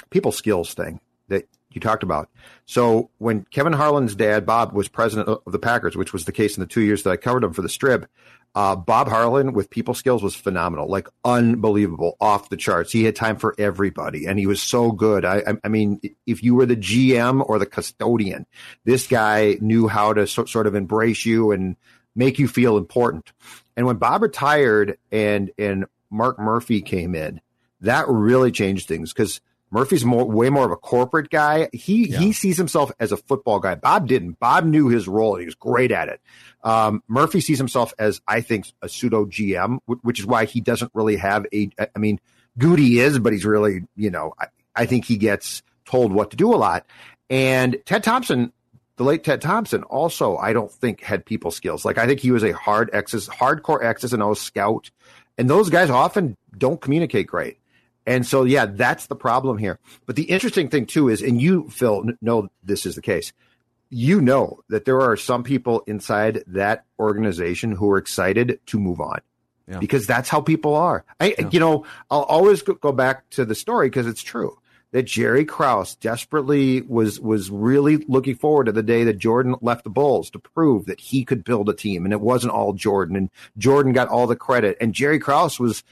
people 0.10 0.34
skills 0.34 0.74
thing 0.74 1.00
that 1.30 1.48
you 1.76 1.82
talked 1.82 2.04
about. 2.04 2.30
So 2.66 3.10
when 3.18 3.46
Kevin 3.52 3.74
Harlan's 3.74 4.16
dad 4.16 4.46
Bob 4.46 4.74
was 4.74 4.88
president 4.88 5.28
of 5.30 5.52
the 5.52 5.60
Packers, 5.60 5.96
which 5.96 6.14
was 6.14 6.26
the 6.26 6.32
case 6.32 6.58
in 6.58 6.62
the 6.62 6.68
two 6.68 6.82
years 6.82 7.04
that 7.04 7.12
I 7.12 7.18
covered 7.18 7.44
him 7.44 7.54
for 7.54 7.62
the 7.62 7.68
Strib, 7.68 8.08
uh, 8.56 8.76
Bob 8.76 9.08
Harlan 9.08 9.54
with 9.54 9.72
people 9.72 9.96
skills 9.96 10.22
was 10.22 10.36
phenomenal, 10.36 10.88
like 10.88 11.08
unbelievable, 11.26 12.16
off 12.22 12.50
the 12.50 12.58
charts. 12.58 12.92
He 12.92 13.04
had 13.04 13.16
time 13.16 13.38
for 13.38 13.56
everybody, 13.58 14.28
and 14.28 14.38
he 14.38 14.46
was 14.46 14.62
so 14.62 14.92
good. 14.92 15.26
I, 15.26 15.38
I, 15.38 15.54
I 15.64 15.68
mean, 15.70 16.00
if 16.28 16.44
you 16.44 16.54
were 16.54 16.68
the 16.68 16.76
GM 16.76 17.44
or 17.48 17.58
the 17.58 17.66
custodian, 17.66 18.46
this 18.86 19.08
guy 19.08 19.58
knew 19.60 19.88
how 19.88 20.14
to 20.14 20.28
so, 20.28 20.46
sort 20.46 20.68
of 20.68 20.76
embrace 20.76 21.26
you 21.26 21.52
and 21.52 21.78
make 22.16 22.38
you 22.38 22.48
feel 22.48 22.78
important. 22.78 23.34
And 23.76 23.88
when 23.88 23.98
Bob 23.98 24.22
retired 24.22 24.98
and 25.12 25.50
and 25.58 25.86
Mark 26.12 26.38
Murphy 26.38 26.82
came 26.84 27.16
in, 27.16 27.42
that 27.82 28.08
really 28.08 28.52
changed 28.52 28.88
things 28.88 29.12
because 29.12 29.42
Murphy's 29.74 30.06
more, 30.06 30.24
way 30.24 30.52
more 30.52 30.66
of 30.66 30.72
a 30.72 30.76
corporate 30.76 31.32
guy. 31.32 31.68
He 31.74 32.08
yeah. 32.08 32.20
he 32.20 32.32
sees 32.32 32.58
himself 32.58 32.92
as 33.00 33.12
a 33.12 33.18
football 33.18 33.60
guy. 33.60 33.74
Bob 33.74 34.08
didn't. 34.08 34.40
Bob 34.40 34.66
knew 34.66 34.88
his 34.88 35.08
role. 35.08 35.36
He 35.36 35.46
was 35.46 35.56
great 35.56 35.92
at 35.92 36.10
it. 36.10 36.22
Um, 36.64 37.02
Murphy 37.08 37.42
sees 37.42 37.58
himself 37.58 37.92
as, 37.98 38.22
I 38.28 38.42
think, 38.42 38.72
a 38.84 38.88
pseudo 38.88 39.26
GM, 39.26 39.80
which 40.04 40.20
is 40.20 40.28
why 40.28 40.46
he 40.46 40.62
doesn't 40.62 40.92
really 40.94 41.16
have 41.16 41.48
a. 41.52 41.72
I 41.80 41.98
mean, 41.98 42.20
Gute 42.60 42.98
is, 42.98 43.18
but 43.18 43.34
he's 43.34 43.46
really, 43.46 43.82
you 43.96 44.12
know, 44.12 44.36
I, 44.40 44.46
I 44.76 44.86
think 44.86 45.06
he 45.06 45.18
gets 45.18 45.64
told 45.86 46.14
what 46.14 46.30
to 46.32 46.38
do 46.38 46.54
a 46.54 46.56
lot. 46.56 46.86
And 47.32 47.78
Ted 47.84 48.04
Thompson, 48.04 48.54
the 48.98 49.04
late 49.04 49.24
Ted 49.24 49.42
Thompson, 49.42 49.82
also 49.86 50.38
I 50.38 50.54
don't 50.54 50.72
think 50.72 51.02
had 51.02 51.26
people 51.26 51.50
skills. 51.50 51.84
Like 51.84 51.98
I 51.98 52.06
think 52.06 52.20
he 52.20 52.30
was 52.30 52.44
a 52.44 52.52
hard 52.52 52.92
X's, 52.94 53.28
hardcore 53.28 53.84
X's 53.84 54.14
and 54.14 54.22
O's 54.22 54.40
scout, 54.40 54.92
and 55.36 55.50
those 55.50 55.72
guys 55.72 55.90
often 55.90 56.38
don't 56.56 56.80
communicate 56.80 57.26
great. 57.26 57.58
And 58.06 58.26
so, 58.26 58.44
yeah, 58.44 58.66
that's 58.66 59.08
the 59.08 59.16
problem 59.16 59.58
here. 59.58 59.80
But 60.06 60.16
the 60.16 60.24
interesting 60.24 60.70
thing 60.70 60.86
too 60.86 61.10
is, 61.10 61.22
and 61.22 61.42
you, 61.42 61.70
Phil, 61.70 62.06
know 62.22 62.50
this 62.64 62.86
is 62.86 62.96
the 62.96 63.02
case. 63.02 63.32
You 63.90 64.22
know 64.22 64.60
that 64.70 64.86
there 64.86 65.02
are 65.02 65.16
some 65.16 65.44
people 65.44 65.84
inside 65.88 66.44
that 66.48 66.86
organization 67.00 67.72
who 67.74 67.90
are 67.92 67.98
excited 67.98 68.60
to 68.68 68.80
move 68.80 69.00
on 69.00 69.22
yeah. 69.68 69.80
because 69.80 70.08
that's 70.08 70.30
how 70.30 70.42
people 70.42 70.76
are. 70.76 71.06
I, 71.20 71.36
yeah. 71.38 71.50
you 71.52 71.60
know, 71.60 71.86
I'll 72.10 72.24
always 72.24 72.62
go 72.62 72.92
back 72.92 73.30
to 73.32 73.46
the 73.46 73.56
story 73.56 73.90
because 73.90 74.08
it's 74.08 74.24
true 74.24 74.58
that 74.94 75.04
Jerry 75.04 75.44
Krause 75.44 75.96
desperately 75.96 76.82
was 76.82 77.20
was 77.20 77.50
really 77.50 77.98
looking 78.08 78.36
forward 78.36 78.66
to 78.66 78.72
the 78.72 78.84
day 78.84 79.04
that 79.04 79.18
Jordan 79.18 79.56
left 79.60 79.84
the 79.84 79.90
Bulls 79.90 80.30
to 80.32 80.40
prove 80.40 80.86
that 80.86 81.00
he 81.00 81.26
could 81.26 81.44
build 81.44 81.68
a 81.68 81.74
team 81.74 82.06
and 82.06 82.14
it 82.14 82.22
wasn't 82.22 82.54
all 82.54 82.74
Jordan 82.74 83.16
and 83.16 83.30
Jordan 83.58 83.92
got 83.92 84.08
all 84.08 84.28
the 84.28 84.36
credit 84.36 84.78
and 84.80 84.94
Jerry 84.94 85.20
Krause 85.20 85.60
was 85.60 85.84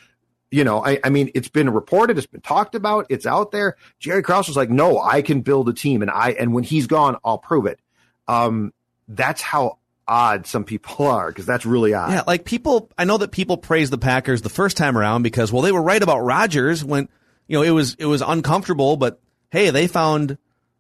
you 0.52 0.66
know, 0.66 0.86
I, 0.86 1.00
I, 1.04 1.10
mean, 1.10 1.32
it's 1.34 1.48
been 1.48 1.70
reported, 1.70 2.18
it's 2.18 2.28
been 2.28 2.42
talked 2.42 2.76
about, 2.76 3.08
it's 3.10 3.26
out 3.26 3.52
there. 3.52 3.78
Jerry 4.00 4.22
Krause 4.22 4.50
was 4.50 4.58
like, 4.58 4.70
no, 4.70 5.00
I 5.00 5.22
can 5.22 5.42
build 5.42 5.70
a 5.70 5.74
team, 5.74 6.02
and 6.02 6.12
I 6.12 6.32
and 6.32 6.54
when 6.54 6.64
he's 6.64 6.88
gone, 6.88 7.18
I'll 7.24 7.38
prove 7.38 7.66
it. 7.66 7.80
Um, 8.28 8.74
that's 9.08 9.42
how 9.42 9.78
odd 10.08 10.46
some 10.46 10.66
people 10.66 11.08
are 11.08 11.30
because 11.30 11.46
that's 11.46 11.66
really 11.66 11.94
odd. 11.94 12.12
Yeah, 12.12 12.24
like 12.28 12.44
people, 12.44 12.92
I 12.98 13.06
know 13.06 13.18
that 13.18 13.32
people 13.32 13.58
praise 13.58 13.90
the 13.90 13.98
Packers 13.98 14.42
the 14.42 14.50
first 14.50 14.78
time 14.78 14.98
around 14.98 15.24
because 15.24 15.52
well, 15.52 15.62
they 15.62 15.72
were 15.72 15.82
right 15.82 16.04
about 16.04 16.20
Rodgers 16.20 16.84
when 16.84 17.08
you 17.48 17.58
know 17.58 17.64
it 17.64 17.72
was 17.72 17.96
it 17.96 18.06
was 18.06 18.22
uncomfortable, 18.22 18.98
but 18.98 19.20
hey, 19.50 19.70
they 19.70 19.88
found 19.88 20.38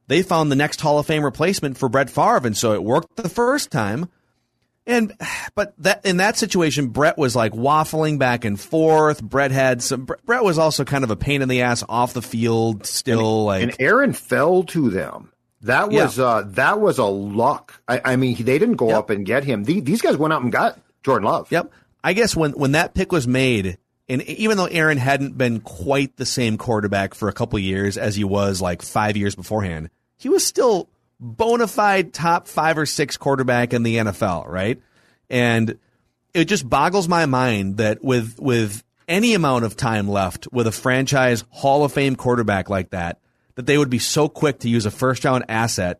they 0.07 0.21
found 0.21 0.51
the 0.51 0.57
next 0.57 0.81
Hall 0.81 0.99
of 0.99 1.05
Fame 1.05 1.23
replacement 1.23 1.77
for 1.77 1.87
Brett 1.87 2.09
Favre, 2.09 2.45
and 2.45 2.57
so 2.57 2.73
it 2.73 2.83
worked 2.83 3.15
the 3.15 3.29
first 3.29 3.71
time. 3.71 4.09
And 4.87 5.13
but 5.53 5.73
that 5.79 6.05
in 6.05 6.17
that 6.17 6.37
situation, 6.37 6.87
Brett 6.87 7.17
was 7.17 7.35
like 7.35 7.53
waffling 7.53 8.17
back 8.17 8.45
and 8.45 8.59
forth. 8.59 9.21
Brett 9.21 9.51
had 9.51 9.83
some. 9.83 10.07
Brett 10.25 10.43
was 10.43 10.57
also 10.57 10.83
kind 10.83 11.03
of 11.03 11.11
a 11.11 11.15
pain 11.15 11.41
in 11.41 11.49
the 11.49 11.61
ass 11.61 11.83
off 11.87 12.13
the 12.13 12.21
field. 12.21 12.85
Still, 12.87 13.19
and, 13.19 13.45
like 13.45 13.63
and 13.63 13.75
Aaron 13.79 14.13
fell 14.13 14.63
to 14.63 14.89
them. 14.89 15.31
That 15.61 15.91
was 15.91 16.17
yeah. 16.17 16.25
uh, 16.25 16.43
that 16.47 16.79
was 16.79 16.97
a 16.97 17.05
luck. 17.05 17.79
I, 17.87 18.01
I 18.03 18.15
mean, 18.15 18.35
they 18.37 18.57
didn't 18.57 18.77
go 18.77 18.89
yep. 18.89 18.97
up 18.97 19.09
and 19.11 19.25
get 19.25 19.43
him. 19.43 19.63
The, 19.63 19.79
these 19.79 20.01
guys 20.01 20.17
went 20.17 20.33
out 20.33 20.41
and 20.41 20.51
got 20.51 20.79
Jordan 21.03 21.27
Love. 21.27 21.51
Yep. 21.51 21.71
I 22.03 22.13
guess 22.13 22.35
when 22.35 22.53
when 22.53 22.71
that 22.71 22.95
pick 22.95 23.11
was 23.11 23.27
made, 23.27 23.77
and 24.09 24.23
even 24.23 24.57
though 24.57 24.65
Aaron 24.65 24.97
hadn't 24.97 25.37
been 25.37 25.59
quite 25.61 26.17
the 26.17 26.25
same 26.25 26.57
quarterback 26.57 27.13
for 27.13 27.29
a 27.29 27.33
couple 27.33 27.59
years 27.59 27.97
as 27.97 28.15
he 28.15 28.23
was 28.23 28.59
like 28.61 28.81
five 28.81 29.15
years 29.15 29.35
beforehand, 29.35 29.91
he 30.17 30.29
was 30.29 30.45
still 30.45 30.89
bona 31.21 31.67
fide 31.67 32.13
top 32.13 32.47
five 32.47 32.77
or 32.77 32.85
six 32.85 33.15
quarterback 33.15 33.73
in 33.73 33.83
the 33.83 33.97
NFL, 33.97 34.47
right? 34.47 34.81
And 35.29 35.77
it 36.33 36.45
just 36.45 36.67
boggles 36.67 37.07
my 37.07 37.25
mind 37.25 37.77
that 37.77 38.03
with 38.03 38.39
with 38.39 38.83
any 39.07 39.33
amount 39.33 39.65
of 39.65 39.77
time 39.77 40.07
left 40.07 40.47
with 40.51 40.67
a 40.67 40.71
franchise 40.71 41.43
Hall 41.49 41.85
of 41.85 41.93
Fame 41.93 42.15
quarterback 42.15 42.69
like 42.69 42.89
that, 42.89 43.19
that 43.55 43.65
they 43.65 43.77
would 43.77 43.89
be 43.89 43.99
so 43.99 44.27
quick 44.27 44.59
to 44.59 44.69
use 44.69 44.85
a 44.85 44.91
first 44.91 45.23
round 45.23 45.45
asset 45.47 45.99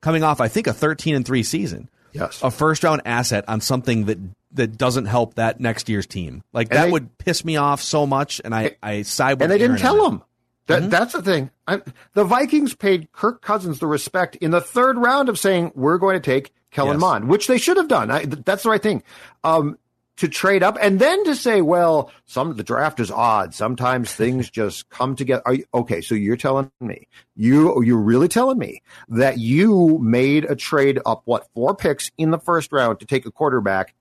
coming 0.00 0.22
off, 0.22 0.40
I 0.40 0.48
think, 0.48 0.66
a 0.66 0.72
13 0.72 1.14
and 1.14 1.26
3 1.26 1.42
season. 1.42 1.90
Yes. 2.12 2.42
A 2.42 2.50
first 2.50 2.84
round 2.84 3.02
asset 3.04 3.44
on 3.48 3.60
something 3.60 4.06
that 4.06 4.18
that 4.52 4.76
doesn't 4.76 5.06
help 5.06 5.34
that 5.34 5.60
next 5.60 5.88
year's 5.88 6.06
team. 6.06 6.42
Like 6.52 6.68
and 6.70 6.78
that 6.78 6.84
they, 6.86 6.90
would 6.90 7.18
piss 7.18 7.44
me 7.44 7.56
off 7.56 7.80
so 7.80 8.06
much 8.06 8.40
and 8.44 8.54
I, 8.54 8.76
I 8.82 9.02
side 9.02 9.34
with 9.34 9.42
And 9.42 9.52
they 9.52 9.60
Aaron 9.60 9.76
didn't 9.76 9.82
tell 9.82 10.10
him. 10.10 10.22
That, 10.70 10.82
mm-hmm. 10.82 10.90
That's 10.90 11.12
the 11.12 11.22
thing. 11.22 11.50
I, 11.66 11.82
the 12.14 12.24
Vikings 12.24 12.74
paid 12.74 13.10
Kirk 13.10 13.42
Cousins 13.42 13.80
the 13.80 13.88
respect 13.88 14.36
in 14.36 14.52
the 14.52 14.60
third 14.60 14.96
round 14.96 15.28
of 15.28 15.38
saying, 15.38 15.72
we're 15.74 15.98
going 15.98 16.14
to 16.14 16.20
take 16.20 16.52
Kellen 16.70 16.94
yes. 16.94 17.00
Mond, 17.00 17.28
which 17.28 17.48
they 17.48 17.58
should 17.58 17.76
have 17.76 17.88
done. 17.88 18.10
I, 18.10 18.24
that's 18.24 18.62
the 18.62 18.70
right 18.70 18.82
thing. 18.82 19.02
Um, 19.42 19.78
to 20.18 20.28
trade 20.28 20.62
up 20.62 20.76
and 20.80 21.00
then 21.00 21.24
to 21.24 21.34
say, 21.34 21.60
well, 21.60 22.12
some 22.26 22.54
the 22.54 22.62
draft 22.62 23.00
is 23.00 23.10
odd. 23.10 23.52
Sometimes 23.52 24.12
things 24.12 24.48
just 24.50 24.88
come 24.90 25.16
together. 25.16 25.42
You, 25.50 25.64
okay, 25.74 26.02
so 26.02 26.14
you're 26.14 26.36
telling 26.36 26.70
me 26.80 27.08
you 27.34 27.82
you're 27.82 27.98
really 27.98 28.28
telling 28.28 28.58
me 28.58 28.82
that 29.08 29.38
you 29.38 29.98
made 29.98 30.44
a 30.44 30.54
trade 30.54 31.00
up 31.04 31.22
what 31.24 31.48
four 31.52 31.74
picks 31.74 32.12
in 32.16 32.30
the 32.30 32.38
first 32.38 32.70
round 32.70 33.00
to 33.00 33.06
take 33.06 33.26
a 33.26 33.32
quarterback, 33.32 33.94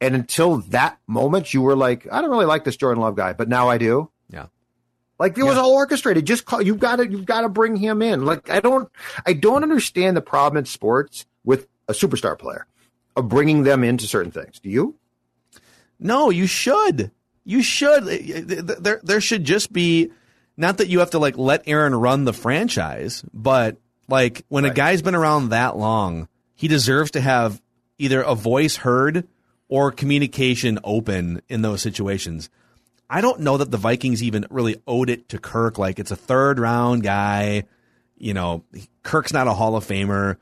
and 0.00 0.14
until 0.14 0.58
that 0.68 0.98
moment 1.06 1.52
you 1.52 1.60
were 1.60 1.76
like, 1.76 2.06
I 2.10 2.22
don't 2.22 2.30
really 2.30 2.46
like 2.46 2.64
this 2.64 2.76
Jordan 2.76 3.02
Love 3.02 3.16
guy, 3.16 3.34
but 3.34 3.48
now 3.48 3.68
I 3.68 3.76
do. 3.76 4.10
Yeah. 5.18 5.24
Like 5.24 5.38
it 5.38 5.44
was 5.44 5.56
all 5.56 5.72
orchestrated. 5.72 6.26
Just 6.26 6.44
call, 6.44 6.62
you've 6.62 6.78
got 6.78 6.96
to 6.96 7.08
you've 7.08 7.26
got 7.26 7.42
to 7.42 7.48
bring 7.48 7.76
him 7.76 8.02
in. 8.02 8.24
Like 8.24 8.50
I 8.50 8.60
don't 8.60 8.90
I 9.24 9.32
don't 9.32 9.62
understand 9.62 10.16
the 10.16 10.22
problem 10.22 10.58
in 10.58 10.66
sports 10.66 11.26
with 11.44 11.66
a 11.88 11.92
superstar 11.92 12.38
player 12.38 12.66
of 13.16 13.28
bringing 13.28 13.62
them 13.62 13.82
into 13.82 14.06
certain 14.06 14.30
things. 14.30 14.60
Do 14.60 14.68
you? 14.68 14.96
No, 15.98 16.30
you 16.30 16.46
should. 16.46 17.10
You 17.44 17.62
should. 17.62 18.04
There 18.04 19.00
there 19.02 19.20
should 19.20 19.44
just 19.44 19.72
be 19.72 20.10
not 20.56 20.78
that 20.78 20.88
you 20.88 20.98
have 21.00 21.10
to 21.10 21.18
like 21.18 21.38
let 21.38 21.62
Aaron 21.66 21.94
run 21.94 22.24
the 22.24 22.32
franchise, 22.32 23.24
but 23.32 23.76
like 24.08 24.44
when 24.48 24.64
right. 24.64 24.72
a 24.72 24.74
guy's 24.74 25.02
been 25.02 25.14
around 25.14 25.50
that 25.50 25.76
long, 25.76 26.28
he 26.54 26.68
deserves 26.68 27.12
to 27.12 27.20
have 27.20 27.60
either 27.98 28.20
a 28.20 28.34
voice 28.34 28.76
heard 28.76 29.26
or 29.68 29.90
communication 29.90 30.78
open 30.84 31.42
in 31.48 31.62
those 31.62 31.82
situations. 31.82 32.50
I 33.08 33.20
don't 33.20 33.40
know 33.40 33.56
that 33.56 33.70
the 33.70 33.76
Vikings 33.76 34.22
even 34.22 34.46
really 34.50 34.82
owed 34.86 35.10
it 35.10 35.28
to 35.30 35.38
Kirk. 35.38 35.78
Like 35.78 35.98
it's 35.98 36.10
a 36.10 36.16
third 36.16 36.58
round 36.58 37.02
guy. 37.02 37.64
You 38.18 38.34
know, 38.34 38.64
Kirk's 39.02 39.32
not 39.32 39.46
a 39.46 39.52
Hall 39.52 39.76
of 39.76 39.86
Famer, 39.86 40.36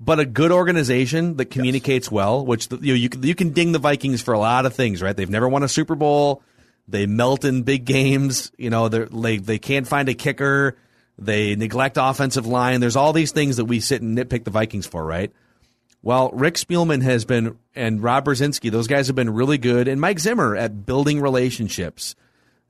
but 0.00 0.18
a 0.18 0.24
good 0.24 0.50
organization 0.50 1.36
that 1.36 1.46
communicates 1.46 2.06
yes. 2.06 2.12
well. 2.12 2.44
Which 2.44 2.68
the, 2.68 2.78
you 2.78 2.92
know, 2.92 2.98
you 2.98 3.08
you 3.20 3.34
can 3.34 3.50
ding 3.50 3.72
the 3.72 3.78
Vikings 3.78 4.22
for 4.22 4.34
a 4.34 4.38
lot 4.38 4.66
of 4.66 4.74
things, 4.74 5.02
right? 5.02 5.16
They've 5.16 5.30
never 5.30 5.48
won 5.48 5.62
a 5.62 5.68
Super 5.68 5.94
Bowl. 5.94 6.42
They 6.88 7.06
melt 7.06 7.44
in 7.44 7.62
big 7.62 7.84
games. 7.84 8.50
You 8.56 8.70
know, 8.70 8.88
they 8.88 9.38
they 9.38 9.58
can't 9.58 9.86
find 9.86 10.08
a 10.08 10.14
kicker. 10.14 10.76
They 11.18 11.54
neglect 11.54 11.98
offensive 12.00 12.46
line. 12.46 12.80
There's 12.80 12.96
all 12.96 13.12
these 13.12 13.32
things 13.32 13.58
that 13.58 13.66
we 13.66 13.80
sit 13.80 14.02
and 14.02 14.16
nitpick 14.16 14.44
the 14.44 14.50
Vikings 14.50 14.86
for, 14.86 15.04
right? 15.04 15.30
Well, 16.02 16.30
Rick 16.32 16.54
Spielman 16.54 17.02
has 17.02 17.24
been, 17.24 17.56
and 17.76 18.02
Rob 18.02 18.24
Brzezinski, 18.24 18.70
those 18.70 18.88
guys 18.88 19.06
have 19.06 19.14
been 19.14 19.30
really 19.30 19.58
good, 19.58 19.86
and 19.86 20.00
Mike 20.00 20.18
Zimmer 20.18 20.56
at 20.56 20.84
building 20.84 21.20
relationships. 21.20 22.16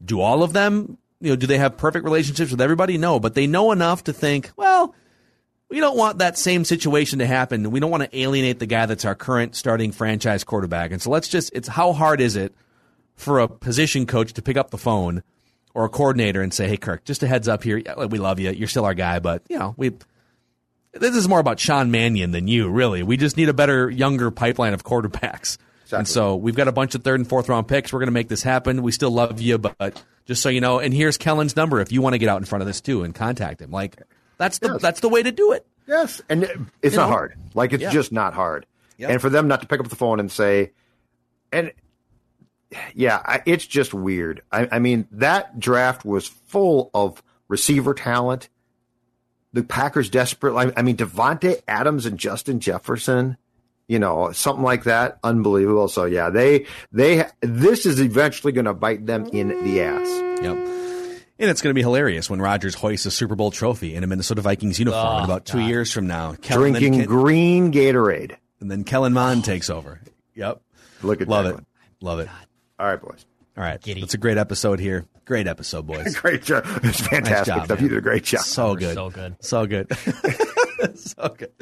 Do 0.04 0.20
all 0.20 0.42
of 0.42 0.52
them, 0.52 0.98
you 1.20 1.30
know, 1.30 1.36
do 1.36 1.46
they 1.46 1.58
have 1.58 1.78
perfect 1.78 2.04
relationships 2.04 2.50
with 2.50 2.60
everybody? 2.60 2.98
No, 2.98 3.18
but 3.18 3.34
they 3.34 3.46
know 3.46 3.72
enough 3.72 4.04
to 4.04 4.12
think, 4.12 4.50
well, 4.56 4.94
we 5.70 5.80
don't 5.80 5.96
want 5.96 6.18
that 6.18 6.36
same 6.36 6.66
situation 6.66 7.20
to 7.20 7.26
happen. 7.26 7.70
We 7.70 7.80
don't 7.80 7.90
want 7.90 8.02
to 8.02 8.18
alienate 8.18 8.58
the 8.58 8.66
guy 8.66 8.84
that's 8.84 9.06
our 9.06 9.14
current 9.14 9.56
starting 9.56 9.92
franchise 9.92 10.44
quarterback. 10.44 10.90
And 10.90 11.00
so 11.00 11.08
let's 11.08 11.28
just, 11.28 11.50
it's 11.54 11.68
how 11.68 11.94
hard 11.94 12.20
is 12.20 12.36
it 12.36 12.54
for 13.14 13.38
a 13.38 13.48
position 13.48 14.04
coach 14.04 14.34
to 14.34 14.42
pick 14.42 14.58
up 14.58 14.70
the 14.70 14.76
phone 14.76 15.22
or 15.72 15.86
a 15.86 15.88
coordinator 15.88 16.42
and 16.42 16.52
say, 16.52 16.68
hey, 16.68 16.76
Kirk, 16.76 17.04
just 17.04 17.22
a 17.22 17.26
heads 17.26 17.48
up 17.48 17.62
here. 17.62 17.82
We 18.08 18.18
love 18.18 18.38
you. 18.38 18.50
You're 18.50 18.68
still 18.68 18.84
our 18.84 18.92
guy, 18.92 19.20
but, 19.20 19.42
you 19.48 19.58
know, 19.58 19.74
we, 19.78 19.92
this 20.93 21.16
is 21.16 21.28
more 21.28 21.40
about 21.40 21.59
Sean 21.59 21.90
Mannion 21.90 22.30
than 22.32 22.49
you, 22.49 22.68
really. 22.68 23.03
We 23.03 23.16
just 23.16 23.36
need 23.36 23.49
a 23.49 23.55
better, 23.55 23.90
younger 23.90 24.30
pipeline 24.30 24.74
of 24.74 24.84
quarterbacks. 24.84 25.59
Exactly. 25.82 25.99
And 25.99 26.09
so 26.09 26.36
we've 26.36 26.55
got 26.55 26.68
a 26.68 26.72
bunch 26.72 26.95
of 26.95 27.03
third 27.03 27.20
and 27.20 27.28
fourth 27.28 27.49
round 27.49 27.68
picks. 27.68 27.93
We're 27.93 27.99
going 27.99 28.09
to 28.09 28.12
make 28.12 28.28
this 28.28 28.43
happen. 28.43 28.82
We 28.82 28.93
still 28.93 29.11
love 29.11 29.40
you, 29.40 29.59
but 29.59 30.03
just 30.24 30.43
so 30.43 30.49
you 30.49 30.61
know, 30.61 30.78
and 30.78 30.95
here's 30.95 31.18
Kellen's 31.18 31.57
number 31.57 31.80
if 31.80 31.93
you 31.93 32.01
want 32.01 32.14
to 32.14 32.18
get 32.18 32.28
out 32.28 32.38
in 32.38 32.45
front 32.45 32.62
of 32.62 32.66
this 32.66 32.80
too 32.80 33.03
and 33.03 33.14
contact 33.14 33.61
him. 33.61 33.70
Like, 33.70 34.01
that's 34.38 34.59
the 34.59 34.72
yes. 34.72 34.82
that's 34.82 35.01
the 35.01 35.09
way 35.09 35.22
to 35.22 35.32
do 35.32 35.53
it. 35.53 35.66
Yes, 35.86 36.22
and 36.28 36.45
it's 36.80 36.95
you 36.95 37.01
not 37.01 37.09
know? 37.09 37.12
hard. 37.12 37.34
Like 37.55 37.72
it's 37.72 37.82
yeah. 37.82 37.90
just 37.90 38.12
not 38.12 38.34
hard. 38.34 38.66
Yep. 38.99 39.11
And 39.11 39.20
for 39.20 39.28
them 39.28 39.49
not 39.49 39.61
to 39.62 39.66
pick 39.66 39.80
up 39.80 39.88
the 39.88 39.97
phone 39.97 40.20
and 40.20 40.30
say, 40.30 40.72
and 41.53 41.72
yeah, 42.95 43.43
it's 43.45 43.66
just 43.66 43.93
weird. 43.93 44.43
I, 44.51 44.68
I 44.72 44.78
mean, 44.78 45.09
that 45.12 45.59
draft 45.59 46.05
was 46.05 46.26
full 46.26 46.90
of 46.95 47.22
receiver 47.49 47.95
talent. 47.95 48.49
The 49.53 49.62
Packers 49.62 50.09
desperate. 50.09 50.55
I 50.76 50.82
mean, 50.82 50.96
Davante 50.96 51.62
Adams 51.68 52.07
and 52.07 52.18
Justin 52.18 52.61
Jefferson 52.61 53.36
you 53.88 53.98
know, 53.98 54.32
something 54.32 54.64
like 54.64 54.84
that. 54.84 55.18
Unbelievable. 55.22 55.86
So 55.86 56.07
yeah, 56.07 56.30
they 56.30 56.66
they 56.92 57.26
this 57.40 57.84
is 57.84 58.00
eventually 58.00 58.53
going 58.53 58.64
to 58.64 58.72
bite 58.72 59.05
them 59.05 59.26
in 59.32 59.48
the 59.48 59.82
ass. 59.82 60.09
Yep. 60.42 60.57
And 61.38 61.50
it's 61.50 61.61
going 61.61 61.72
to 61.72 61.74
be 61.74 61.82
hilarious 61.82 62.30
when 62.30 62.40
Rodgers 62.40 62.74
hoists 62.74 63.05
a 63.05 63.11
Super 63.11 63.34
Bowl 63.34 63.50
trophy 63.50 63.94
in 63.94 64.05
a 64.05 64.07
Minnesota 64.07 64.42
Vikings 64.42 64.78
uniform 64.78 65.07
oh, 65.07 65.18
in 65.18 65.24
about 65.24 65.44
two 65.44 65.59
God. 65.59 65.66
years 65.66 65.92
from 65.92 66.07
now. 66.07 66.34
Kellen, 66.40 66.72
Drinking 66.72 67.00
Ken, 67.00 67.07
green 67.07 67.72
Gatorade. 67.72 68.36
And 68.61 68.70
then 68.70 68.84
Kellen 68.84 69.12
Mond 69.12 69.44
takes 69.44 69.68
over. 69.68 70.00
Yep. 70.36 70.62
Look 71.03 71.20
at 71.20 71.26
that. 71.26 71.30
Love 71.30 71.44
that 71.44 71.50
it. 71.50 71.55
One. 71.55 71.66
Love 72.00 72.20
it. 72.20 72.28
All 72.78 72.86
right, 72.86 73.00
boys. 73.00 73.26
All 73.57 73.64
right. 73.64 73.80
Giddy. 73.80 74.03
It's 74.03 74.14
a 74.14 74.18
great 74.18 74.38
episode 74.38 74.78
here. 74.78 75.05
Great 75.24 75.46
episode, 75.46 75.86
boys. 75.86 76.16
great 76.20 76.42
job. 76.42 76.64
It's 76.82 77.00
fantastic 77.00 77.56
nice 77.56 77.68
job, 77.68 77.80
You 77.80 77.88
did 77.88 77.98
a 77.98 78.00
great 78.00 78.24
job. 78.24 78.42
So 78.42 78.74
good. 78.74 78.94
So 78.94 79.10
good. 79.10 79.36
So 79.40 79.66
good. 79.66 79.96
so 80.98 81.34
good. 81.38 81.52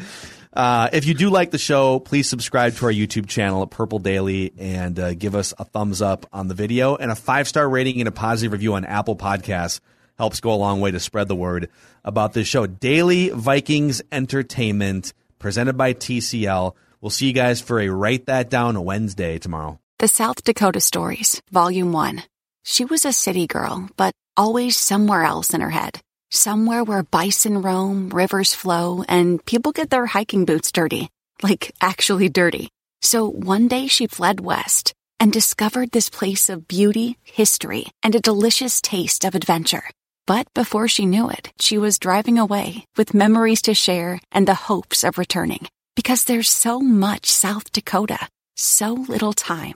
Uh, 0.52 0.88
if 0.92 1.06
you 1.06 1.14
do 1.14 1.30
like 1.30 1.50
the 1.50 1.58
show, 1.58 1.98
please 2.00 2.28
subscribe 2.28 2.74
to 2.74 2.86
our 2.86 2.92
YouTube 2.92 3.28
channel 3.28 3.62
at 3.62 3.70
Purple 3.70 3.98
Daily 3.98 4.52
and 4.58 4.98
uh, 4.98 5.14
give 5.14 5.34
us 5.34 5.52
a 5.58 5.64
thumbs 5.64 6.00
up 6.02 6.26
on 6.32 6.48
the 6.48 6.54
video 6.54 6.96
and 6.96 7.11
a 7.11 7.14
five 7.14 7.46
star 7.46 7.68
rating 7.68 8.00
and 8.00 8.08
a 8.08 8.12
positive 8.12 8.52
review 8.52 8.74
on 8.74 8.84
Apple 8.84 9.16
Podcasts 9.16 9.80
helps 10.16 10.40
go 10.40 10.52
a 10.52 10.56
long 10.56 10.80
way 10.80 10.90
to 10.90 11.00
spread 11.00 11.28
the 11.28 11.36
word 11.36 11.70
about 12.04 12.32
this 12.32 12.46
show. 12.46 12.66
Daily 12.66 13.30
Vikings 13.30 14.02
Entertainment 14.12 15.12
presented 15.38 15.76
by 15.76 15.94
TCL. 15.94 16.74
We'll 17.00 17.11
see 17.11 17.28
you 17.28 17.32
guys 17.32 17.61
for 17.61 17.80
a 17.80 17.88
Write 17.88 18.26
That 18.26 18.50
Down 18.50 18.82
Wednesday 18.84 19.38
tomorrow. 19.38 19.80
The 19.98 20.08
South 20.08 20.44
Dakota 20.44 20.80
Stories, 20.80 21.40
Volume 21.50 21.92
1. 21.92 22.22
She 22.62 22.84
was 22.84 23.04
a 23.04 23.12
city 23.12 23.46
girl, 23.46 23.88
but 23.96 24.12
always 24.36 24.76
somewhere 24.76 25.22
else 25.22 25.54
in 25.54 25.61
her 25.61 25.70
head. 25.70 26.00
Somewhere 26.30 26.84
where 26.84 27.02
bison 27.02 27.62
roam, 27.62 28.11
rivers 28.11 28.54
flow, 28.54 29.04
and 29.08 29.44
people 29.44 29.72
get 29.72 29.90
their 29.90 30.06
hiking 30.06 30.44
boots 30.44 30.70
dirty. 30.70 31.08
Like, 31.42 31.74
actually 31.80 32.28
dirty. 32.28 32.68
So 33.02 33.28
one 33.28 33.66
day 33.68 33.86
she 33.86 34.06
fled 34.06 34.40
west 34.40 34.92
and 35.18 35.32
discovered 35.32 35.90
this 35.90 36.11
place 36.11 36.48
of 36.48 36.68
beauty, 36.68 37.16
history, 37.22 37.86
and 38.02 38.14
a 38.14 38.20
delicious 38.20 38.80
taste 38.80 39.24
of 39.24 39.34
adventure. 39.34 39.84
But 40.26 40.52
before 40.54 40.86
she 40.86 41.06
knew 41.06 41.28
it, 41.30 41.52
she 41.58 41.78
was 41.78 41.98
driving 41.98 42.38
away 42.38 42.84
with 42.96 43.14
memories 43.14 43.62
to 43.62 43.74
share 43.74 44.20
and 44.30 44.46
the 44.46 44.54
hopes 44.54 45.02
of 45.02 45.18
returning. 45.18 45.66
Because 45.96 46.24
there's 46.24 46.48
so 46.48 46.80
much 46.80 47.26
South 47.26 47.72
Dakota, 47.72 48.28
so 48.54 48.92
little 48.92 49.32
time. 49.32 49.74